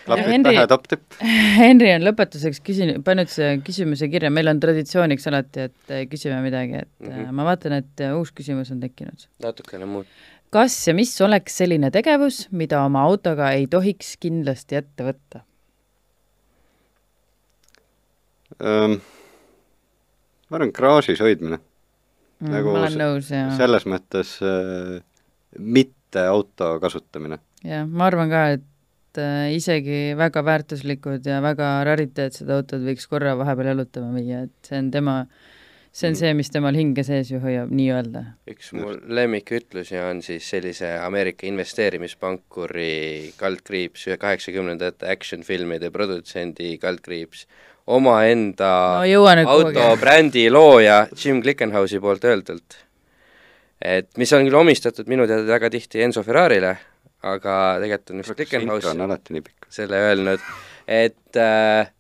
[0.07, 1.19] klapid Henri- pähe, top tipp.
[1.61, 6.41] Henri on lõpetuseks küsin-, pannud see küsimuse kirja, meil on traditsiooniks alati, et eh, küsime
[6.45, 7.13] midagi, et mm.
[7.13, 7.37] -hmm.
[7.37, 9.29] ma vaatan, et eh, uus küsimus on tekkinud.
[9.45, 10.09] natukene muud.
[10.51, 15.45] kas ja mis oleks selline tegevus, mida oma autoga ei tohiks kindlasti ette võtta?
[20.51, 21.61] ma arvan, garaažis hoidmine.
[22.41, 25.01] Mm, Nagu ma olen se- nõus ja, selles mõttes äh,
[25.59, 27.39] mitte auto kasutamine.
[27.65, 33.37] Ja ma arvan ka, et äh, isegi väga väärtuslikud ja väga rariteetsed autod võiks korra
[33.39, 35.17] vahepeal jalutama viia, et see on tema,
[35.93, 36.21] see on Mm.
[36.21, 38.25] see, mis temal hinge sees ju hoiab, nii-öelda.
[38.51, 47.47] üks mu lemmikütlusi on siis sellise Ameerika investeerimispankuri kaldkriips ühe kaheksakümnendate action-filmide produtsendi kaldkriips
[47.91, 52.77] omaenda no autobrändi looja Jim Glickenhausi poolt öeldult.
[53.81, 56.77] et mis on küll omistatud minu teada väga tihti Enzo Ferrarile,
[57.23, 59.69] aga tegelikult on vist Glickenhaus on alati nii pikk.
[59.71, 60.41] selle öelnud,
[60.89, 61.93] et äh,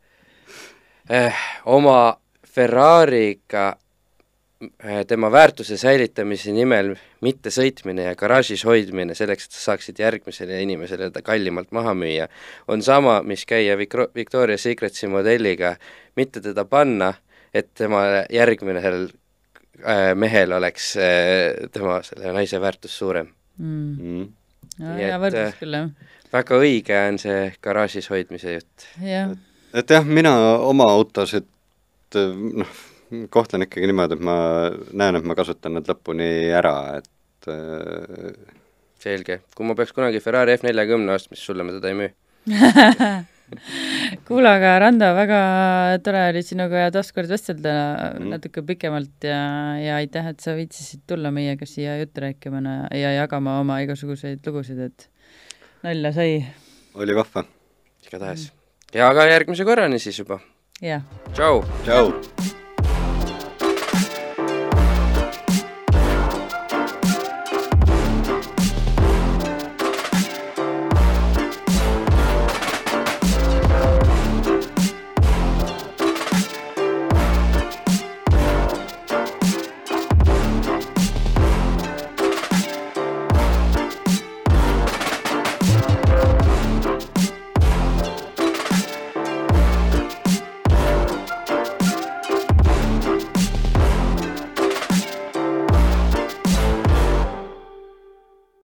[1.11, 2.17] äh, oma
[2.51, 10.01] Ferrariga äh, tema väärtuse säilitamise nimel mitte sõitmine ja garaažis hoidmine selleks, et sa saaksid
[10.03, 12.27] järgmisele inimesele ta kallimalt maha müüa,
[12.69, 15.77] on sama, mis käia Vicro- Victoria's Secretsi modelliga,
[16.17, 17.13] mitte teda panna,
[17.55, 19.09] et tema järgmine sellel
[19.85, 23.31] äh, mehel oleks äh, tema selle naise väärtus suurem.
[23.59, 23.97] mm..
[24.01, 24.29] Mm.
[24.81, 26.19] No, Nii hea et, võrdlus äh, küll, jah.
[26.35, 28.87] väga õige on see garaažis hoidmise jutt.
[29.01, 30.35] et jah, mina
[30.67, 31.49] oma autosid
[32.19, 32.79] äh, noh,
[33.33, 34.37] kohtlen ikkagi niimoodi, et ma
[34.93, 38.57] näen, et ma kasutan nad lõpuni ära, et äh,
[39.01, 42.11] selge, kui ma peaks kunagi Ferrari F40 ostma, siis sulle ma teda ei müü.
[44.29, 45.41] kuule, aga Rando, väga
[46.05, 47.75] tore oli sinuga taas kord vestelda
[48.15, 48.29] Mhm.
[48.35, 49.41] natuke pikemalt ja,
[49.81, 52.63] ja aitäh, et sa viitsisid tulla meiega siia juttu rääkima
[52.97, 55.09] ja jagama oma igasuguseid lugusid, et
[55.83, 56.45] nalja sai.
[56.95, 57.45] oli vahva.
[58.07, 58.51] igatahes.
[58.95, 60.41] ja aga järgmise korrani siis juba.
[60.83, 61.03] jah.
[61.35, 61.65] tšau!
[61.85, 62.40] tšau!